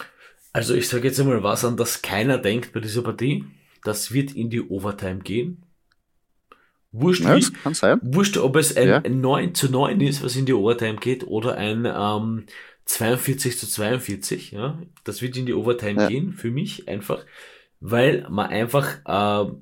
Also 0.52 0.74
ich 0.74 0.88
sage 0.88 1.08
jetzt 1.08 1.20
einmal 1.20 1.42
was 1.42 1.64
an, 1.64 1.76
das 1.76 2.02
keiner 2.02 2.38
denkt 2.38 2.72
bei 2.72 2.80
dieser 2.80 3.02
Partie. 3.02 3.44
Das 3.84 4.12
wird 4.12 4.32
in 4.32 4.50
die 4.50 4.60
Overtime 4.60 5.20
gehen. 5.20 5.65
Wurscht, 7.00 7.24
ja, 7.24 7.36
wie, 7.36 7.52
kann 7.62 7.74
sein. 7.74 8.00
wurscht 8.02 8.38
ob 8.38 8.56
es 8.56 8.76
ein, 8.76 8.88
ja. 8.88 9.00
9 9.00 9.54
zu 9.54 9.70
9 9.70 10.00
ist, 10.00 10.22
was 10.24 10.36
in 10.36 10.46
die 10.46 10.54
Overtime 10.54 10.96
geht, 10.96 11.26
oder 11.26 11.56
ein 11.56 11.84
ähm, 11.84 12.46
42 12.86 13.58
zu 13.58 13.66
42. 13.66 14.52
Ja? 14.52 14.78
Das 15.04 15.20
wird 15.20 15.36
in 15.36 15.46
die 15.46 15.54
Overtime 15.54 16.02
ja. 16.02 16.08
gehen, 16.08 16.32
für 16.32 16.50
mich 16.50 16.88
einfach, 16.88 17.24
weil 17.80 18.26
man 18.30 18.48
einfach, 18.48 18.98
äh, 19.04 19.52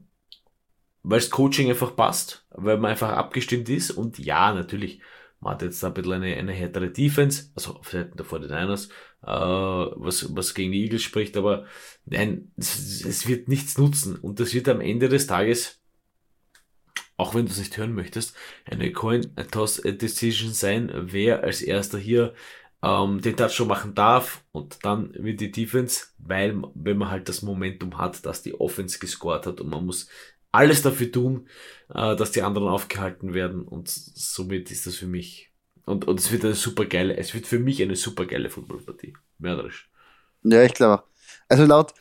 weil 1.02 1.18
das 1.18 1.30
Coaching 1.30 1.68
einfach 1.68 1.96
passt, 1.96 2.46
weil 2.50 2.78
man 2.78 2.92
einfach 2.92 3.10
abgestimmt 3.10 3.68
ist 3.68 3.90
und 3.90 4.18
ja, 4.18 4.52
natürlich, 4.52 5.00
man 5.40 5.54
hat 5.54 5.62
jetzt 5.62 5.84
ein 5.84 5.92
bisschen 5.94 6.12
eine, 6.12 6.36
eine 6.36 6.52
härtere 6.52 6.90
Defense, 6.90 7.50
also 7.54 7.76
auf 7.76 7.90
Seiten 7.90 8.16
der 8.16 8.26
49ers, 8.26 8.90
äh, 9.22 9.26
was, 9.26 10.34
was 10.36 10.54
gegen 10.54 10.72
die 10.72 10.84
Eagles 10.84 11.02
spricht, 11.02 11.36
aber 11.36 11.66
nein, 12.04 12.52
es, 12.56 13.04
es 13.04 13.26
wird 13.26 13.48
nichts 13.48 13.76
nutzen 13.78 14.16
und 14.16 14.38
das 14.38 14.54
wird 14.54 14.68
am 14.68 14.80
Ende 14.80 15.08
des 15.08 15.26
Tages, 15.26 15.80
auch 17.16 17.34
wenn 17.34 17.46
du 17.46 17.52
es 17.52 17.58
nicht 17.58 17.76
hören 17.76 17.94
möchtest, 17.94 18.36
eine 18.64 18.92
Coin-Toss-Decision 18.92 20.52
sein, 20.52 20.90
wer 20.94 21.44
als 21.44 21.62
erster 21.62 21.98
hier 21.98 22.34
ähm, 22.82 23.20
den 23.20 23.36
Touchdown 23.36 23.68
machen 23.68 23.94
darf 23.94 24.44
und 24.52 24.84
dann 24.84 25.14
wird 25.14 25.40
die 25.40 25.50
Defense, 25.50 26.06
weil 26.18 26.62
wenn 26.74 26.98
man 26.98 27.10
halt 27.10 27.28
das 27.28 27.42
Momentum 27.42 27.98
hat, 27.98 28.26
dass 28.26 28.42
die 28.42 28.58
Offense 28.58 28.98
gescored 28.98 29.46
hat 29.46 29.60
und 29.60 29.70
man 29.70 29.86
muss 29.86 30.08
alles 30.52 30.82
dafür 30.82 31.10
tun, 31.10 31.48
äh, 31.92 32.14
dass 32.16 32.32
die 32.32 32.42
anderen 32.42 32.68
aufgehalten 32.68 33.34
werden 33.34 33.62
und 33.62 33.88
somit 33.88 34.70
ist 34.70 34.86
das 34.86 34.96
für 34.96 35.06
mich 35.06 35.50
und, 35.86 36.06
und 36.06 36.20
es 36.20 36.32
wird 36.32 36.44
eine 36.44 36.54
super 36.54 36.84
geile, 36.84 37.16
es 37.16 37.34
wird 37.34 37.46
für 37.46 37.58
mich 37.58 37.82
eine 37.82 37.96
super 37.96 38.26
geile 38.26 38.50
Footballpartie. 38.50 39.14
Mörderisch. 39.38 39.90
Ja, 40.42 40.62
ich 40.62 40.74
glaube. 40.74 41.04
Also 41.48 41.64
laut, 41.64 41.92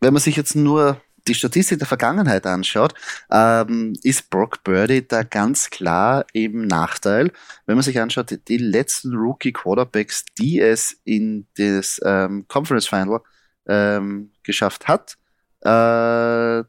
wenn 0.00 0.12
man 0.12 0.22
sich 0.22 0.36
jetzt 0.36 0.54
nur 0.54 1.00
die 1.28 1.34
Statistik 1.34 1.78
der 1.78 1.86
Vergangenheit 1.86 2.46
anschaut, 2.46 2.94
ähm, 3.30 3.94
ist 4.02 4.30
Brock 4.30 4.62
Birdie 4.64 5.06
da 5.06 5.22
ganz 5.22 5.70
klar 5.70 6.24
im 6.32 6.66
Nachteil. 6.66 7.32
Wenn 7.66 7.76
man 7.76 7.82
sich 7.82 8.00
anschaut, 8.00 8.30
die, 8.30 8.44
die 8.44 8.58
letzten 8.58 9.14
Rookie 9.14 9.52
Quarterbacks, 9.52 10.24
die 10.38 10.60
es 10.60 10.96
in 11.04 11.46
das 11.56 12.00
ähm, 12.04 12.46
Conference 12.48 12.86
Final 12.86 13.20
ähm, 13.66 14.30
geschafft 14.42 14.88
hat, 14.88 15.16
äh, 15.60 16.64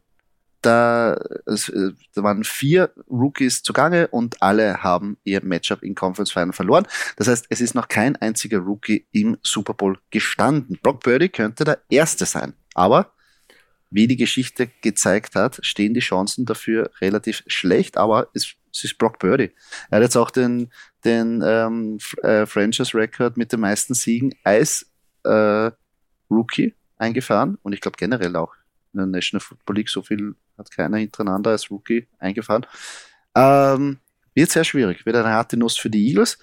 da, 0.63 1.19
es, 1.45 1.69
äh, 1.69 1.91
da 2.15 2.23
waren 2.23 2.43
vier 2.43 2.91
Rookies 3.09 3.63
zugange 3.63 4.07
und 4.07 4.41
alle 4.41 4.81
haben 4.81 5.17
ihr 5.23 5.43
Matchup 5.43 5.83
in 5.83 5.93
Conference 5.93 6.31
Final 6.31 6.53
verloren. 6.53 6.87
Das 7.17 7.27
heißt, 7.27 7.47
es 7.49 7.61
ist 7.61 7.75
noch 7.75 7.87
kein 7.87 8.15
einziger 8.15 8.59
Rookie 8.59 9.05
im 9.11 9.37
Super 9.43 9.73
Bowl 9.73 9.99
gestanden. 10.09 10.79
Brock 10.81 11.01
Purdy 11.01 11.29
könnte 11.29 11.65
der 11.65 11.79
Erste 11.89 12.25
sein. 12.25 12.53
Aber 12.75 13.11
wie 13.93 14.07
die 14.07 14.17
Geschichte 14.17 14.69
gezeigt 14.81 15.35
hat, 15.35 15.59
stehen 15.61 15.93
die 15.93 15.99
Chancen 15.99 16.45
dafür 16.45 16.91
relativ 16.99 17.43
schlecht, 17.47 17.97
aber 17.97 18.27
es, 18.33 18.55
es 18.71 18.83
ist 18.83 18.97
Brock 18.97 19.19
Purdy. 19.19 19.51
Er 19.89 19.97
hat 19.97 20.03
jetzt 20.03 20.17
auch 20.17 20.31
den, 20.31 20.71
den 21.05 21.43
ähm, 21.45 21.99
äh, 22.23 22.45
Franchise 22.45 22.97
Record 22.97 23.37
mit 23.37 23.51
den 23.51 23.59
meisten 23.59 23.93
Siegen 23.93 24.33
als 24.43 24.91
äh, 25.23 25.71
Rookie 26.29 26.73
eingefahren 26.97 27.57
und 27.61 27.73
ich 27.73 27.81
glaube 27.81 27.97
generell 27.97 28.35
auch 28.35 28.53
in 28.93 28.97
der 28.97 29.07
National 29.07 29.41
Football 29.41 29.75
League 29.77 29.89
so 29.89 30.01
viel 30.01 30.35
hat 30.57 30.71
keiner 30.71 30.97
hintereinander 30.97 31.51
als 31.51 31.69
Rookie 31.69 32.07
eingefahren. 32.19 32.65
Ähm, 33.35 33.99
wird 34.35 34.51
sehr 34.51 34.63
schwierig. 34.63 35.05
Wird 35.05 35.15
eine 35.15 35.29
harte 35.29 35.57
Nuss 35.57 35.77
für 35.77 35.89
die 35.89 36.07
Eagles. 36.09 36.37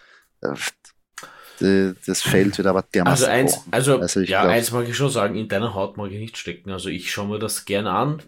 Äh, 1.62 1.94
das 2.06 2.22
Feld 2.22 2.56
wird 2.58 2.66
aber 2.66 2.82
dermaßen. 2.82 3.26
Also 3.26 3.26
eins, 3.26 3.64
also, 3.70 3.98
also 3.98 4.20
ja, 4.20 4.42
glaub, 4.42 4.52
eins 4.52 4.70
mag 4.72 4.88
ich 4.88 4.96
schon 4.96 5.10
sagen, 5.10 5.36
in 5.36 5.48
deiner 5.48 5.74
Haut 5.74 5.96
mag 5.96 6.10
ich 6.10 6.18
nicht 6.18 6.36
stecken. 6.36 6.70
Also 6.70 6.88
ich 6.88 7.10
schaue 7.10 7.28
mir 7.28 7.38
das 7.38 7.64
gerne 7.64 7.90
an. 7.90 8.22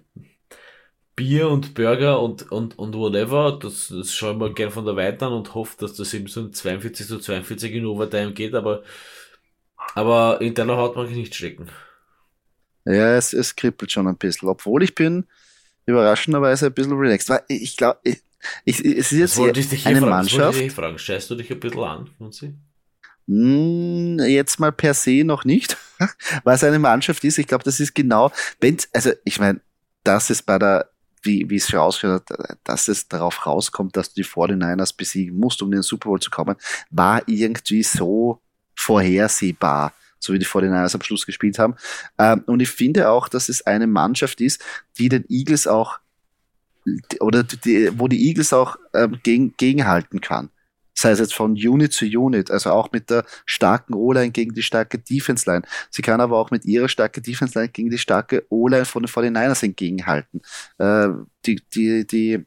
Bier 1.15 1.49
und 1.49 1.75
Burger 1.75 2.21
und, 2.21 2.51
und, 2.51 2.79
und 2.79 2.95
whatever, 2.95 3.59
das, 3.61 3.89
das 3.89 4.15
schaue 4.15 4.33
ich 4.33 4.39
mir 4.39 4.53
gerne 4.55 4.73
von 4.73 4.87
der 4.87 4.97
Weite 4.97 5.27
an 5.27 5.33
und 5.33 5.55
hoffe, 5.55 5.77
dass 5.79 5.95
das 5.95 6.15
eben 6.15 6.27
so 6.27 6.41
ein 6.41 6.53
42 6.53 7.07
zu 7.07 7.19
42 7.19 7.75
in 7.75 7.85
Overtime 7.87 8.33
geht, 8.33 8.55
aber, 8.55 8.83
aber 9.95 10.41
in 10.41 10.55
deiner 10.55 10.79
Haut 10.79 10.97
mag 10.97 11.11
ich 11.11 11.17
nicht 11.17 11.35
stecken. 11.35 11.69
Ja, 12.87 13.15
es, 13.15 13.35
es 13.35 13.55
kribbelt 13.55 13.93
schon 13.93 14.09
ein 14.09 14.17
bisschen, 14.17 14.49
obwohl 14.49 14.83
ich 14.83 14.95
bin 14.95 15.27
überraschenderweise 15.87 16.67
ein 16.67 16.73
bisschen 16.73 16.97
relaxed. 16.97 17.29
Weil 17.29 17.43
ich 17.49 17.77
glaube, 17.77 18.01
ich, 18.05 18.23
ich, 18.65 18.85
es 18.85 19.13
ist 19.13 19.39
jetzt 19.39 19.73
ich 19.73 19.87
eine 19.87 20.01
fragen, 20.01 20.11
Mannschaft. 20.11 20.61
Ich 20.61 20.73
fragen. 20.73 20.99
Scheißt 20.99 21.31
du 21.31 21.35
dich 21.35 21.51
ein 21.51 21.61
bisschen 21.61 21.83
an, 21.83 22.11
Munzi? 22.19 22.55
Hm, 23.29 24.19
jetzt 24.21 24.59
mal 24.59 24.73
per 24.73 24.95
se 24.95 25.25
noch 25.25 25.45
nicht, 25.45 25.77
was 26.45 26.65
eine 26.65 26.79
Mannschaft 26.79 27.25
ist. 27.25 27.39
Ich 27.39 27.47
glaube, 27.47 27.65
das 27.65 27.81
ist 27.81 27.95
genau, 27.95 28.33
wenn, 28.61 28.77
also 28.93 29.13
ich 29.25 29.39
meine, 29.39 29.61
das 30.05 30.31
ist 30.31 30.43
bei 30.43 30.59
der, 30.59 30.89
wie, 31.23 31.49
wie 31.49 31.57
es 31.57 31.69
schon 31.69 31.79
ausgehört 31.79 32.29
hat, 32.31 32.59
dass 32.65 32.89
es 32.89 33.07
darauf 33.09 33.47
rauskommt, 33.47 33.97
dass 33.97 34.13
du 34.13 34.23
die 34.23 34.29
49ers 34.29 34.97
besiegen 34.97 35.39
musst, 35.39 35.63
um 35.63 35.69
in 35.69 35.79
den 35.79 35.83
Super 35.83 36.09
Bowl 36.09 36.21
zu 36.21 36.31
kommen, 36.31 36.57
war 36.91 37.23
irgendwie 37.29 37.83
so 37.83 38.41
vorhersehbar 38.75 39.93
so 40.23 40.33
wie 40.33 40.39
die 40.39 40.47
49ers 40.47 40.95
am 40.95 41.03
Schluss 41.03 41.27
gespielt 41.27 41.59
haben. 41.59 41.75
Ähm, 42.19 42.45
und 42.47 42.61
ich 42.61 42.71
finde 42.71 43.11
auch, 43.11 43.29
dass 43.29 43.49
es 43.49 43.67
eine 43.67 43.87
Mannschaft 43.87 44.41
ist, 44.41 44.63
die 44.99 45.09
den 45.09 45.25
Eagles 45.29 45.67
auch 45.67 45.99
oder 47.21 47.45
die, 47.45 47.91
wo 47.99 48.09
die 48.09 48.29
Eagles 48.29 48.53
auch 48.53 48.77
ähm, 48.95 49.19
gegen, 49.23 49.55
gegenhalten 49.57 50.21
kann. 50.21 50.51
Sei 51.03 51.11
es 51.11 51.19
jetzt 51.19 51.35
von 51.35 51.53
Unit 51.53 51.93
zu 51.93 52.05
Unit, 52.05 52.53
also 52.53 52.71
auch 52.71 52.93
mit 52.93 53.11
der 53.11 53.25
starken 53.45 53.93
O-Line 53.95 54.31
gegen 54.31 54.55
die 54.55 54.63
starke 54.63 55.01
Defense-Line. 55.01 55.63
Sie 55.91 56.01
kann 56.01 56.21
aber 56.21 56.39
auch 56.39 56.53
mit 56.53 56.65
ihrer 56.65 56.89
starken 56.89 57.25
Defense-Line 57.25 57.71
gegen 57.71 57.91
die 57.91 57.99
starke 57.99 58.47
O-Line 58.51 58.85
von 58.85 59.03
den 59.03 59.11
49ers 59.11 59.65
entgegenhalten. 59.65 60.43
Äh, 60.79 61.09
die, 61.45 61.61
die, 61.75 62.07
die, 62.07 62.47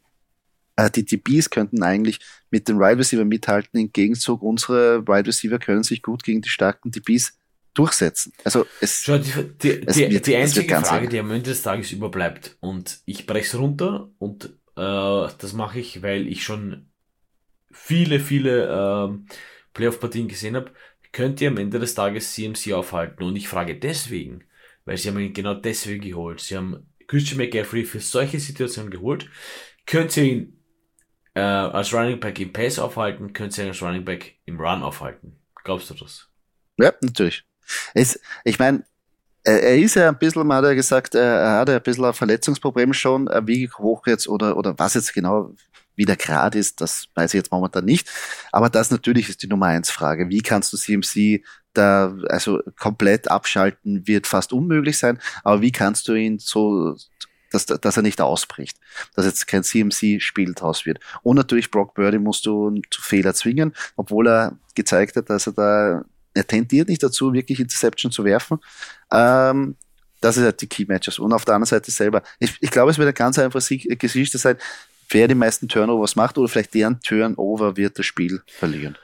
äh, 0.78 0.90
die 0.90 1.04
DBs 1.04 1.50
könnten 1.50 1.84
eigentlich 1.84 2.22
mit 2.50 2.70
den 2.70 2.80
Wide 2.80 2.98
Receiver 2.98 3.26
mithalten. 3.26 3.78
Im 3.78 3.92
Gegenzug, 3.92 4.42
unsere 4.42 5.06
Wide 5.06 5.28
Receiver 5.28 5.60
können 5.60 5.84
sich 5.84 6.02
gut 6.02 6.24
gegen 6.24 6.42
die 6.42 6.48
starken 6.48 6.92
DBs 6.92 7.38
durchsetzen. 7.74 8.32
Also 8.46 8.66
es, 8.80 9.04
Schau, 9.04 9.18
die, 9.18 9.34
die, 9.62 9.86
es 9.86 9.96
die, 9.96 10.10
wird, 10.12 10.28
die 10.28 10.36
einzige 10.38 10.80
Frage, 10.80 11.10
die 11.10 11.20
am 11.20 11.30
Ende 11.30 11.50
des 11.50 11.62
Tages 11.62 11.92
überbleibt, 11.92 12.56
und 12.62 13.00
ich 13.04 13.26
breche 13.26 13.48
es 13.48 13.60
runter 13.60 14.10
und 14.18 14.46
äh, 14.46 15.28
das 15.38 15.52
mache 15.52 15.80
ich, 15.80 16.02
weil 16.02 16.26
ich 16.30 16.44
schon 16.44 16.88
viele, 17.76 18.20
viele 18.20 18.66
äh, 18.66 19.34
Playoff-Partien 19.74 20.28
gesehen 20.28 20.56
habe, 20.56 20.72
könnt 21.12 21.42
ihr 21.42 21.50
am 21.50 21.58
Ende 21.58 21.80
des 21.80 21.94
Tages 21.94 22.34
CMC 22.34 22.74
aufhalten? 22.74 23.24
Und 23.24 23.36
ich 23.36 23.48
frage 23.48 23.76
deswegen, 23.76 24.44
weil 24.86 24.98
sie 24.98 25.10
haben 25.10 25.20
ihn 25.20 25.34
genau 25.34 25.54
deswegen 25.54 26.04
geholt. 26.04 26.40
Sie 26.40 26.58
haben 26.58 26.88
Christian 27.08 27.38
McCaffrey 27.38 27.86
für 27.86 28.00
solche 28.00 28.40
Situationen 28.40 28.92
geholt. 28.92 29.30
Könnt 29.86 30.16
ihr 30.18 30.24
ihn 30.24 30.60
äh, 31.36 31.42
als 31.42 31.94
Running 31.94 32.20
Back 32.20 32.40
im 32.40 32.52
Pass 32.52 32.80
aufhalten? 32.80 33.34
Könnt 33.34 33.58
ihr 33.58 33.66
ihn 33.66 33.70
als 33.70 33.82
Running 33.82 34.06
Back 34.06 34.36
im 34.46 34.60
Run 34.60 34.84
aufhalten? 34.84 35.38
Glaubst 35.64 35.90
du 35.90 35.94
das? 35.94 36.30
Ja, 36.78 36.94
natürlich. 37.02 37.44
Es, 37.94 38.20
ich 38.44 38.60
meine, 38.60 38.84
er 39.44 39.78
ist 39.78 39.96
ja 39.96 40.10
ein 40.10 40.18
bisschen, 40.18 40.46
mal 40.46 40.58
hat 40.58 40.66
er 40.66 40.76
gesagt, 40.76 41.14
er 41.16 41.60
hat 41.60 41.70
ein 41.70 41.82
bisschen 41.82 42.06
ein 42.06 42.14
Verletzungsproblem 42.14 42.94
schon. 42.94 43.28
Wie 43.44 43.70
hoch 43.70 44.06
jetzt 44.08 44.28
oder, 44.28 44.58
oder 44.58 44.78
was 44.78 44.96
jetzt 44.96 45.14
genau 45.14 45.54
wie 45.96 46.06
der 46.06 46.18
Grad 46.18 46.56
ist, 46.56 46.82
das 46.82 47.08
weiß 47.16 47.34
ich 47.34 47.38
jetzt 47.38 47.52
momentan 47.52 47.86
nicht. 47.86 48.10
Aber 48.52 48.70
das 48.70 48.92
natürlich 48.92 49.30
ist 49.30 49.44
die 49.44 49.48
Nummer 49.48 49.68
eins 49.68 49.90
Frage. 49.90 50.30
Wie 50.30 50.42
kannst 50.42 50.74
du 50.74 50.78
CMC 50.78 51.44
da, 51.78 52.16
also 52.30 52.62
komplett 52.80 53.30
abschalten 53.30 54.08
wird 54.08 54.28
fast 54.28 54.54
unmöglich 54.54 54.98
sein. 54.98 55.20
Aber 55.44 55.62
wie 55.62 55.72
kannst 55.72 56.08
du 56.08 56.14
ihn 56.14 56.40
so, 56.40 56.96
dass, 57.52 57.66
dass 57.66 57.98
er 57.98 58.04
nicht 58.04 58.22
ausbricht? 58.22 58.78
Dass 59.16 59.26
jetzt 59.26 59.48
kein 59.48 59.64
CMC-Spiel 59.64 60.54
draus 60.54 60.86
wird. 60.86 61.00
Und 61.22 61.36
natürlich 61.36 61.72
Brock 61.72 61.94
Birdie 61.94 62.20
musst 62.20 62.46
du 62.46 62.82
zu 62.90 63.02
Fehler 63.02 63.34
zwingen, 63.34 63.74
obwohl 63.96 64.28
er 64.28 64.58
gezeigt 64.74 65.16
hat, 65.16 65.30
dass 65.30 65.48
er 65.48 65.54
da, 65.54 66.06
er 66.34 66.48
tendiert 66.48 66.90
nicht 66.90 67.04
dazu, 67.04 67.34
wirklich 67.34 67.60
Interception 67.60 68.12
zu 68.12 68.24
werfen. 68.24 68.60
Ähm, 69.12 69.76
das 70.22 70.38
ist 70.38 70.44
halt 70.44 70.62
die 70.62 70.68
Key 70.68 70.86
Matches. 70.88 71.20
Und 71.20 71.34
auf 71.34 71.46
der 71.46 71.56
anderen 71.56 71.70
Seite 71.70 71.92
selber. 71.92 72.24
Ich, 72.40 72.58
ich 72.60 72.72
glaube, 72.72 72.90
es 72.90 72.98
wird 72.98 73.06
eine 73.06 73.14
ganz 73.14 73.38
einfache 73.38 73.78
Geschichte 73.78 74.38
sein 74.38 74.58
wer 75.10 75.28
die 75.28 75.36
meisten 75.36 75.68
Turnovers 75.68 76.16
macht 76.16 76.38
oder 76.38 76.48
vielleicht 76.48 76.74
deren 76.74 77.00
Turnover 77.02 77.78
wird 77.78 78.00
das 78.00 78.06
Spiel 78.06 78.42
verlieren. 78.48 78.98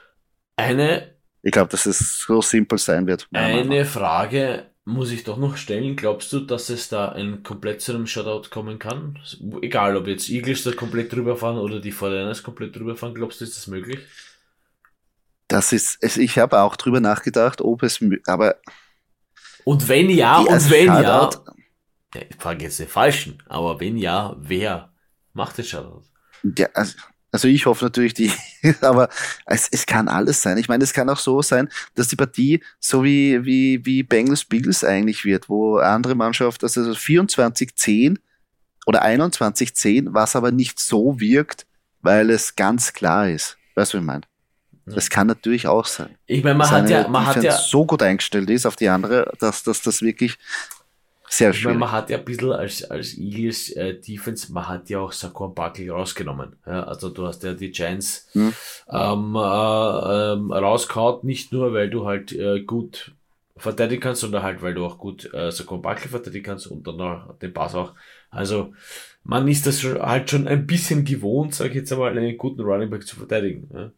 Eine. 0.56 1.14
Ich 1.42 1.52
glaube, 1.52 1.70
dass 1.70 1.86
es 1.86 2.18
so 2.18 2.40
simpel 2.40 2.78
sein 2.78 3.06
wird. 3.06 3.26
Eine 3.32 3.84
Frage 3.84 4.66
muss 4.84 5.10
ich 5.10 5.24
doch 5.24 5.36
noch 5.36 5.56
stellen. 5.56 5.96
Glaubst 5.96 6.32
du, 6.32 6.40
dass 6.40 6.68
es 6.68 6.88
da 6.88 7.10
ein 7.10 7.42
komplett 7.42 7.80
zu 7.80 7.92
einem 7.92 8.06
Shutout 8.06 8.50
kommen 8.50 8.78
kann? 8.78 9.18
Egal, 9.60 9.96
ob 9.96 10.06
jetzt 10.06 10.28
Eagles 10.28 10.64
da 10.64 10.72
komplett 10.72 11.12
drüber 11.12 11.36
fahren 11.36 11.58
oder 11.58 11.80
die 11.80 11.92
Fortiners 11.92 12.42
komplett 12.42 12.74
drüber 12.76 12.96
fahren, 12.96 13.14
glaubst 13.14 13.40
du, 13.40 13.44
ist 13.44 13.56
das 13.56 13.66
möglich? 13.66 14.00
Das 15.48 15.72
ist, 15.72 15.98
ich 16.16 16.38
habe 16.38 16.60
auch 16.60 16.76
drüber 16.76 17.00
nachgedacht, 17.00 17.60
ob 17.60 17.82
es, 17.82 18.00
aber. 18.26 18.56
Und 19.64 19.88
wenn 19.88 20.10
ja, 20.10 20.38
und 20.38 20.70
wenn 20.70 20.86
ja, 20.86 21.30
ich 22.14 22.36
frage 22.36 22.64
jetzt 22.64 22.80
den 22.80 22.88
Falschen, 22.88 23.42
aber 23.46 23.78
wenn 23.78 23.96
ja, 23.96 24.34
wer 24.38 24.91
Macht 25.34 25.58
es 25.58 25.68
schon. 25.68 26.02
Ja, 26.56 26.68
also, 26.74 26.94
also 27.30 27.48
ich 27.48 27.66
hoffe 27.66 27.84
natürlich 27.84 28.14
die, 28.14 28.30
aber 28.80 29.08
es, 29.46 29.68
es 29.70 29.86
kann 29.86 30.08
alles 30.08 30.42
sein. 30.42 30.58
Ich 30.58 30.68
meine, 30.68 30.84
es 30.84 30.92
kann 30.92 31.08
auch 31.08 31.18
so 31.18 31.40
sein, 31.42 31.68
dass 31.94 32.08
die 32.08 32.16
Partie 32.16 32.62
so 32.78 33.02
wie, 33.04 33.44
wie, 33.44 33.84
wie 33.84 34.02
Bengals 34.02 34.44
Bills 34.44 34.84
eigentlich 34.84 35.24
wird, 35.24 35.48
wo 35.48 35.78
andere 35.78 36.14
Mannschaft, 36.14 36.62
also 36.62 36.82
24-10 36.82 38.18
oder 38.86 39.04
21-10, 39.04 40.08
was 40.12 40.36
aber 40.36 40.50
nicht 40.50 40.78
so 40.78 41.18
wirkt, 41.20 41.66
weil 42.02 42.30
es 42.30 42.56
ganz 42.56 42.92
klar 42.92 43.28
ist. 43.28 43.56
Weißt 43.74 43.94
du, 43.94 43.98
wie 43.98 44.02
ich 44.02 44.06
meine? 44.06 44.22
Das 44.84 45.10
kann 45.10 45.28
natürlich 45.28 45.68
auch 45.68 45.86
sein. 45.86 46.16
Ich 46.26 46.42
meine, 46.42 46.56
man 46.56 46.70
hat 46.70 46.90
ja, 46.90 47.06
man 47.06 47.24
hat 47.24 47.42
ja 47.42 47.52
so 47.56 47.86
gut 47.86 48.02
eingestellt 48.02 48.50
ist 48.50 48.66
auf 48.66 48.74
die 48.74 48.88
andere, 48.88 49.32
dass, 49.38 49.62
dass 49.62 49.80
das 49.82 50.02
wirklich 50.02 50.38
sehr 51.32 51.54
schön. 51.54 51.78
Man 51.78 51.90
hat 51.90 52.10
ja 52.10 52.18
ein 52.18 52.24
bisschen 52.26 52.52
als, 52.52 52.84
als 52.84 53.16
Eagles 53.16 53.70
äh, 53.70 53.98
Defense, 53.98 54.52
man 54.52 54.68
hat 54.68 54.90
ja 54.90 55.00
auch 55.00 55.12
Saquon 55.12 55.54
Barkley 55.54 55.88
rausgenommen. 55.88 56.56
Ja, 56.66 56.84
also 56.84 57.08
du 57.08 57.26
hast 57.26 57.42
ja 57.42 57.54
die 57.54 57.70
Giants 57.70 58.28
hm. 58.32 58.52
ähm, 58.90 59.34
äh, 59.34 60.32
ähm, 60.32 60.52
rauskaut, 60.52 61.24
nicht 61.24 61.50
nur, 61.50 61.72
weil 61.72 61.88
du 61.88 62.04
halt 62.04 62.32
äh, 62.32 62.60
gut 62.60 63.12
verteidigen 63.56 64.02
kannst, 64.02 64.20
sondern 64.20 64.42
halt, 64.42 64.60
weil 64.60 64.74
du 64.74 64.84
auch 64.84 64.98
gut 64.98 65.32
äh, 65.32 65.50
Saquon 65.50 65.80
Barkley 65.80 66.08
verteidigen 66.08 66.44
kannst 66.44 66.66
und 66.66 66.86
dann 66.86 66.96
noch 66.96 67.38
den 67.38 67.54
Pass 67.54 67.74
auch. 67.74 67.94
Also 68.30 68.74
man 69.24 69.48
ist 69.48 69.66
das 69.66 69.80
schon, 69.80 70.02
halt 70.02 70.28
schon 70.28 70.46
ein 70.46 70.66
bisschen 70.66 71.02
gewohnt, 71.02 71.54
sag 71.54 71.68
ich 71.68 71.76
jetzt 71.76 71.92
einmal, 71.92 72.10
einen 72.10 72.36
guten 72.36 72.60
Running 72.60 72.90
Back 72.90 73.06
zu 73.06 73.16
verteidigen. 73.16 73.70
Ja. 73.72 73.90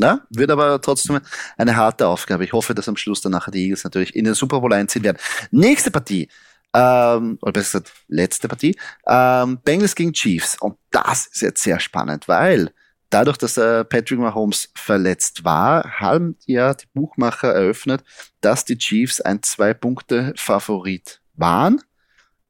Na, 0.00 0.26
wird 0.30 0.50
aber 0.50 0.80
trotzdem 0.80 1.20
eine 1.58 1.76
harte 1.76 2.06
Aufgabe. 2.06 2.42
Ich 2.42 2.54
hoffe, 2.54 2.74
dass 2.74 2.88
am 2.88 2.96
Schluss 2.96 3.20
dann 3.20 3.32
nachher 3.32 3.50
die 3.50 3.64
Eagles 3.64 3.84
natürlich 3.84 4.16
in 4.16 4.24
den 4.24 4.32
Super 4.32 4.58
Bowl 4.60 4.72
einziehen 4.72 5.04
werden. 5.04 5.18
Nächste 5.50 5.90
Partie, 5.90 6.30
ähm, 6.72 7.36
oder 7.42 7.52
besser 7.52 7.80
gesagt, 7.80 7.92
letzte 8.08 8.48
Partie, 8.48 8.78
ähm, 9.06 9.58
Bengals 9.62 9.94
gegen 9.94 10.14
Chiefs. 10.14 10.56
Und 10.58 10.78
das 10.90 11.26
ist 11.26 11.42
jetzt 11.42 11.62
sehr 11.62 11.78
spannend, 11.80 12.28
weil 12.28 12.72
dadurch, 13.10 13.36
dass 13.36 13.58
äh, 13.58 13.84
Patrick 13.84 14.18
Mahomes 14.18 14.70
verletzt 14.74 15.44
war, 15.44 16.00
haben 16.00 16.38
ja 16.46 16.72
die 16.72 16.86
Buchmacher 16.94 17.52
eröffnet, 17.52 18.02
dass 18.40 18.64
die 18.64 18.78
Chiefs 18.78 19.20
ein 19.20 19.42
Zwei-Punkte-Favorit 19.42 21.20
waren. 21.34 21.82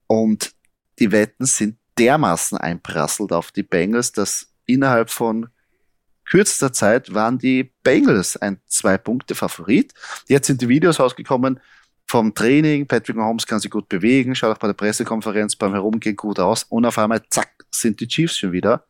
Und 0.07 0.53
die 1.01 1.11
Wetten 1.11 1.47
sind 1.47 1.79
dermaßen 1.99 2.59
einprasselt 2.59 3.33
auf 3.33 3.51
die 3.51 3.65
Bengals, 3.65 4.13
dass 4.13 4.53
innerhalb 4.67 5.11
von 5.11 5.49
kürzester 6.31 6.73
Zeit 6.73 7.13
waren 7.13 7.39
die 7.39 7.73
Bengals 7.83 8.37
ein 8.37 8.61
Zwei-Punkte-Favorit. 8.67 9.93
Jetzt 10.29 10.47
sind 10.47 10.63
die 10.63 10.69
Videos 10.69 11.01
rausgekommen 11.01 11.61
vom 12.07 12.35
Training. 12.35 12.87
Patrick 12.87 13.17
Mahomes 13.17 13.47
kann 13.47 13.59
sich 13.59 13.71
gut 13.71 13.89
bewegen, 13.89 14.35
schaut 14.35 14.55
auch 14.55 14.61
bei 14.61 14.69
der 14.69 14.75
Pressekonferenz 14.75 15.57
beim 15.57 15.73
Herumgehen 15.73 16.17
gut 16.17 16.39
aus. 16.39 16.63
Und 16.63 16.87
auf 16.87 16.99
einmal, 16.99 17.23
zack, 17.31 17.51
sind 17.73 18.01
die 18.01 18.07
Chiefs 18.07 18.39
schon 18.39 18.53
wieder 18.53 18.87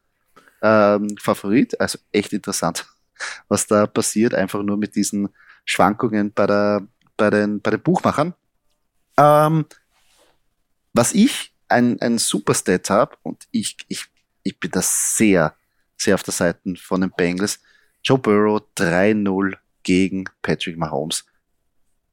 ähm, 0.60 1.16
Favorit. 1.18 1.80
Also 1.80 1.98
echt 2.12 2.32
interessant, 2.34 2.86
was 3.48 3.66
da 3.66 3.86
passiert, 3.86 4.34
einfach 4.34 4.62
nur 4.62 4.76
mit 4.76 4.94
diesen 4.94 5.30
Schwankungen 5.64 6.32
bei, 6.32 6.46
der, 6.46 6.86
bei, 7.16 7.30
den, 7.30 7.62
bei 7.62 7.70
den 7.70 7.80
Buchmachern. 7.80 8.34
Ähm, 9.16 9.64
was 10.92 11.14
ich 11.14 11.54
ein, 11.68 11.98
ein 12.02 12.18
super 12.18 12.52
Stat 12.52 12.90
habe, 12.90 13.16
und 13.22 13.46
ich, 13.50 13.78
ich, 13.88 14.06
ich 14.42 14.60
bin 14.60 14.70
da 14.72 14.82
sehr 14.82 15.54
sehr 16.00 16.14
auf 16.14 16.22
der 16.22 16.32
Seite 16.32 16.74
von 16.76 17.00
den 17.00 17.12
Bengals. 17.16 17.60
Joe 18.02 18.18
Burrow 18.18 18.62
3-0 18.76 19.56
gegen 19.82 20.24
Patrick 20.42 20.76
Mahomes. 20.76 21.24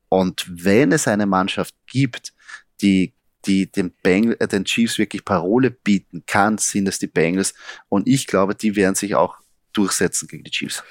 Und 0.10 0.46
wenn 0.50 0.92
es 0.92 1.08
eine 1.08 1.26
Mannschaft 1.26 1.76
gibt, 1.88 2.34
die, 2.82 3.14
die 3.46 3.72
den, 3.72 3.94
Bengals, 4.04 4.40
äh, 4.40 4.48
den 4.48 4.66
Chiefs 4.66 4.98
wirklich 4.98 5.24
Parole 5.26 5.72
bieten 5.72 6.24
kann, 6.26 6.58
sind 6.58 6.88
es 6.88 7.00
die 7.00 7.08
Bengals. 7.08 7.54
Und 7.90 8.08
ich 8.08 8.28
glaube, 8.28 8.56
die 8.56 8.76
werden 8.76 8.96
sich 8.96 9.16
auch 9.16 9.38
durchsetzen 9.74 10.28
gegen 10.28 10.44
die 10.44 10.52
Chiefs. 10.52 10.84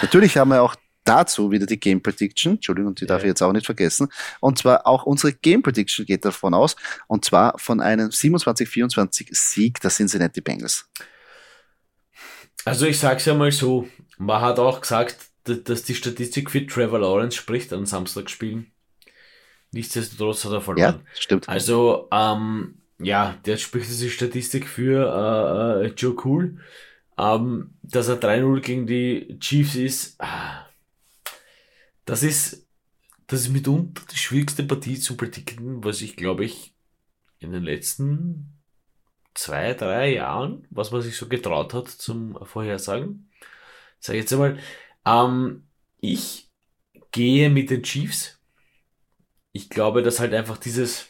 Natürlich 0.00 0.36
haben 0.36 0.50
wir 0.50 0.62
auch 0.62 0.76
dazu 1.04 1.50
wieder 1.50 1.66
die 1.66 1.80
Game 1.80 2.02
Prediction. 2.02 2.54
Entschuldigung, 2.54 2.94
die 2.94 3.06
darf 3.06 3.22
ich 3.22 3.28
jetzt 3.28 3.42
auch 3.42 3.52
nicht 3.52 3.66
vergessen. 3.66 4.08
Und 4.40 4.58
zwar 4.58 4.86
auch 4.86 5.04
unsere 5.04 5.32
Game 5.32 5.62
Prediction 5.62 6.06
geht 6.06 6.24
davon 6.24 6.54
aus. 6.54 6.76
Und 7.08 7.24
zwar 7.24 7.58
von 7.58 7.80
einem 7.80 8.08
27-24 8.08 9.28
Sieg 9.32 9.80
der 9.80 9.90
Cincinnati 9.90 10.40
Bengals. 10.40 10.88
Also 12.64 12.86
ich 12.86 12.98
sag's 12.98 13.24
ja 13.24 13.34
mal 13.34 13.50
so, 13.50 13.88
man 14.18 14.40
hat 14.40 14.58
auch 14.58 14.80
gesagt, 14.80 15.16
dass 15.44 15.82
die 15.82 15.94
Statistik 15.94 16.50
für 16.50 16.66
Trevor 16.66 17.00
Lawrence 17.00 17.36
spricht 17.36 17.72
an 17.72 17.86
Samstagspielen. 17.86 18.70
Nichtsdestotrotz 19.72 20.44
hat 20.44 20.52
er 20.52 20.60
verloren. 20.60 21.00
Ja, 21.00 21.20
stimmt. 21.20 21.48
Also, 21.48 22.08
ähm, 22.12 22.82
ja, 22.98 23.36
der 23.46 23.56
spricht 23.56 23.88
diese 23.88 24.10
Statistik 24.10 24.68
für 24.68 25.80
äh, 25.82 25.86
äh, 25.86 25.92
Joe 25.96 26.14
Cool. 26.22 26.58
Ähm, 27.18 27.74
dass 27.82 28.08
er 28.08 28.20
3-0 28.20 28.60
gegen 28.60 28.86
die 28.86 29.38
Chiefs 29.38 29.74
ist, 29.74 30.20
ah, 30.20 30.66
das 32.04 32.22
ist, 32.22 32.66
das 33.26 33.42
ist 33.42 33.48
mitunter 33.50 34.02
die 34.10 34.16
schwierigste 34.16 34.62
Partie 34.62 34.98
zu 34.98 35.16
predikten, 35.16 35.84
was 35.84 36.00
ich 36.00 36.16
glaube 36.16 36.44
ich 36.44 36.74
in 37.38 37.52
den 37.52 37.62
letzten 37.62 38.61
zwei, 39.34 39.74
drei 39.74 40.14
Jahren, 40.14 40.66
was 40.70 40.90
man 40.90 41.02
sich 41.02 41.16
so 41.16 41.28
getraut 41.28 41.74
hat 41.74 41.88
zum 41.88 42.38
Vorhersagen. 42.44 43.30
Sag 43.98 44.16
jetzt 44.16 44.32
einmal, 44.32 44.58
ähm, 45.06 45.68
ich 46.00 46.50
gehe 47.12 47.50
mit 47.50 47.70
den 47.70 47.82
Chiefs. 47.82 48.40
Ich 49.52 49.68
glaube, 49.70 50.02
dass 50.02 50.18
halt 50.18 50.34
einfach 50.34 50.58
dieses, 50.58 51.08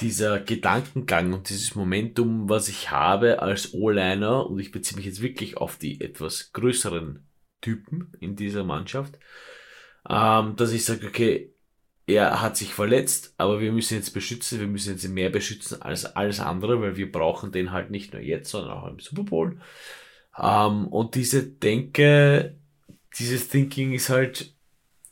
dieser 0.00 0.40
Gedankengang 0.40 1.32
und 1.32 1.48
dieses 1.48 1.74
Momentum, 1.74 2.48
was 2.48 2.68
ich 2.68 2.90
habe 2.90 3.40
als 3.40 3.74
O-Liner, 3.74 4.46
und 4.46 4.58
ich 4.58 4.72
beziehe 4.72 4.96
mich 4.96 5.06
jetzt 5.06 5.22
wirklich 5.22 5.56
auf 5.58 5.76
die 5.76 6.00
etwas 6.00 6.52
größeren 6.52 7.26
Typen 7.60 8.12
in 8.20 8.34
dieser 8.34 8.64
Mannschaft, 8.64 9.18
ähm, 10.08 10.56
dass 10.56 10.72
ich 10.72 10.84
sage, 10.84 11.06
okay, 11.06 11.54
er 12.06 12.42
hat 12.42 12.56
sich 12.56 12.74
verletzt, 12.74 13.34
aber 13.38 13.60
wir 13.60 13.72
müssen 13.72 13.94
jetzt 13.94 14.12
beschützen, 14.12 14.60
wir 14.60 14.66
müssen 14.66 14.92
jetzt 14.92 15.08
mehr 15.08 15.30
beschützen 15.30 15.82
als 15.82 16.04
alles 16.04 16.40
andere, 16.40 16.80
weil 16.80 16.96
wir 16.96 17.10
brauchen 17.10 17.52
den 17.52 17.70
halt 17.72 17.90
nicht 17.90 18.12
nur 18.12 18.22
jetzt, 18.22 18.50
sondern 18.50 18.72
auch 18.72 18.86
im 18.88 18.98
Super 18.98 19.22
Bowl. 19.22 19.60
Ähm, 20.36 20.88
und 20.88 21.14
diese 21.14 21.44
Denke, 21.44 22.56
dieses 23.18 23.48
Thinking 23.48 23.92
ist 23.92 24.08
halt 24.08 24.54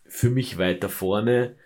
für 0.06 0.30
mich 0.30 0.58
weiter 0.58 0.88
vorne. 0.88 1.56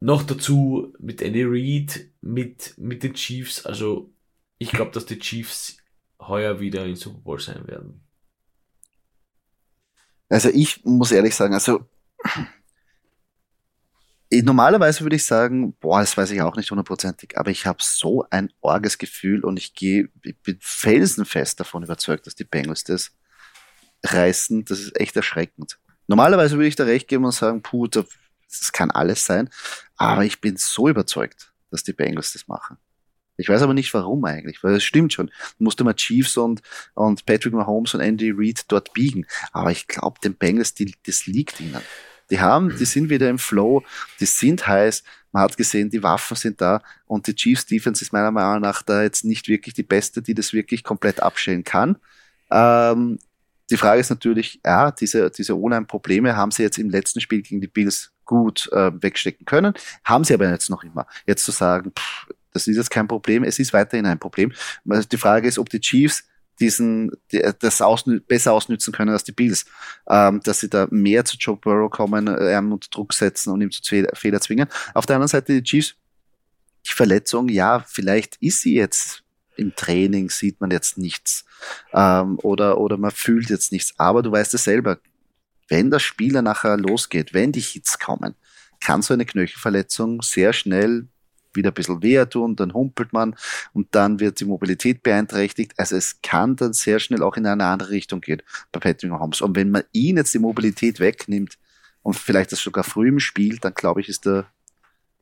Noch 0.00 0.24
dazu 0.24 0.92
mit 0.98 1.22
Andy 1.22 1.44
Reid, 1.44 2.08
mit, 2.20 2.74
mit 2.76 3.02
den 3.02 3.14
Chiefs. 3.14 3.64
Also 3.64 4.10
ich 4.58 4.72
glaube, 4.72 4.90
dass 4.90 5.06
die 5.06 5.18
Chiefs 5.18 5.78
heuer 6.20 6.60
wieder 6.60 6.84
im 6.84 6.96
Super 6.96 7.20
Bowl 7.20 7.38
sein 7.38 7.66
werden. 7.66 8.00
Also 10.28 10.48
ich 10.48 10.84
muss 10.84 11.12
ehrlich 11.12 11.34
sagen, 11.34 11.54
also 11.54 11.86
Normalerweise 14.30 15.02
würde 15.02 15.16
ich 15.16 15.24
sagen, 15.24 15.74
boah, 15.74 16.00
das 16.00 16.16
weiß 16.16 16.32
ich 16.32 16.42
auch 16.42 16.56
nicht 16.56 16.70
hundertprozentig, 16.70 17.38
aber 17.38 17.50
ich 17.50 17.64
habe 17.64 17.78
so 17.80 18.26
ein 18.30 18.52
orges 18.60 18.98
Gefühl 18.98 19.44
und 19.44 19.56
ich 19.56 19.74
gehe, 19.74 20.08
ich 20.22 20.36
bin 20.38 20.58
felsenfest 20.60 21.60
davon 21.60 21.84
überzeugt, 21.84 22.26
dass 22.26 22.34
die 22.34 22.44
Bengals 22.44 22.82
das 22.82 23.12
reißen, 24.04 24.64
das 24.64 24.80
ist 24.80 24.98
echt 24.98 25.14
erschreckend. 25.16 25.78
Normalerweise 26.08 26.56
würde 26.56 26.68
ich 26.68 26.76
da 26.76 26.84
recht 26.84 27.08
geben 27.08 27.24
und 27.24 27.32
sagen, 27.32 27.62
puh, 27.62 27.86
das 27.86 28.72
kann 28.72 28.90
alles 28.90 29.24
sein. 29.24 29.48
Aber 29.96 30.24
ich 30.24 30.40
bin 30.40 30.56
so 30.56 30.88
überzeugt, 30.88 31.52
dass 31.70 31.82
die 31.82 31.92
Bengals 31.92 32.32
das 32.32 32.48
machen. 32.48 32.78
Ich 33.38 33.48
weiß 33.48 33.62
aber 33.62 33.74
nicht 33.74 33.92
warum 33.92 34.24
eigentlich, 34.24 34.62
weil 34.64 34.76
es 34.76 34.84
stimmt 34.84 35.12
schon. 35.12 35.30
Musste 35.58 35.84
man 35.84 35.96
Chiefs 35.96 36.36
und, 36.36 36.62
und 36.94 37.26
Patrick 37.26 37.52
Mahomes 37.52 37.94
und 37.94 38.00
Andy 38.00 38.32
Reid 38.34 38.64
dort 38.68 38.92
biegen. 38.94 39.26
Aber 39.52 39.70
ich 39.70 39.86
glaube, 39.86 40.20
den 40.20 40.34
Bengals, 40.34 40.74
die, 40.74 40.94
das 41.04 41.26
liegt 41.26 41.60
ihnen. 41.60 41.82
Die 42.30 42.40
haben, 42.40 42.76
die 42.76 42.84
sind 42.84 43.08
wieder 43.08 43.28
im 43.28 43.38
Flow, 43.38 43.82
die 44.20 44.26
sind 44.26 44.66
heiß. 44.66 45.02
Man 45.32 45.42
hat 45.42 45.56
gesehen, 45.56 45.90
die 45.90 46.02
Waffen 46.02 46.36
sind 46.36 46.60
da 46.60 46.82
und 47.06 47.26
die 47.26 47.34
Chiefs 47.34 47.66
Defense 47.66 48.02
ist 48.02 48.12
meiner 48.12 48.30
Meinung 48.30 48.62
nach 48.62 48.82
da 48.82 49.02
jetzt 49.02 49.24
nicht 49.24 49.48
wirklich 49.48 49.74
die 49.74 49.82
beste, 49.82 50.22
die 50.22 50.34
das 50.34 50.52
wirklich 50.52 50.82
komplett 50.82 51.20
abstellen 51.20 51.62
kann. 51.62 51.96
Ähm, 52.50 53.18
die 53.70 53.76
Frage 53.76 54.00
ist 54.00 54.10
natürlich, 54.10 54.60
ja, 54.64 54.92
diese, 54.92 55.30
diese 55.30 55.58
O-Line-Probleme 55.58 56.36
haben 56.36 56.52
sie 56.52 56.62
jetzt 56.62 56.78
im 56.78 56.88
letzten 56.88 57.20
Spiel 57.20 57.42
gegen 57.42 57.60
die 57.60 57.66
Bills 57.66 58.12
gut 58.24 58.70
äh, 58.72 58.90
wegstecken 59.02 59.44
können, 59.44 59.74
haben 60.04 60.24
sie 60.24 60.34
aber 60.34 60.48
jetzt 60.50 60.70
noch 60.70 60.82
immer. 60.84 61.06
Jetzt 61.26 61.44
zu 61.44 61.52
sagen, 61.52 61.92
pff, 61.96 62.28
das 62.52 62.66
ist 62.66 62.76
jetzt 62.76 62.90
kein 62.90 63.08
Problem, 63.08 63.44
es 63.44 63.58
ist 63.58 63.72
weiterhin 63.72 64.06
ein 64.06 64.18
Problem. 64.18 64.52
Die 64.84 65.16
Frage 65.16 65.48
ist, 65.48 65.58
ob 65.58 65.68
die 65.68 65.80
Chiefs 65.80 66.24
diesen, 66.60 67.12
das 67.60 67.80
ausnü 67.82 68.20
besser 68.20 68.52
ausnützen 68.52 68.92
können 68.92 69.10
als 69.10 69.24
die 69.24 69.32
Bills, 69.32 69.66
ähm, 70.08 70.40
dass 70.42 70.60
sie 70.60 70.70
da 70.70 70.86
mehr 70.90 71.24
zu 71.24 71.36
Joe 71.36 71.56
Burrow 71.56 71.90
kommen, 71.90 72.28
äh, 72.28 72.56
unter 72.58 72.88
Druck 72.90 73.12
setzen 73.12 73.52
und 73.52 73.60
ihm 73.60 73.70
zu 73.70 73.82
Fehler 74.14 74.40
zwingen. 74.40 74.68
Auf 74.94 75.06
der 75.06 75.16
anderen 75.16 75.28
Seite 75.28 75.54
die 75.54 75.62
Chiefs, 75.62 75.94
die 76.86 76.92
Verletzung, 76.92 77.48
ja, 77.48 77.84
vielleicht 77.86 78.36
ist 78.36 78.62
sie 78.62 78.74
jetzt 78.74 79.22
im 79.56 79.74
Training, 79.74 80.30
sieht 80.30 80.60
man 80.60 80.70
jetzt 80.70 80.98
nichts. 80.98 81.44
Ähm, 81.92 82.38
oder, 82.42 82.78
oder 82.78 82.96
man 82.96 83.10
fühlt 83.10 83.50
jetzt 83.50 83.72
nichts, 83.72 83.94
aber 83.98 84.22
du 84.22 84.30
weißt 84.30 84.54
es 84.54 84.64
selber, 84.64 84.98
wenn 85.68 85.90
der 85.90 85.98
Spieler 85.98 86.42
nachher 86.42 86.76
losgeht, 86.76 87.34
wenn 87.34 87.52
die 87.52 87.60
Hits 87.60 87.98
kommen, 87.98 88.34
kann 88.80 89.02
so 89.02 89.14
eine 89.14 89.26
Knöchelverletzung 89.26 90.22
sehr 90.22 90.52
schnell 90.52 91.08
wieder 91.56 91.70
ein 91.70 91.74
bisschen 91.74 92.02
weh 92.02 92.24
tun, 92.26 92.56
dann 92.56 92.72
humpelt 92.72 93.12
man 93.12 93.34
und 93.72 93.88
dann 93.94 94.20
wird 94.20 94.40
die 94.40 94.44
Mobilität 94.44 95.02
beeinträchtigt. 95.02 95.72
Also 95.76 95.96
es 95.96 96.20
kann 96.22 96.56
dann 96.56 96.72
sehr 96.72 97.00
schnell 97.00 97.22
auch 97.22 97.36
in 97.36 97.46
eine 97.46 97.64
andere 97.64 97.90
Richtung 97.90 98.20
gehen 98.20 98.42
bei 98.72 98.80
Patrick 98.80 99.10
Mahomes. 99.10 99.40
Und 99.40 99.56
wenn 99.56 99.70
man 99.70 99.84
ihn 99.92 100.16
jetzt 100.16 100.34
die 100.34 100.38
Mobilität 100.38 101.00
wegnimmt 101.00 101.58
und 102.02 102.14
vielleicht 102.14 102.52
das 102.52 102.60
sogar 102.60 102.84
früh 102.84 103.08
im 103.08 103.20
Spiel, 103.20 103.58
dann 103.58 103.74
glaube 103.74 104.00
ich, 104.00 104.08
ist 104.08 104.26
der, 104.26 104.46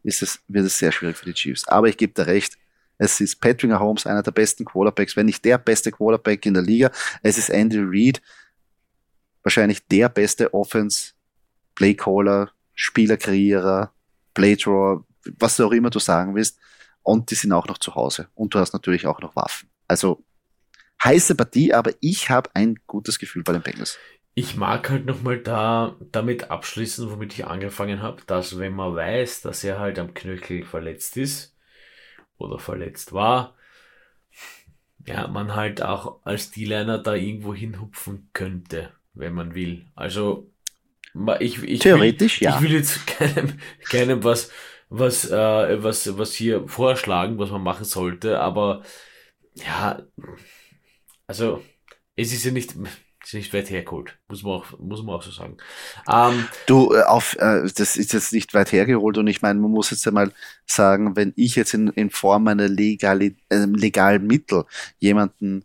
ist 0.02 0.22
es, 0.22 0.40
wird 0.48 0.66
es 0.66 0.78
sehr 0.78 0.92
schwierig 0.92 1.16
für 1.16 1.26
die 1.26 1.34
Chiefs. 1.34 1.66
Aber 1.68 1.88
ich 1.88 1.96
gebe 1.96 2.12
da 2.12 2.24
recht. 2.24 2.58
Es 2.96 3.20
ist 3.20 3.40
Patrick 3.40 3.70
Mahomes, 3.70 4.06
einer 4.06 4.22
der 4.22 4.30
besten 4.30 4.64
Quarterbacks, 4.64 5.16
wenn 5.16 5.26
nicht 5.26 5.44
der 5.44 5.58
beste 5.58 5.90
Quarterback 5.90 6.46
in 6.46 6.54
der 6.54 6.62
Liga. 6.62 6.92
Es 7.22 7.38
ist 7.38 7.48
Andy 7.48 7.78
Reid, 7.80 8.22
wahrscheinlich 9.42 9.86
der 9.88 10.08
beste 10.08 10.54
Offense 10.54 11.12
Playcaller, 11.74 12.50
Spielerkreierer, 12.74 13.92
Playdrawer, 14.34 15.04
was 15.38 15.60
auch 15.60 15.72
immer 15.72 15.90
du 15.90 15.98
sagen 15.98 16.34
willst. 16.34 16.58
Und 17.02 17.30
die 17.30 17.34
sind 17.34 17.52
auch 17.52 17.66
noch 17.66 17.78
zu 17.78 17.94
Hause. 17.94 18.28
Und 18.34 18.54
du 18.54 18.58
hast 18.58 18.72
natürlich 18.72 19.06
auch 19.06 19.20
noch 19.20 19.36
Waffen. 19.36 19.68
Also 19.88 20.24
heiße 21.02 21.34
Partie, 21.34 21.74
aber 21.74 21.92
ich 22.00 22.30
habe 22.30 22.50
ein 22.54 22.78
gutes 22.86 23.18
Gefühl 23.18 23.42
bei 23.42 23.52
den 23.52 23.62
Bengals. 23.62 23.98
Ich 24.34 24.56
mag 24.56 24.90
halt 24.90 25.06
nochmal 25.06 25.38
da 25.38 25.96
damit 26.10 26.50
abschließen, 26.50 27.10
womit 27.10 27.34
ich 27.34 27.46
angefangen 27.46 28.02
habe, 28.02 28.22
dass 28.26 28.58
wenn 28.58 28.74
man 28.74 28.96
weiß, 28.96 29.42
dass 29.42 29.62
er 29.62 29.78
halt 29.78 29.98
am 29.98 30.14
Knöchel 30.14 30.64
verletzt 30.64 31.16
ist 31.16 31.56
oder 32.36 32.58
verletzt 32.58 33.12
war, 33.12 33.54
ja, 35.06 35.28
man 35.28 35.54
halt 35.54 35.82
auch 35.82 36.24
als 36.24 36.50
D-Liner 36.50 36.98
da 36.98 37.14
irgendwo 37.14 37.54
hinhupfen 37.54 38.30
könnte, 38.32 38.92
wenn 39.12 39.34
man 39.34 39.54
will. 39.54 39.86
Also 39.94 40.50
ich, 41.38 41.62
ich 41.62 41.80
Theoretisch, 41.80 42.40
will, 42.40 42.46
ja. 42.46 42.56
Ich 42.56 42.62
will 42.62 42.72
jetzt 42.72 43.06
keinem, 43.06 43.58
keinem 43.88 44.24
was 44.24 44.50
was, 44.88 45.30
äh, 45.30 45.82
was, 45.82 46.18
was 46.18 46.34
hier 46.34 46.68
vorschlagen, 46.68 47.38
was 47.38 47.50
man 47.50 47.62
machen 47.62 47.84
sollte, 47.84 48.40
aber 48.40 48.82
ja, 49.54 50.02
also 51.26 51.62
es 52.16 52.32
ist 52.32 52.44
ja 52.44 52.52
nicht, 52.52 52.74
ist 53.24 53.34
nicht 53.34 53.54
weit 53.54 53.70
hergeholt, 53.70 54.18
muss 54.28 54.42
man 54.42 54.52
auch, 54.52 54.78
muss 54.78 55.02
man 55.02 55.16
auch 55.16 55.22
so 55.22 55.30
sagen. 55.30 55.56
Ähm, 56.10 56.46
du, 56.66 56.94
äh, 56.94 57.02
auf, 57.02 57.36
äh, 57.36 57.62
das 57.74 57.96
ist 57.96 58.12
jetzt 58.12 58.32
nicht 58.32 58.54
weit 58.54 58.72
hergeholt 58.72 59.18
und 59.18 59.26
ich 59.26 59.42
meine, 59.42 59.60
man 59.60 59.70
muss 59.70 59.90
jetzt 59.90 60.06
einmal 60.06 60.32
sagen, 60.66 61.16
wenn 61.16 61.32
ich 61.36 61.56
jetzt 61.56 61.74
in, 61.74 61.88
in 61.88 62.10
Form 62.10 62.48
einer 62.48 62.68
legali, 62.68 63.36
äh, 63.48 63.64
legalen 63.64 64.26
Mittel 64.26 64.64
jemanden 64.98 65.64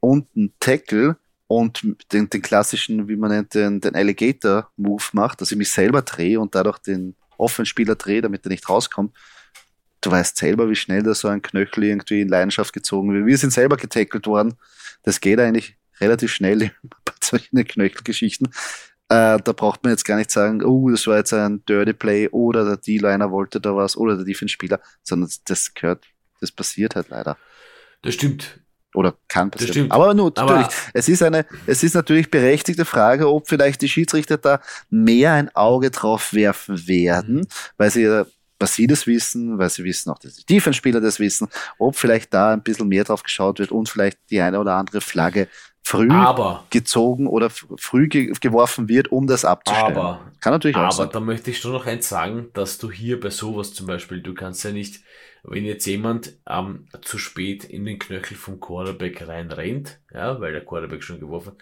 unten 0.00 0.54
tackle 0.60 1.16
und 1.46 1.82
den, 2.12 2.28
den 2.28 2.42
klassischen, 2.42 3.08
wie 3.08 3.16
man 3.16 3.30
nennt, 3.30 3.54
den, 3.54 3.80
den 3.80 3.94
Alligator-Move 3.94 5.04
macht, 5.12 5.40
dass 5.40 5.50
ich 5.50 5.58
mich 5.58 5.70
selber 5.70 6.02
drehe 6.02 6.40
und 6.40 6.54
dadurch 6.54 6.78
den 6.78 7.14
offen 7.38 7.66
Spieler 7.66 7.94
dreht, 7.94 8.24
damit 8.24 8.44
er 8.44 8.50
nicht 8.50 8.68
rauskommt. 8.68 9.16
Du 10.00 10.10
weißt 10.10 10.36
selber, 10.36 10.68
wie 10.70 10.76
schnell 10.76 11.02
da 11.02 11.14
so 11.14 11.28
ein 11.28 11.42
Knöchel 11.42 11.84
irgendwie 11.84 12.20
in 12.20 12.28
Leidenschaft 12.28 12.72
gezogen 12.72 13.12
wird. 13.12 13.26
Wir 13.26 13.38
sind 13.38 13.52
selber 13.52 13.76
getackelt 13.76 14.26
worden. 14.26 14.54
Das 15.02 15.20
geht 15.20 15.40
eigentlich 15.40 15.76
relativ 16.00 16.32
schnell 16.32 16.70
bei 17.04 17.12
solchen 17.20 17.64
Knöchelgeschichten. 17.64 18.48
Äh, 19.10 19.38
da 19.42 19.52
braucht 19.52 19.82
man 19.82 19.92
jetzt 19.92 20.04
gar 20.04 20.16
nicht 20.16 20.30
sagen, 20.30 20.62
oh, 20.62 20.90
das 20.90 21.06
war 21.06 21.16
jetzt 21.16 21.32
ein 21.32 21.64
Dirty 21.64 21.94
Play 21.94 22.28
oder 22.28 22.64
der 22.64 22.76
D-Liner 22.76 23.30
wollte 23.30 23.60
da 23.60 23.74
was 23.74 23.96
oder 23.96 24.16
der 24.16 24.26
Defense-Spieler, 24.26 24.80
sondern 25.02 25.30
das 25.46 25.72
gehört, 25.72 26.04
das 26.40 26.52
passiert 26.52 26.94
halt 26.94 27.08
leider. 27.08 27.38
Das 28.02 28.14
stimmt. 28.14 28.60
Oder 28.94 29.14
kann 29.28 29.50
passieren. 29.50 29.90
Aber 29.90 30.14
nur, 30.14 30.32
natürlich, 30.34 30.50
Aber 30.50 30.68
es 30.94 31.08
ist 31.08 31.22
eine, 31.22 31.44
es 31.66 31.82
ist 31.82 31.94
natürlich 31.94 32.30
berechtigte 32.30 32.84
Frage, 32.84 33.30
ob 33.30 33.48
vielleicht 33.48 33.82
die 33.82 33.88
Schiedsrichter 33.88 34.38
da 34.38 34.60
mehr 34.88 35.32
ein 35.32 35.54
Auge 35.54 35.90
drauf 35.90 36.32
werfen 36.32 36.88
werden, 36.88 37.36
mhm. 37.36 37.46
weil 37.76 37.90
sie 37.90 38.24
was 38.60 38.74
sie 38.74 38.86
das 38.86 39.06
wissen, 39.06 39.58
weil 39.58 39.70
sie 39.70 39.84
wissen 39.84 40.10
auch, 40.10 40.18
dass 40.18 40.34
die 40.34 40.46
Defense-Spieler 40.46 41.00
das 41.00 41.20
wissen, 41.20 41.48
ob 41.78 41.96
vielleicht 41.96 42.34
da 42.34 42.52
ein 42.52 42.62
bisschen 42.62 42.88
mehr 42.88 43.04
drauf 43.04 43.22
geschaut 43.22 43.58
wird 43.58 43.70
und 43.70 43.88
vielleicht 43.88 44.18
die 44.30 44.40
eine 44.40 44.58
oder 44.58 44.74
andere 44.74 45.00
Flagge 45.00 45.48
früh 45.88 46.10
aber, 46.10 46.64
gezogen 46.70 47.26
oder 47.26 47.50
früh 47.50 48.08
ge 48.08 48.32
geworfen 48.40 48.88
wird, 48.88 49.10
um 49.10 49.26
das 49.26 49.44
abzustellen. 49.44 49.96
Aber, 49.96 50.32
Kann 50.40 50.52
natürlich 50.52 50.76
auch 50.76 50.82
aber 50.82 50.92
sein. 50.92 51.10
Da 51.12 51.20
möchte 51.20 51.50
ich 51.50 51.58
schon 51.58 51.72
noch 51.72 51.86
eins 51.86 52.08
sagen, 52.08 52.48
dass 52.54 52.78
du 52.78 52.90
hier 52.90 53.18
bei 53.20 53.30
sowas 53.30 53.72
zum 53.72 53.86
Beispiel, 53.86 54.20
du 54.20 54.34
kannst 54.34 54.64
ja 54.64 54.72
nicht 54.72 55.00
wenn 55.42 55.64
jetzt 55.64 55.86
jemand 55.86 56.36
ähm, 56.48 56.86
zu 57.02 57.18
spät 57.18 57.64
in 57.64 57.84
den 57.84 57.98
Knöchel 57.98 58.36
vom 58.36 58.60
Quarterback 58.60 59.26
reinrennt, 59.26 59.98
ja, 60.12 60.40
weil 60.40 60.52
der 60.52 60.64
Quarterback 60.64 61.02
schon 61.02 61.20
geworfen 61.20 61.52
hat, 61.52 61.58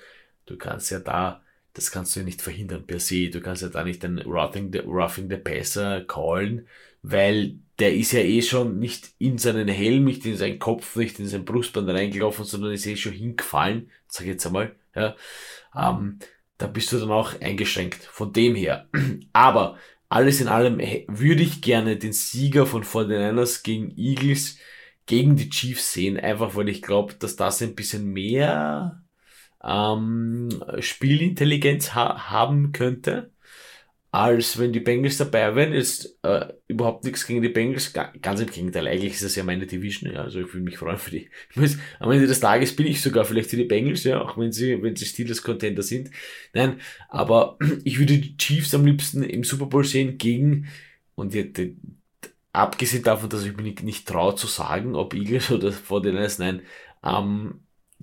du 0.47 0.57
kannst 0.57 0.91
ja 0.91 0.99
da, 0.99 1.43
das 1.75 1.91
kannst 1.91 2.15
du 2.15 2.21
ja 2.21 2.25
nicht 2.25 2.43
verhindern 2.43 2.87
per 2.87 3.01
se, 3.01 3.29
du 3.29 3.41
kannst 3.41 3.63
ja 3.63 3.69
da 3.69 3.85
nicht 3.85 4.03
den 4.03 4.19
Roughing 4.21 4.73
the, 4.73 4.79
Roughing 4.79 5.29
the 5.29 5.37
Passer 5.37 6.05
callen, 6.05 6.67
weil 7.03 7.57
der 7.79 7.95
ist 7.95 8.13
ja 8.13 8.21
eh 8.21 8.43
schon 8.43 8.79
nicht 8.79 9.11
in 9.19 9.39
seinen 9.39 9.69
Helm, 9.69 10.05
nicht 10.05 10.25
in 10.25 10.37
seinen 10.37 10.59
Kopf, 10.59 10.97
nicht 10.97 11.19
in 11.19 11.29
sein 11.29 11.45
Brustband 11.45 11.89
reingelaufen, 11.89 12.45
sondern 12.45 12.73
ist 12.73 12.87
eh 12.87 12.97
schon 12.97 13.13
hingefallen, 13.13 13.91
sag 14.09 14.23
ich 14.23 14.33
jetzt 14.33 14.47
einmal, 14.47 14.75
ja, 14.95 15.15
ähm, 15.75 16.19
da 16.59 16.67
bist 16.67 16.91
du 16.93 16.99
dann 16.99 17.11
auch 17.11 17.39
eingeschränkt 17.41 18.03
von 18.03 18.33
dem 18.33 18.55
her. 18.55 18.89
Aber 19.33 19.77
alles 20.09 20.41
in 20.41 20.49
allem 20.49 20.79
würde 21.09 21.43
ich 21.43 21.61
gerne 21.61 21.97
den 21.97 22.13
Sieger 22.13 22.65
von 22.65 22.83
49ers 22.83 23.63
gegen 23.63 23.97
Eagles 23.97 24.59
gegen 25.07 25.37
die 25.37 25.51
Chiefs 25.51 25.93
sehen, 25.93 26.19
einfach 26.19 26.57
weil 26.57 26.69
ich 26.69 26.83
glaube, 26.83 27.15
dass 27.15 27.37
das 27.37 27.63
ein 27.63 27.75
bisschen 27.75 28.13
mehr 28.13 29.05
ähm, 29.63 30.49
Spielintelligenz 30.81 31.95
ha 31.95 32.31
haben 32.31 32.73
könnte 32.73 33.31
als 34.17 34.59
wenn 34.59 34.73
die 34.73 34.81
Bengals 34.81 35.19
dabei 35.19 35.55
wären. 35.55 35.75
Ist 35.75 36.19
äh, 36.23 36.47
überhaupt 36.69 37.05
nichts 37.05 37.27
gegen 37.27 37.43
die 37.43 37.51
Bengals. 37.51 37.93
Ganz 37.93 38.41
im 38.41 38.47
Gegenteil, 38.47 38.89
eigentlich 38.89 39.13
ist 39.13 39.25
das 39.25 39.37
ja 39.37 39.45
meine 39.45 39.67
Division. 39.67 40.11
Ja, 40.11 40.23
also 40.23 40.41
ich 40.41 40.47
würde 40.55 40.65
mich 40.65 40.79
freuen 40.79 40.97
für 40.97 41.11
die. 41.11 41.29
Muss, 41.55 41.77
am 42.01 42.11
Ende 42.11 42.27
des 42.27 42.41
Tages 42.41 42.75
bin 42.75 42.87
ich 42.87 43.03
sogar 43.03 43.27
vielleicht 43.27 43.51
für 43.51 43.57
die 43.57 43.65
Bengals, 43.65 44.05
ja, 44.05 44.23
auch 44.23 44.39
wenn 44.39 44.53
sie, 44.53 44.83
wenn 44.83 44.97
sie 44.97 45.05
Steelers 45.05 45.43
Contender 45.43 45.83
sind. 45.83 46.11
Nein, 46.55 46.81
aber 47.11 47.59
ich 47.85 47.99
würde 47.99 48.17
die 48.19 48.37
Chiefs 48.39 48.75
am 48.75 48.87
liebsten 48.87 49.23
im 49.23 49.45
Super 49.45 49.67
Bowl 49.67 49.85
sehen 49.85 50.17
gegen, 50.17 50.69
und 51.15 51.35
die, 51.35 51.77
abgesehen 52.53 53.03
davon, 53.03 53.29
dass 53.29 53.45
ich 53.45 53.55
mir 53.55 53.63
nicht, 53.63 53.83
nicht 53.83 54.09
traue 54.09 54.35
zu 54.35 54.47
sagen, 54.47 54.95
ob 54.95 55.15
Eagles 55.15 55.51
oder 55.51 55.69
49ers, 55.69 56.39
nein, 56.39 56.63
ähm, 57.05 57.61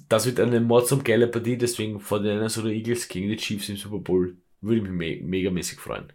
das 0.09 0.25
wird 0.25 0.39
eine 0.39 0.59
mordsam 0.59 1.03
geile 1.03 1.27
Partie, 1.27 1.57
deswegen 1.57 1.99
49ers 1.99 2.59
oder 2.59 2.69
Eagles 2.69 3.07
gegen 3.07 3.29
die 3.29 3.37
Chiefs 3.37 3.69
im 3.69 3.77
Super 3.77 3.99
Bowl 3.99 4.37
würde 4.63 4.81
mich 4.81 4.91
me 5.21 5.27
megamäßig 5.27 5.79
freuen. 5.79 6.11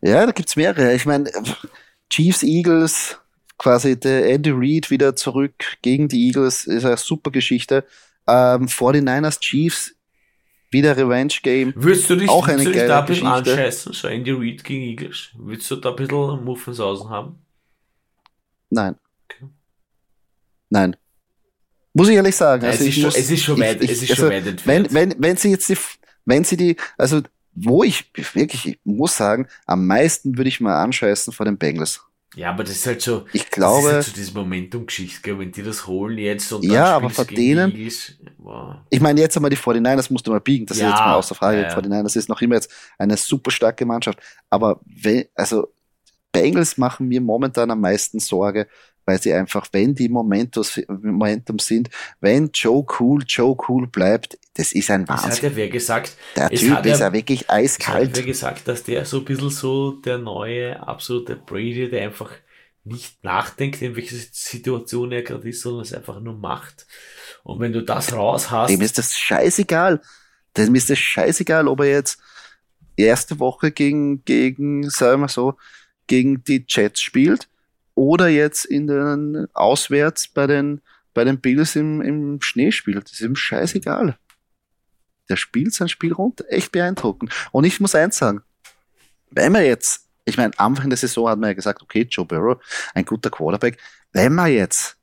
Ja, 0.00 0.24
da 0.26 0.32
gibt 0.32 0.48
es 0.48 0.56
mehrere. 0.56 0.94
Ich 0.94 1.04
meine, 1.04 1.30
Chiefs, 2.10 2.42
Eagles, 2.42 3.18
quasi 3.58 3.98
der 3.98 4.30
Andy 4.30 4.50
Reid 4.52 4.90
wieder 4.90 5.16
zurück 5.16 5.54
gegen 5.82 6.08
die 6.08 6.28
Eagles, 6.28 6.66
ist 6.66 6.84
eine 6.84 6.96
super 6.96 7.30
Geschichte. 7.30 7.84
Ähm, 8.26 8.66
49ers, 8.66 9.40
Chiefs, 9.40 9.94
wieder 10.70 10.96
Revenge 10.96 11.34
Game. 11.42 11.72
Würdest 11.76 12.08
du 12.10 12.16
dich, 12.16 12.28
auch 12.28 12.46
eine 12.46 12.64
geile 12.64 12.86
da 12.86 13.00
ein 13.00 13.06
bisschen 13.06 13.26
anscheißen, 13.26 13.92
so 13.92 14.08
Andy 14.08 14.32
Reid 14.32 14.62
gegen 14.64 14.82
Eagles? 14.82 15.30
Würdest 15.34 15.70
du 15.70 15.76
da 15.76 15.90
ein 15.90 15.96
bisschen 15.96 16.44
Muffensausen 16.44 17.08
haben? 17.10 17.38
Nein. 18.70 18.96
Okay. 19.24 19.46
Nein. 20.70 20.96
Muss 21.92 22.08
ich 22.08 22.16
ehrlich 22.16 22.34
sagen. 22.34 22.64
Also 22.64 22.84
es, 22.84 22.88
ist 22.88 23.00
schon, 23.00 23.10
es 23.10 23.30
ist 23.30 23.42
schon 23.42 23.60
weit, 23.60 23.82
ich, 23.82 23.90
es 23.90 24.02
ist 24.02 24.10
also, 24.10 24.22
schon 24.22 24.30
weit 24.32 24.46
entfernt. 24.46 24.92
Wenn, 24.92 25.10
wenn, 25.10 25.22
wenn 25.22 25.36
sie 25.36 25.50
jetzt 25.50 25.68
die, 25.68 25.76
wenn 26.24 26.44
sie 26.44 26.56
die, 26.56 26.76
also 26.96 27.22
wo 27.54 27.84
ich 27.84 28.10
wirklich, 28.34 28.66
ich 28.66 28.78
muss 28.84 29.16
sagen, 29.16 29.46
am 29.66 29.86
meisten 29.86 30.36
würde 30.36 30.48
ich 30.48 30.60
mal 30.60 30.82
anscheißen 30.82 31.32
vor 31.32 31.46
den 31.46 31.56
Bengals. 31.56 32.00
Ja, 32.34 32.50
aber 32.50 32.64
das 32.64 32.72
ist 32.74 32.86
halt 32.86 33.00
so, 33.00 33.26
ich 33.32 33.48
glaube, 33.48 33.82
das 33.82 33.90
ist 33.90 33.94
halt 33.94 34.04
so 34.06 34.12
diese 34.22 34.34
Momentum-Geschichte, 34.34 35.38
wenn 35.38 35.52
die 35.52 35.62
das 35.62 35.86
holen 35.86 36.18
jetzt 36.18 36.52
und 36.52 36.64
ja, 36.64 36.96
aber 36.96 37.08
vor 37.10 37.26
denen, 37.26 37.72
wow. 38.38 38.76
ich 38.90 39.00
meine 39.00 39.20
jetzt 39.20 39.36
einmal 39.36 39.50
die 39.50 39.56
49ers 39.56 40.12
musst 40.12 40.26
du 40.26 40.32
mal 40.32 40.40
biegen, 40.40 40.66
das 40.66 40.78
ja, 40.78 40.88
ist 40.88 40.92
jetzt 40.94 41.00
mal 41.00 41.14
aus 41.14 41.28
der 41.28 41.36
Frage, 41.36 41.62
ja, 41.62 41.68
ja. 41.68 41.78
49ers 41.78 42.16
ist 42.16 42.28
noch 42.28 42.42
immer 42.42 42.56
jetzt 42.56 42.72
eine 42.98 43.16
super 43.16 43.52
starke 43.52 43.86
Mannschaft, 43.86 44.18
aber 44.50 44.80
wenn, 44.84 45.26
also 45.36 45.72
Bengals 46.32 46.76
machen 46.76 47.06
mir 47.06 47.20
momentan 47.20 47.70
am 47.70 47.80
meisten 47.80 48.18
Sorge, 48.18 48.66
weil 49.04 49.20
sie 49.20 49.32
einfach, 49.32 49.68
wenn 49.70 49.94
die 49.94 50.08
Momentum 50.08 51.58
sind, 51.58 51.90
wenn 52.20 52.50
Joe 52.52 52.84
Cool 52.98 53.22
Joe 53.26 53.56
Cool 53.68 53.86
bleibt, 53.86 54.38
das 54.54 54.72
ist 54.72 54.90
ein 54.90 55.08
Wahnsinn. 55.08 55.30
Es 55.30 55.36
hat 55.36 55.42
ja 55.42 55.56
wer 55.56 55.68
gesagt. 55.68 56.16
Der 56.36 56.48
Typ 56.50 56.86
ist 56.86 57.00
ja 57.00 57.12
wirklich 57.12 57.50
eiskalt. 57.50 58.02
Es 58.02 58.08
hat 58.10 58.16
wer 58.16 58.24
gesagt, 58.24 58.68
dass 58.68 58.84
der 58.84 59.04
so 59.04 59.18
ein 59.18 59.24
bisschen 59.24 59.50
so 59.50 59.92
der 59.92 60.18
neue, 60.18 60.80
absolute 60.86 61.34
Brady, 61.34 61.90
der 61.90 62.02
einfach 62.04 62.30
nicht 62.84 63.24
nachdenkt, 63.24 63.82
in 63.82 63.96
welcher 63.96 64.16
Situation 64.30 65.10
er 65.10 65.22
gerade 65.22 65.48
ist, 65.48 65.62
sondern 65.62 65.82
es 65.82 65.92
einfach 65.92 66.20
nur 66.20 66.34
macht. 66.34 66.86
Und 67.42 67.58
wenn 67.60 67.72
du 67.72 67.82
das 67.82 68.12
raus 68.12 68.50
hast. 68.50 68.70
Dem 68.70 68.80
ist 68.80 68.98
das 68.98 69.16
scheißegal. 69.16 70.00
Dem 70.56 70.74
ist 70.74 70.90
das 70.90 70.98
scheißegal, 70.98 71.66
ob 71.66 71.80
er 71.80 71.90
jetzt 71.90 72.20
erste 72.96 73.40
Woche 73.40 73.72
gegen, 73.72 74.24
gegen, 74.24 74.88
sagen 74.88 75.22
wir 75.22 75.28
so, 75.28 75.56
gegen 76.06 76.44
die 76.44 76.64
Jets 76.68 77.00
spielt 77.00 77.48
oder 77.94 78.28
jetzt 78.28 78.66
in 78.66 78.86
den 78.86 79.48
auswärts 79.54 80.28
bei 80.28 80.46
den, 80.46 80.80
bei 81.12 81.24
den 81.24 81.40
Bills 81.40 81.74
im, 81.74 82.02
im 82.02 82.40
Schnee 82.40 82.70
spielt. 82.70 83.04
Das 83.04 83.12
ist 83.12 83.22
ihm 83.22 83.34
scheißegal. 83.34 84.16
Der 85.28 85.36
spielt 85.36 85.74
sein 85.74 85.88
Spiel 85.88 86.12
runter. 86.12 86.44
Echt 86.48 86.72
beeindruckend. 86.72 87.32
Und 87.52 87.64
ich 87.64 87.80
muss 87.80 87.94
eins 87.94 88.18
sagen, 88.18 88.42
wenn 89.30 89.52
man 89.52 89.64
jetzt, 89.64 90.08
ich 90.24 90.36
meine, 90.36 90.58
Anfang 90.58 90.90
der 90.90 90.96
Saison 90.96 91.28
hat 91.28 91.38
man 91.38 91.50
ja 91.50 91.54
gesagt, 91.54 91.82
okay, 91.82 92.06
Joe 92.10 92.24
Burrow, 92.24 92.60
ein 92.94 93.04
guter 93.04 93.30
Quarterback. 93.30 93.78
Wenn 94.12 94.34
man 94.34 94.52
jetzt 94.52 94.96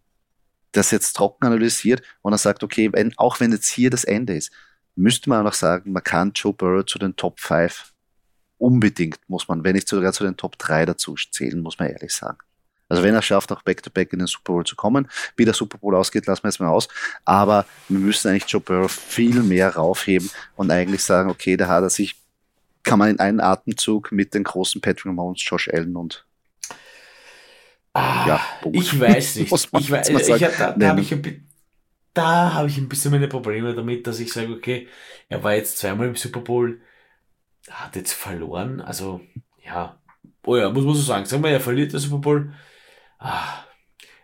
das 0.71 0.91
jetzt 0.91 1.13
trocken 1.13 1.45
analysiert 1.45 2.01
und 2.21 2.33
er 2.33 2.37
sagt, 2.37 2.63
okay, 2.63 2.89
wenn, 2.93 3.17
auch 3.17 3.39
wenn 3.39 3.51
jetzt 3.51 3.67
hier 3.67 3.89
das 3.89 4.03
Ende 4.03 4.35
ist, 4.35 4.51
müsste 4.95 5.29
man 5.29 5.39
auch 5.39 5.45
noch 5.45 5.53
sagen, 5.53 5.91
man 5.91 6.03
kann 6.03 6.31
Joe 6.33 6.53
Burrow 6.53 6.85
zu 6.85 6.99
den 6.99 7.15
Top 7.15 7.39
5 7.39 7.93
unbedingt, 8.57 9.19
muss 9.27 9.47
man, 9.47 9.63
wenn 9.63 9.73
nicht 9.73 9.87
sogar 9.87 10.13
zu 10.13 10.23
den 10.23 10.37
Top 10.37 10.57
3 10.57 10.85
dazu 10.85 11.15
zählen, 11.15 11.59
muss 11.59 11.79
man 11.79 11.89
ehrlich 11.89 12.13
sagen. 12.13 12.37
Also 12.91 13.03
wenn 13.03 13.15
er 13.15 13.21
schafft, 13.21 13.53
auch 13.53 13.61
Back-to-Back 13.61 14.09
-back 14.09 14.13
in 14.13 14.19
den 14.19 14.27
Super 14.27 14.51
Bowl 14.51 14.65
zu 14.65 14.75
kommen, 14.75 15.07
wie 15.37 15.45
der 15.45 15.53
Super 15.53 15.77
Bowl 15.77 15.95
ausgeht, 15.95 16.25
lassen 16.27 16.43
wir 16.43 16.49
jetzt 16.49 16.59
mal 16.59 16.67
aus. 16.67 16.89
Aber 17.23 17.65
wir 17.87 17.99
müssen 17.99 18.27
eigentlich 18.27 18.51
Joe 18.51 18.59
Burrow 18.59 18.91
viel 18.91 19.41
mehr 19.43 19.73
raufheben 19.75 20.29
und 20.57 20.71
eigentlich 20.71 21.01
sagen, 21.01 21.29
okay, 21.29 21.55
da 21.55 21.69
hat 21.69 21.83
er 21.83 21.89
sich, 21.89 22.17
kann 22.83 22.99
man 22.99 23.11
in 23.11 23.19
einen 23.19 23.39
Atemzug 23.39 24.11
mit 24.11 24.33
den 24.33 24.43
großen 24.43 24.81
Patrick 24.81 25.13
Mahomes, 25.13 25.41
Josh 25.41 25.69
Allen 25.69 25.95
und 25.95 26.25
ah, 27.93 28.27
ja, 28.27 28.41
ich 28.73 28.99
weiß 28.99 29.35
nicht. 29.37 29.53
ich 29.53 29.89
weiß, 29.91 30.09
ich, 30.09 30.57
da, 30.57 30.73
da 30.73 30.87
habe 30.89 30.99
ich, 30.99 31.15
da 32.13 32.53
hab 32.53 32.67
ich 32.67 32.77
ein 32.77 32.89
bisschen 32.89 33.11
meine 33.11 33.29
Probleme 33.29 33.73
damit, 33.73 34.05
dass 34.05 34.19
ich 34.19 34.33
sage, 34.33 34.51
okay, 34.51 34.89
er 35.29 35.41
war 35.45 35.53
jetzt 35.53 35.77
zweimal 35.77 36.09
im 36.09 36.17
Super 36.17 36.41
Bowl, 36.41 36.81
hat 37.69 37.95
jetzt 37.95 38.11
verloren, 38.11 38.81
also 38.81 39.21
ja, 39.65 39.97
oh 40.45 40.57
ja, 40.57 40.69
muss 40.69 40.83
man 40.83 40.93
so 40.93 41.01
sagen, 41.01 41.25
sagen 41.25 41.41
wir, 41.41 41.51
er 41.51 41.61
verliert 41.61 41.93
den 41.93 41.99
Super 42.01 42.17
Bowl, 42.17 42.53
ah, 43.21 43.65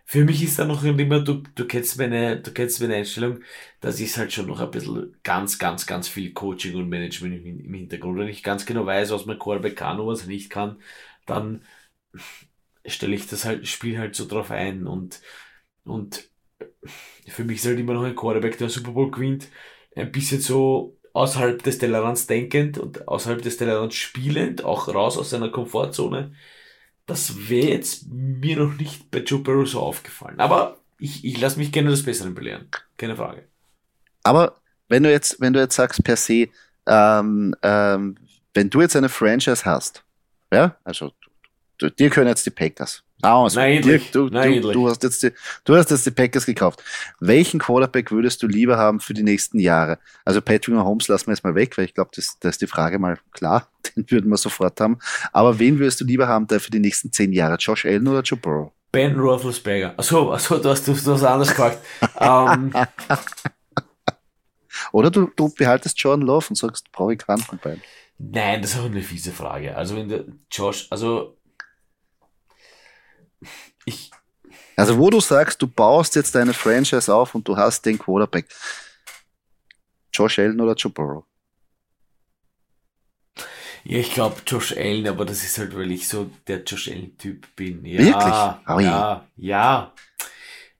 für 0.06 0.26
mich 0.26 0.44
ist 0.44 0.60
da 0.60 0.66
noch 0.66 0.84
immer, 0.84 1.22
du, 1.22 1.44
du 1.56 1.68
kennst 1.68 1.98
meine, 2.00 2.42
du 2.42 2.52
kennst 2.54 2.82
meine 2.82 2.96
Einstellung, 2.96 3.42
das 3.82 4.00
ist 4.02 4.18
halt 4.18 4.34
schon 4.34 4.48
noch 4.48 4.62
ein 4.62 4.72
bisschen 4.72 5.18
ganz, 5.24 5.60
ganz, 5.60 5.88
ganz 5.88 6.08
viel 6.10 6.34
Coaching 6.34 6.76
und 6.78 6.90
Management 6.90 7.46
im, 7.46 7.60
im 7.66 7.76
Hintergrund. 7.76 8.20
Wenn 8.20 8.30
ich 8.30 8.44
ganz 8.44 8.66
genau 8.66 8.86
weiß, 8.86 9.12
was 9.12 9.26
mein 9.28 9.40
Quarterback 9.40 9.78
kann 9.78 10.00
und 10.00 10.08
was 10.08 10.24
er 10.24 10.30
nicht 10.30 10.50
kann, 10.52 10.82
dann 11.28 11.64
stelle 12.86 13.16
ich 13.16 13.28
das 13.28 13.46
halt, 13.46 13.68
spiel 13.68 13.98
halt 14.00 14.16
so 14.16 14.28
drauf 14.28 14.52
ein 14.52 14.88
und, 14.88 15.22
und 15.86 16.30
für 17.28 17.44
mich 17.44 17.58
ist 17.60 17.66
halt 17.66 17.80
immer 17.80 17.94
noch 17.94 18.04
ein 18.04 18.16
Quarterback, 18.16 18.58
der 18.58 18.70
Super 18.70 18.92
Bowl 18.92 19.12
gewinnt, 19.12 19.50
ein 19.96 20.12
bisschen 20.12 20.42
so 20.42 20.98
außerhalb 21.14 21.62
des 21.64 21.78
Tellerrands 21.80 22.28
denkend 22.28 22.78
und 22.78 23.08
außerhalb 23.08 23.42
des 23.42 23.58
Tellerrands 23.58 23.96
spielend, 23.96 24.64
auch 24.64 24.88
raus 24.90 25.18
aus 25.18 25.30
seiner 25.32 25.50
Komfortzone 25.50 26.34
das 27.08 27.50
wäre 27.50 27.70
jetzt 27.70 28.06
mir 28.10 28.58
noch 28.58 28.74
nicht 28.76 29.10
bei 29.10 29.20
Joe 29.20 29.40
Burrow 29.40 29.68
so 29.68 29.80
aufgefallen. 29.80 30.40
Aber 30.40 30.78
ich, 31.00 31.24
ich 31.26 31.40
lasse 31.40 31.58
mich 31.58 31.72
gerne 31.72 31.90
das 31.90 32.04
Besseren 32.04 32.36
belehren. 32.36 32.70
Keine 32.98 33.16
Frage. 33.16 33.48
Aber 34.24 34.62
wenn 34.90 35.04
du 35.04 35.12
jetzt, 35.12 35.40
wenn 35.40 35.54
du 35.54 35.60
jetzt 35.60 35.76
sagst 35.76 36.04
per 36.04 36.18
se, 36.18 36.50
ähm, 36.86 37.56
ähm, 37.64 38.18
wenn 38.54 38.70
du 38.70 38.82
jetzt 38.82 38.96
eine 38.96 39.10
Franchise 39.10 39.64
hast, 39.66 40.04
ja, 40.52 40.78
also 40.84 41.12
dir 41.82 42.10
können 42.10 42.28
jetzt 42.28 42.46
die 42.46 42.52
Packers. 42.52 43.04
Also, 43.22 43.60
Nein, 43.60 43.82
dir, 43.82 44.00
du, 44.12 44.28
Nein, 44.28 44.62
du, 44.62 44.72
du, 44.72 44.88
hast 44.88 45.02
jetzt 45.02 45.24
die, 45.24 45.32
du 45.64 45.76
hast 45.76 45.90
jetzt 45.90 46.06
die 46.06 46.12
Packers 46.12 46.46
gekauft. 46.46 46.84
Welchen 47.20 47.60
Quarterback 47.60 48.12
würdest 48.12 48.44
du 48.44 48.48
lieber 48.48 48.78
haben 48.78 49.00
für 49.00 49.16
die 49.16 49.24
nächsten 49.24 49.58
Jahre? 49.58 49.98
Also 50.24 50.40
Patrick 50.40 50.76
Mahomes 50.76 51.08
lassen 51.08 51.28
wir 51.28 51.34
jetzt 51.34 51.44
mal 51.44 51.56
weg, 51.56 51.78
weil 51.78 51.86
ich 51.86 51.96
glaube, 51.96 52.12
das, 52.16 52.38
das 52.40 52.52
ist 52.52 52.62
die 52.62 52.68
Frage 52.68 53.00
mal 53.00 53.18
klar. 53.32 53.70
Den 53.96 54.10
würden 54.12 54.30
wir 54.30 54.38
sofort 54.38 54.80
haben. 54.80 55.00
Aber 55.34 55.58
wen 55.58 55.80
würdest 55.80 56.00
du 56.02 56.06
lieber 56.06 56.28
haben, 56.28 56.46
der 56.46 56.60
für 56.60 56.70
die 56.70 56.80
nächsten 56.80 57.12
zehn 57.12 57.34
Jahre? 57.34 57.56
Josh 57.56 57.86
Allen 57.86 58.08
oder 58.08 58.22
Joe 58.22 58.38
Burrow? 58.40 58.72
Ben 58.92 59.20
Roethlisberger. 59.20 59.96
Achso, 59.98 60.32
achso 60.34 60.60
du, 60.60 60.70
hast, 60.70 60.88
du, 60.88 60.94
hast 60.94 61.24
anders 61.24 61.50
gesagt. 61.50 61.80
um. 62.20 62.72
Ähm. 62.74 62.74
Oder 64.92 65.12
du, 65.12 65.30
du 65.36 65.50
behaltest 65.50 66.00
Jordan 66.00 66.26
Love 66.26 66.48
und 66.50 66.56
sagst, 66.56 66.92
brauche 66.92 67.14
ich 67.14 67.20
keinen 67.20 67.40
von 67.40 67.58
beiden. 67.58 67.82
Nein, 68.20 68.62
das 68.62 68.74
ist 68.74 68.80
auch 68.80 68.86
eine 68.86 69.02
fiese 69.02 69.32
Frage. 69.32 69.76
Also 69.76 69.96
wenn 69.96 70.10
der 70.10 70.26
Josh, 70.52 70.88
also 70.90 71.37
ich. 73.88 74.12
Also 74.76 74.98
wo 74.98 75.10
du 75.10 75.20
sagst, 75.20 75.62
du 75.62 75.68
baust 75.68 76.16
jetzt 76.16 76.36
deine 76.36 76.54
Franchise 76.54 77.14
auf 77.14 77.34
und 77.34 77.48
du 77.48 77.58
hast 77.58 77.86
den 77.86 77.98
Quarterback. 77.98 78.48
Josh 80.14 80.40
Allen 80.40 80.60
oder 80.62 80.74
Joe 80.74 80.92
Burrow? 80.92 81.24
Ja, 83.84 84.00
ich 84.00 84.14
glaube 84.14 84.42
Josh 84.46 84.76
Allen, 84.76 85.08
aber 85.08 85.26
das 85.26 85.44
ist 85.44 85.58
halt, 85.58 85.76
weil 85.76 85.92
ich 85.92 86.08
so 86.08 86.30
der 86.48 86.64
Josh 86.64 86.90
Allen-Typ 86.90 87.56
bin. 87.56 87.86
Ja, 87.86 88.00
Wirklich? 88.00 88.68
Oh 88.76 88.80
ja, 88.80 89.26
ja. 89.38 89.94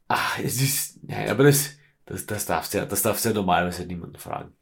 Ach, 0.10 0.40
es 0.40 0.62
ist, 0.62 1.00
ja, 1.08 1.32
aber 1.32 1.46
das, 1.46 1.72
das, 2.06 2.26
das 2.26 2.46
darfst 2.46 2.74
ja, 2.74 2.86
das 2.86 3.02
darfst 3.02 3.26
ja 3.26 3.32
normalerweise 3.34 3.86
niemanden 3.86 4.18
fragen. 4.18 4.57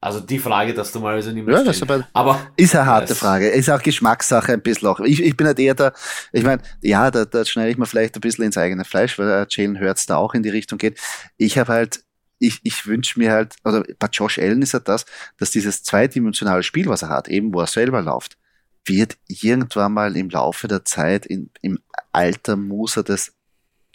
Also 0.00 0.20
die 0.20 0.38
Frage, 0.38 0.74
dass 0.74 0.92
du 0.92 1.00
mal 1.00 1.20
so 1.20 1.32
niemand 1.32 1.66
ja, 1.66 1.72
stellen. 1.72 2.04
aber, 2.12 2.40
ist 2.56 2.76
eine 2.76 2.86
harte 2.86 3.16
Frage. 3.16 3.48
Ist 3.48 3.68
auch 3.68 3.82
Geschmackssache 3.82 4.52
ein 4.52 4.62
bisschen 4.62 4.86
auch. 4.86 5.00
Ich, 5.00 5.20
ich 5.20 5.36
bin 5.36 5.46
halt 5.48 5.58
eher 5.58 5.74
da, 5.74 5.92
ich 6.32 6.44
meine, 6.44 6.62
ja, 6.80 7.10
da, 7.10 7.24
da 7.24 7.44
schneide 7.44 7.70
ich 7.70 7.78
mir 7.78 7.86
vielleicht 7.86 8.14
ein 8.14 8.20
bisschen 8.20 8.44
ins 8.44 8.56
eigene 8.56 8.84
Fleisch, 8.84 9.18
weil 9.18 9.46
Jalen 9.50 9.80
Hurts 9.80 10.06
da 10.06 10.16
auch 10.16 10.34
in 10.34 10.44
die 10.44 10.50
Richtung 10.50 10.78
geht. 10.78 11.00
Ich 11.36 11.58
habe 11.58 11.72
halt, 11.72 12.04
ich, 12.38 12.60
ich 12.62 12.86
wünsche 12.86 13.18
mir 13.18 13.32
halt, 13.32 13.56
oder 13.64 13.82
bei 13.98 14.06
Josh 14.12 14.38
Allen 14.38 14.62
ist 14.62 14.72
ja 14.72 14.78
das, 14.78 15.04
dass 15.36 15.50
dieses 15.50 15.82
zweidimensionale 15.82 16.62
Spiel, 16.62 16.86
was 16.86 17.02
er 17.02 17.08
hat, 17.08 17.26
eben 17.26 17.52
wo 17.52 17.60
er 17.60 17.66
selber 17.66 18.00
läuft, 18.00 18.38
wird 18.84 19.18
irgendwann 19.26 19.94
mal 19.94 20.16
im 20.16 20.30
Laufe 20.30 20.68
der 20.68 20.84
Zeit, 20.84 21.26
in, 21.26 21.50
im 21.60 21.80
Alter 22.12 22.56
muss 22.56 22.96
er 22.96 23.02
das 23.02 23.32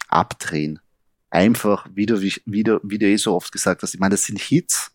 abdrehen. 0.08 0.80
Einfach, 1.30 1.88
wie 1.94 2.04
du, 2.04 2.20
wie, 2.20 2.62
du, 2.62 2.78
wie 2.82 2.98
du 2.98 3.06
eh 3.06 3.16
so 3.16 3.34
oft 3.34 3.50
gesagt 3.50 3.82
hast, 3.82 3.94
ich 3.94 4.00
meine, 4.00 4.12
das 4.12 4.26
sind 4.26 4.38
Hits, 4.38 4.93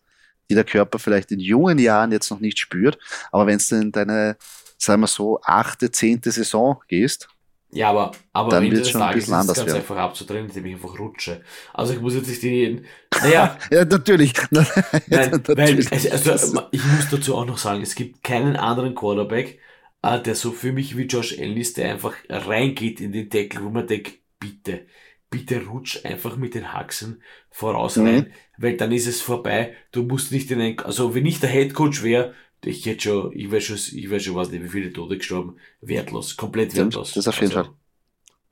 die 0.50 0.54
der 0.54 0.64
Körper 0.64 0.98
vielleicht 0.98 1.32
in 1.32 1.40
jungen 1.40 1.78
Jahren 1.78 2.12
jetzt 2.12 2.30
noch 2.30 2.40
nicht 2.40 2.58
spürt. 2.58 2.98
Aber 3.32 3.46
wenn 3.46 3.58
du 3.58 3.76
in 3.76 3.92
deine, 3.92 4.36
sagen 4.76 5.00
wir 5.00 5.06
so, 5.06 5.40
achte, 5.42 5.90
zehnte 5.90 6.30
Saison 6.30 6.80
gehst, 6.88 7.28
ja, 7.72 7.90
aber, 7.90 8.10
aber 8.32 8.50
dann 8.50 8.68
wird 8.68 8.82
es 8.82 8.90
schon 8.90 9.00
ein 9.00 9.14
bisschen 9.14 9.34
anders 9.34 9.56
ganz 9.56 9.68
werden. 9.68 9.80
einfach 9.80 9.96
abzudrehen, 9.96 10.46
indem 10.48 10.66
ich 10.66 10.74
einfach 10.74 10.98
rutsche. 10.98 11.42
Also 11.72 11.92
ich 11.92 12.00
muss 12.00 12.14
jetzt 12.14 12.26
nicht 12.26 12.42
die, 12.42 12.82
naja. 13.22 13.56
ja, 13.70 13.84
natürlich. 13.84 14.32
Nein, 14.50 15.30
natürlich. 15.30 15.88
Weil, 15.88 16.10
also, 16.10 16.62
ich 16.72 16.84
muss 16.84 17.10
dazu 17.10 17.36
auch 17.36 17.46
noch 17.46 17.58
sagen, 17.58 17.82
es 17.82 17.94
gibt 17.94 18.24
keinen 18.24 18.56
anderen 18.56 18.96
Quarterback, 18.96 19.60
äh, 20.02 20.20
der 20.20 20.34
so 20.34 20.50
für 20.50 20.72
mich 20.72 20.96
wie 20.96 21.04
Josh 21.04 21.38
Allen 21.38 21.56
ist, 21.56 21.76
der 21.76 21.92
einfach 21.92 22.14
reingeht 22.28 23.00
in 23.00 23.12
den 23.12 23.30
Deckel, 23.30 23.62
wo 23.62 23.70
man 23.70 23.86
denkt, 23.86 24.18
bitte, 24.40 24.86
bitte 25.30 25.64
rutsch 25.66 26.04
einfach 26.04 26.36
mit 26.36 26.54
den 26.54 26.72
Haxen 26.72 27.22
voraus 27.50 27.96
mhm. 27.96 28.06
rein, 28.06 28.32
weil 28.58 28.76
dann 28.76 28.92
ist 28.92 29.06
es 29.06 29.20
vorbei. 29.20 29.74
Du 29.92 30.02
musst 30.02 30.32
nicht 30.32 30.50
in 30.50 30.60
ein, 30.60 30.78
also 30.80 31.14
wenn 31.14 31.24
ich 31.24 31.40
der 31.40 31.48
Headcoach 31.48 32.02
wäre, 32.02 32.34
ich 32.64 32.84
hätte 32.84 33.04
schon, 33.04 33.32
ich 33.32 33.50
wäre 33.50 33.60
schon, 33.60 33.76
ich 33.76 34.10
wäre 34.10 34.20
schon, 34.20 34.34
weiß 34.34 34.50
nicht, 34.50 34.64
wie 34.64 34.68
viele 34.68 34.92
Tote 34.92 35.16
gestorben, 35.16 35.56
wertlos, 35.80 36.36
komplett 36.36 36.76
wertlos. 36.76 37.12
Das 37.12 37.26
auf 37.28 37.40
jeden 37.40 37.56
also, 37.56 37.70
Fall. 37.70 37.74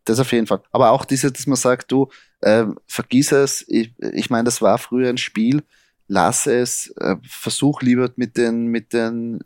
Das 0.04 0.18
auf 0.20 0.32
jeden 0.32 0.46
Fall. 0.46 0.62
Aber 0.70 0.92
auch 0.92 1.04
diese, 1.04 1.30
dass 1.30 1.46
man 1.46 1.56
sagt, 1.56 1.92
du, 1.92 2.08
äh, 2.40 2.64
vergiss 2.86 3.32
es, 3.32 3.64
ich, 3.68 3.92
ich 3.98 4.30
meine, 4.30 4.44
das 4.44 4.62
war 4.62 4.78
früher 4.78 5.10
ein 5.10 5.18
Spiel, 5.18 5.62
lass 6.06 6.46
es, 6.46 6.88
äh, 6.96 7.16
versuch 7.28 7.82
lieber 7.82 8.10
mit 8.16 8.38
den, 8.38 8.68
mit 8.68 8.94
den 8.94 9.40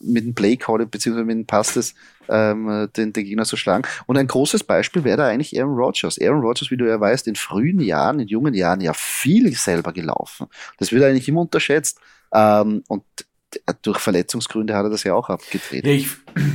mit 0.00 0.24
dem 0.24 0.34
Play 0.34 0.56
Call 0.56 0.86
beziehungsweise 0.86 1.24
mit 1.24 1.36
dem 1.36 1.46
Passes 1.46 1.94
ähm, 2.28 2.88
den, 2.96 3.12
den 3.12 3.24
Gegner 3.24 3.44
zu 3.44 3.56
schlagen. 3.56 3.86
Und 4.06 4.16
ein 4.16 4.26
großes 4.26 4.64
Beispiel 4.64 5.04
wäre 5.04 5.18
da 5.18 5.26
eigentlich 5.26 5.58
Aaron 5.58 5.76
Rodgers. 5.76 6.18
Aaron 6.20 6.40
Rodgers, 6.40 6.70
wie 6.70 6.76
du 6.76 6.86
ja 6.86 6.98
weißt, 7.00 7.26
in 7.28 7.36
frühen 7.36 7.80
Jahren, 7.80 8.20
in 8.20 8.28
jungen 8.28 8.54
Jahren 8.54 8.80
ja 8.80 8.92
viel 8.94 9.52
selber 9.54 9.92
gelaufen. 9.92 10.46
Das 10.78 10.92
wird 10.92 11.04
eigentlich 11.04 11.28
immer 11.28 11.42
unterschätzt. 11.42 11.98
Ähm, 12.32 12.82
und 12.88 13.04
durch 13.82 13.98
Verletzungsgründe 13.98 14.74
hat 14.74 14.84
er 14.84 14.90
das 14.90 15.04
ja 15.04 15.14
auch 15.14 15.28
abgedreht. 15.28 15.86
Ja, 15.86 16.06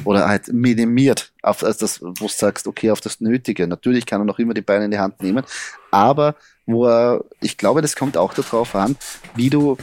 Oder 0.06 0.28
halt 0.28 0.52
minimiert, 0.54 1.32
auf 1.42 1.64
also 1.64 1.80
das, 1.80 2.02
wo 2.02 2.12
du 2.12 2.28
sagst, 2.28 2.68
okay, 2.68 2.92
auf 2.92 3.02
das 3.02 3.22
Nötige. 3.22 3.68
Natürlich 3.68 4.06
kann 4.06 4.22
er 4.22 4.26
noch 4.26 4.40
immer 4.40 4.54
die 4.54 4.62
Beine 4.62 4.86
in 4.86 4.92
die 4.92 5.00
Hand 5.00 5.22
nehmen, 5.24 5.44
aber 5.90 6.36
wo 6.66 6.86
er, 6.88 7.24
ich 7.42 7.58
glaube, 7.58 7.82
das 7.82 7.96
kommt 7.96 8.18
auch 8.18 8.34
darauf 8.34 8.76
an, 8.76 8.96
wie 9.36 9.50
du 9.50 9.78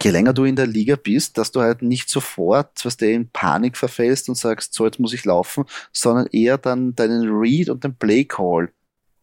je 0.00 0.10
länger 0.10 0.32
du 0.32 0.44
in 0.44 0.56
der 0.56 0.66
Liga 0.66 0.96
bist, 0.96 1.38
dass 1.38 1.52
du 1.52 1.60
halt 1.60 1.82
nicht 1.82 2.08
sofort, 2.08 2.84
was 2.84 2.96
du 2.96 3.10
in 3.10 3.28
Panik 3.28 3.76
verfällst 3.76 4.28
und 4.28 4.36
sagst, 4.36 4.74
so 4.74 4.84
jetzt 4.84 4.98
muss 4.98 5.12
ich 5.12 5.24
laufen, 5.24 5.64
sondern 5.92 6.26
eher 6.28 6.58
dann 6.58 6.94
deinen 6.94 7.28
Read 7.28 7.68
und 7.68 7.84
den 7.84 7.94
Play 7.94 8.24
Call 8.24 8.72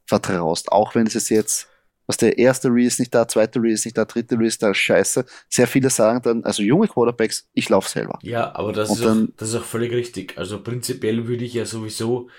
vertraust, 0.05 0.71
auch 0.71 0.95
wenn 0.95 1.07
es 1.07 1.29
jetzt 1.29 1.67
was 2.09 2.17
der 2.17 2.39
erste 2.39 2.69
Read 2.69 2.87
ist 2.87 2.99
nicht 2.99 3.13
da, 3.13 3.27
zweite 3.27 3.61
Read 3.61 3.73
ist 3.73 3.85
nicht 3.85 3.95
da, 3.95 4.03
dritte 4.03 4.33
Read 4.33 4.47
ist 4.47 4.63
da, 4.63 4.73
scheiße. 4.73 5.25
Sehr 5.47 5.67
viele 5.67 5.91
sagen 5.91 6.19
dann, 6.23 6.43
also 6.43 6.63
junge 6.63 6.87
Quarterbacks, 6.87 7.47
ich 7.53 7.69
laufe 7.69 7.87
selber. 7.87 8.17
Ja, 8.23 8.55
aber 8.55 8.73
das, 8.73 8.89
ist, 8.89 9.05
dann, 9.05 9.25
auch, 9.25 9.37
das 9.37 9.49
ist 9.49 9.55
auch 9.55 9.63
völlig 9.63 9.91
richtig. 9.91 10.35
Also 10.35 10.63
prinzipiell 10.63 11.27
würde 11.27 11.45
ich 11.45 11.53
ja 11.53 11.65
sowieso 11.65 12.31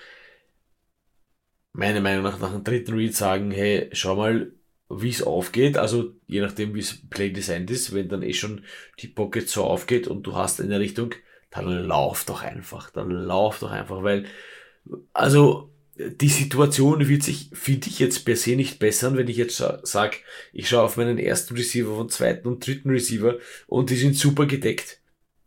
meiner 1.71 2.01
Meinung 2.01 2.25
nach 2.25 2.37
nach 2.37 2.51
dem 2.51 2.65
dritten 2.65 2.95
Read 2.95 3.15
sagen, 3.15 3.49
hey, 3.51 3.89
schau 3.93 4.17
mal, 4.17 4.51
wie 4.99 5.09
es 5.09 5.23
aufgeht. 5.23 5.77
Also 5.77 6.13
je 6.27 6.41
nachdem, 6.41 6.73
wie 6.75 6.79
es 6.79 7.07
Play 7.09 7.31
designed 7.31 7.71
ist, 7.71 7.93
wenn 7.93 8.09
dann 8.09 8.23
eh 8.23 8.33
schon 8.33 8.63
die 8.99 9.07
Pocket 9.07 9.47
so 9.47 9.63
aufgeht 9.63 10.07
und 10.07 10.23
du 10.23 10.35
hast 10.35 10.59
in 10.59 10.69
der 10.69 10.79
Richtung, 10.79 11.13
dann 11.49 11.67
lauf 11.85 12.25
doch 12.25 12.41
einfach, 12.43 12.89
dann 12.89 13.11
lauf 13.11 13.59
doch 13.59 13.71
einfach, 13.71 14.03
weil, 14.03 14.25
also 15.13 15.69
die 15.97 16.29
Situation 16.29 17.07
wird 17.07 17.23
sich, 17.23 17.49
finde 17.53 17.87
ich 17.87 17.99
jetzt 17.99 18.25
per 18.25 18.35
se 18.35 18.55
nicht 18.55 18.79
bessern, 18.79 19.17
wenn 19.17 19.27
ich 19.27 19.37
jetzt 19.37 19.57
sage, 19.83 20.17
ich 20.53 20.69
schaue 20.69 20.83
auf 20.83 20.97
meinen 20.97 21.17
ersten 21.17 21.55
Receiver 21.55 21.93
von 21.95 22.09
zweiten 22.09 22.47
und 22.47 22.65
dritten 22.65 22.89
Receiver 22.89 23.37
und 23.67 23.89
die 23.89 23.97
sind 23.97 24.15
super 24.15 24.45
gedeckt. 24.45 24.99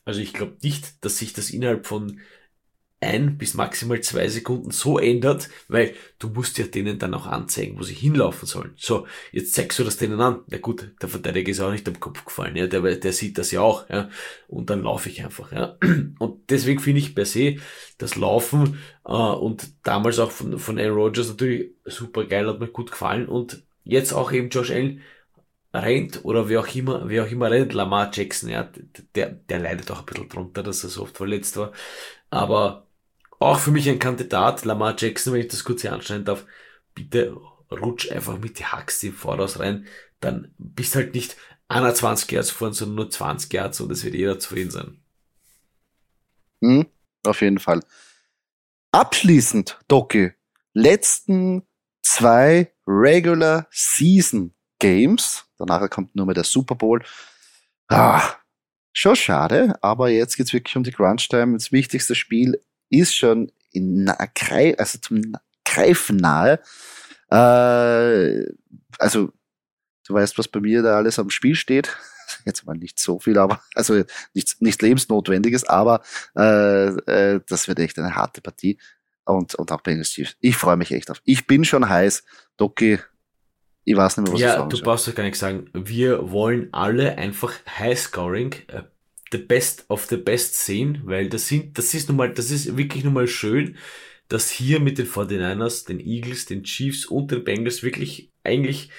Also 0.05 0.21
ich 0.21 0.35
glaube 0.35 0.57
nicht, 0.63 1.05
dass 1.05 1.19
sich 1.19 1.33
das 1.33 1.51
innerhalb 1.51 1.87
von 1.87 2.21
ein 3.05 3.39
bis 3.39 3.55
maximal 3.55 4.01
zwei 4.01 4.29
Sekunden 4.29 4.71
so 4.71 4.99
ändert, 4.99 5.49
weil 5.69 5.95
du 6.19 6.29
musst 6.29 6.59
ja 6.59 6.67
denen 6.67 6.99
dann 6.99 7.15
auch 7.15 7.27
anzeigen, 7.27 7.79
wo 7.79 7.83
sie 7.83 7.95
hinlaufen 7.95 8.47
sollen. 8.47 8.73
So, 8.77 9.07
jetzt 9.33 9.55
zeigst 9.55 9.79
du 9.79 9.85
das 9.85 9.97
denen 9.97 10.21
an. 10.21 10.41
Na 10.49 10.59
gut, 10.59 10.91
der 11.01 11.09
Verteidiger 11.09 11.51
ist 11.51 11.61
auch 11.61 11.71
nicht 11.71 11.87
am 11.87 12.01
Kopf 12.01 12.25
gefallen, 12.25 12.57
ja, 12.57 12.67
der, 12.67 12.81
der 12.97 13.13
sieht 13.13 13.39
das 13.39 13.51
ja 13.51 13.61
auch, 13.61 13.89
ja, 13.89 14.09
und 14.49 14.71
dann 14.71 14.83
laufe 14.83 15.09
ich 15.09 15.23
einfach, 15.23 15.53
ja. 15.53 15.77
Und 16.19 16.51
deswegen 16.51 16.81
finde 16.81 17.01
ich 17.01 17.15
per 17.15 17.27
se 17.27 17.57
das 17.99 18.17
Laufen 18.17 18.79
äh, 19.05 19.13
und 19.13 19.69
damals 19.83 20.19
auch 20.19 20.31
von, 20.31 20.59
von 20.59 20.79
Aaron 20.79 20.97
Rodgers 20.97 21.29
natürlich 21.29 21.73
super 21.85 22.25
geil, 22.25 22.47
hat 22.49 22.61
mir 22.61 22.69
gut 22.69 22.91
gefallen 22.91 23.27
und 23.27 23.63
jetzt 23.85 24.13
auch 24.13 24.33
eben 24.33 24.49
Josh 24.49 24.71
Allen 24.71 25.01
rennt 25.75 26.25
oder 26.25 26.49
wer 26.49 26.61
auch 26.61 26.75
immer, 26.75 27.09
wer 27.09 27.25
auch 27.25 27.31
immer 27.31 27.51
rennt, 27.51 27.73
Lamar 27.73 28.11
Jackson, 28.13 28.49
ja, 28.49 28.71
der, 29.15 29.31
der 29.31 29.59
leidet 29.59 29.91
auch 29.91 30.01
ein 30.01 30.07
bisschen 30.07 30.29
drunter, 30.29 30.63
dass 30.63 30.85
er 30.85 30.91
so 30.91 31.03
oft 31.03 31.17
verletzt 31.17 31.57
war. 31.57 31.73
Aber 32.31 32.84
auch 33.45 33.59
für 33.59 33.71
mich 33.71 33.89
ein 33.89 33.99
Kandidat, 33.99 34.65
Lamar 34.65 34.95
Jackson, 34.99 35.33
wenn 35.33 35.41
ich 35.41 35.49
das 35.49 35.65
kurz 35.65 35.83
hier 35.83 35.93
anschneiden 35.93 36.25
darf, 36.25 36.45
bitte 36.95 37.37
rutsch 37.71 38.11
einfach 38.11 38.39
mit 38.39 38.59
die 38.59 39.07
im 39.07 39.15
Voraus 39.15 39.59
rein, 39.59 39.87
dann 40.21 40.55
bist 40.59 40.95
halt 40.95 41.15
nicht 41.15 41.37
21 41.69 42.31
Yards 42.31 42.51
vorn, 42.51 42.73
sondern 42.73 42.97
nur 42.97 43.11
20 43.11 43.53
Yards 43.53 43.81
und 43.81 43.91
es 43.91 44.05
wird 44.05 44.15
jeder 44.15 44.39
zufrieden 44.39 44.71
sein. 44.71 45.01
Mhm, 46.61 46.87
auf 47.25 47.41
jeden 47.41 47.59
Fall. 47.59 47.81
Abschließend, 48.93 49.81
Doki, 49.89 50.33
letzten 50.73 51.63
zwei 52.03 52.73
Regular 52.87 53.67
Season 53.71 54.55
Games, 54.79 55.47
danach 55.59 55.89
kommt 55.91 56.15
nur 56.15 56.27
mehr 56.27 56.35
der 56.35 56.45
Super 56.45 56.75
Bowl. 56.75 57.03
Ah, 57.89 58.23
schon 58.93 59.17
schade, 59.17 59.77
aber 59.83 60.11
jetzt 60.11 60.37
geht's 60.37 60.53
wirklich 60.53 60.77
um 60.77 60.85
die 60.85 60.93
Crunch 60.93 61.29
Time. 61.29 61.55
Das 61.55 61.73
wichtigste 61.73 62.15
Spiel 62.15 62.61
ist 62.99 63.15
schon 63.15 63.53
in 63.73 64.09
also 64.09 64.99
zum 64.99 65.37
Greifen 65.65 66.17
nahe. 66.17 66.61
Äh, 67.31 68.47
also, 68.99 69.33
du 70.07 70.15
weißt, 70.15 70.39
was 70.39 70.49
bei 70.49 70.61
mir 70.61 70.83
da 70.83 70.97
alles 70.97 71.19
am 71.19 71.31
Spiel 71.31 71.55
steht. 71.55 71.97
Jetzt 72.45 72.67
mal 72.67 72.77
nicht 72.77 72.99
so 72.99 73.19
viel, 73.19 73.39
aber 73.39 73.61
also 73.75 74.03
nichts, 74.35 74.61
nichts 74.61 74.83
lebensnotwendiges, 74.83 75.65
aber 75.65 76.03
äh, 76.37 76.89
äh, 76.89 77.41
das 77.49 77.69
wird 77.69 77.79
echt 77.79 77.99
eine 77.99 78.15
harte 78.15 78.41
Partie. 78.41 78.79
Und, 79.27 79.55
und 79.55 79.73
auch 79.73 79.81
Bengals 79.81 80.11
Chiefs. 80.11 80.37
Ich 80.41 80.57
freue 80.57 80.77
mich 80.77 80.93
echt 80.93 81.11
auf. 81.11 81.23
Ich 81.25 81.47
bin 81.47 81.65
schon 81.65 81.89
heiß. 81.89 82.25
Doki, 82.59 82.99
ich 83.85 83.97
weiß 83.97 84.19
nicht 84.19 84.27
mehr, 84.27 84.35
was 84.35 84.41
ja, 84.41 84.49
ich 84.49 84.55
sagen 84.55 84.69
du 84.71 84.77
soll. 84.77 84.85
brauchst 84.85 85.09
doch 85.09 85.15
gar 85.15 85.25
nicht 85.25 85.39
sagen. 85.39 85.71
Wir 85.73 86.31
wollen 86.31 86.69
alle 86.73 87.17
einfach 87.17 87.53
High 87.79 87.99
Scoring, 87.99 88.55
äh, 88.69 88.83
the 89.35 89.39
best 89.39 89.85
of 89.89 90.07
the 90.07 90.17
best 90.17 90.55
sehen, 90.55 91.01
weil 91.05 91.29
das 91.29 91.49
sind, 91.49 91.77
das 91.77 91.93
ist 91.93 92.09
nun 92.09 92.17
mal, 92.17 92.33
das 92.33 92.53
ist 92.53 92.77
wirklich 92.77 93.03
nun 93.03 93.15
mal 93.15 93.27
schön, 93.27 93.77
dass 94.29 94.49
hier 94.49 94.79
mit 94.79 94.97
den 94.99 95.09
49ers, 95.09 95.87
den 95.87 95.99
Eagles, 95.99 96.47
den 96.47 96.63
Chiefs 96.63 97.05
und 97.05 97.33
den 97.33 97.43
Bengals 97.43 97.83
wirklich 97.83 98.31
eigentlich 98.45 98.91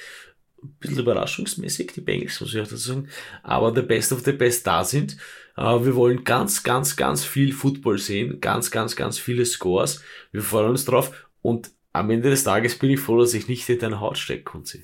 ein 0.61 0.75
bisschen 0.79 0.99
überraschungsmäßig, 0.99 1.93
die 1.93 2.01
Bengals, 2.01 2.41
muss 2.41 2.53
ich 2.53 2.59
auch 2.59 2.67
dazu 2.67 2.75
sagen, 2.75 3.07
aber 3.43 3.73
the 3.73 3.81
best 3.81 4.11
of 4.11 4.23
the 4.25 4.33
best 4.33 4.67
da 4.67 4.83
sind. 4.83 5.15
Uh, 5.57 5.85
wir 5.85 5.95
wollen 5.95 6.25
ganz, 6.25 6.63
ganz, 6.63 6.97
ganz 6.97 7.23
viel 7.23 7.53
Football 7.53 7.97
sehen, 7.97 8.41
ganz, 8.41 8.71
ganz, 8.71 8.97
ganz 8.97 9.17
viele 9.17 9.45
Scores. 9.45 10.01
Wir 10.33 10.41
freuen 10.41 10.71
uns 10.71 10.83
drauf 10.83 11.29
und 11.41 11.71
am 11.93 12.09
Ende 12.09 12.29
des 12.29 12.43
Tages 12.43 12.77
bin 12.77 12.91
ich 12.91 12.99
froh, 12.99 13.17
dass 13.17 13.33
ich 13.33 13.47
nicht 13.47 13.69
in 13.69 13.79
deiner 13.79 14.01
Haut 14.01 14.17
stecke, 14.17 14.43
Kunzi. 14.43 14.83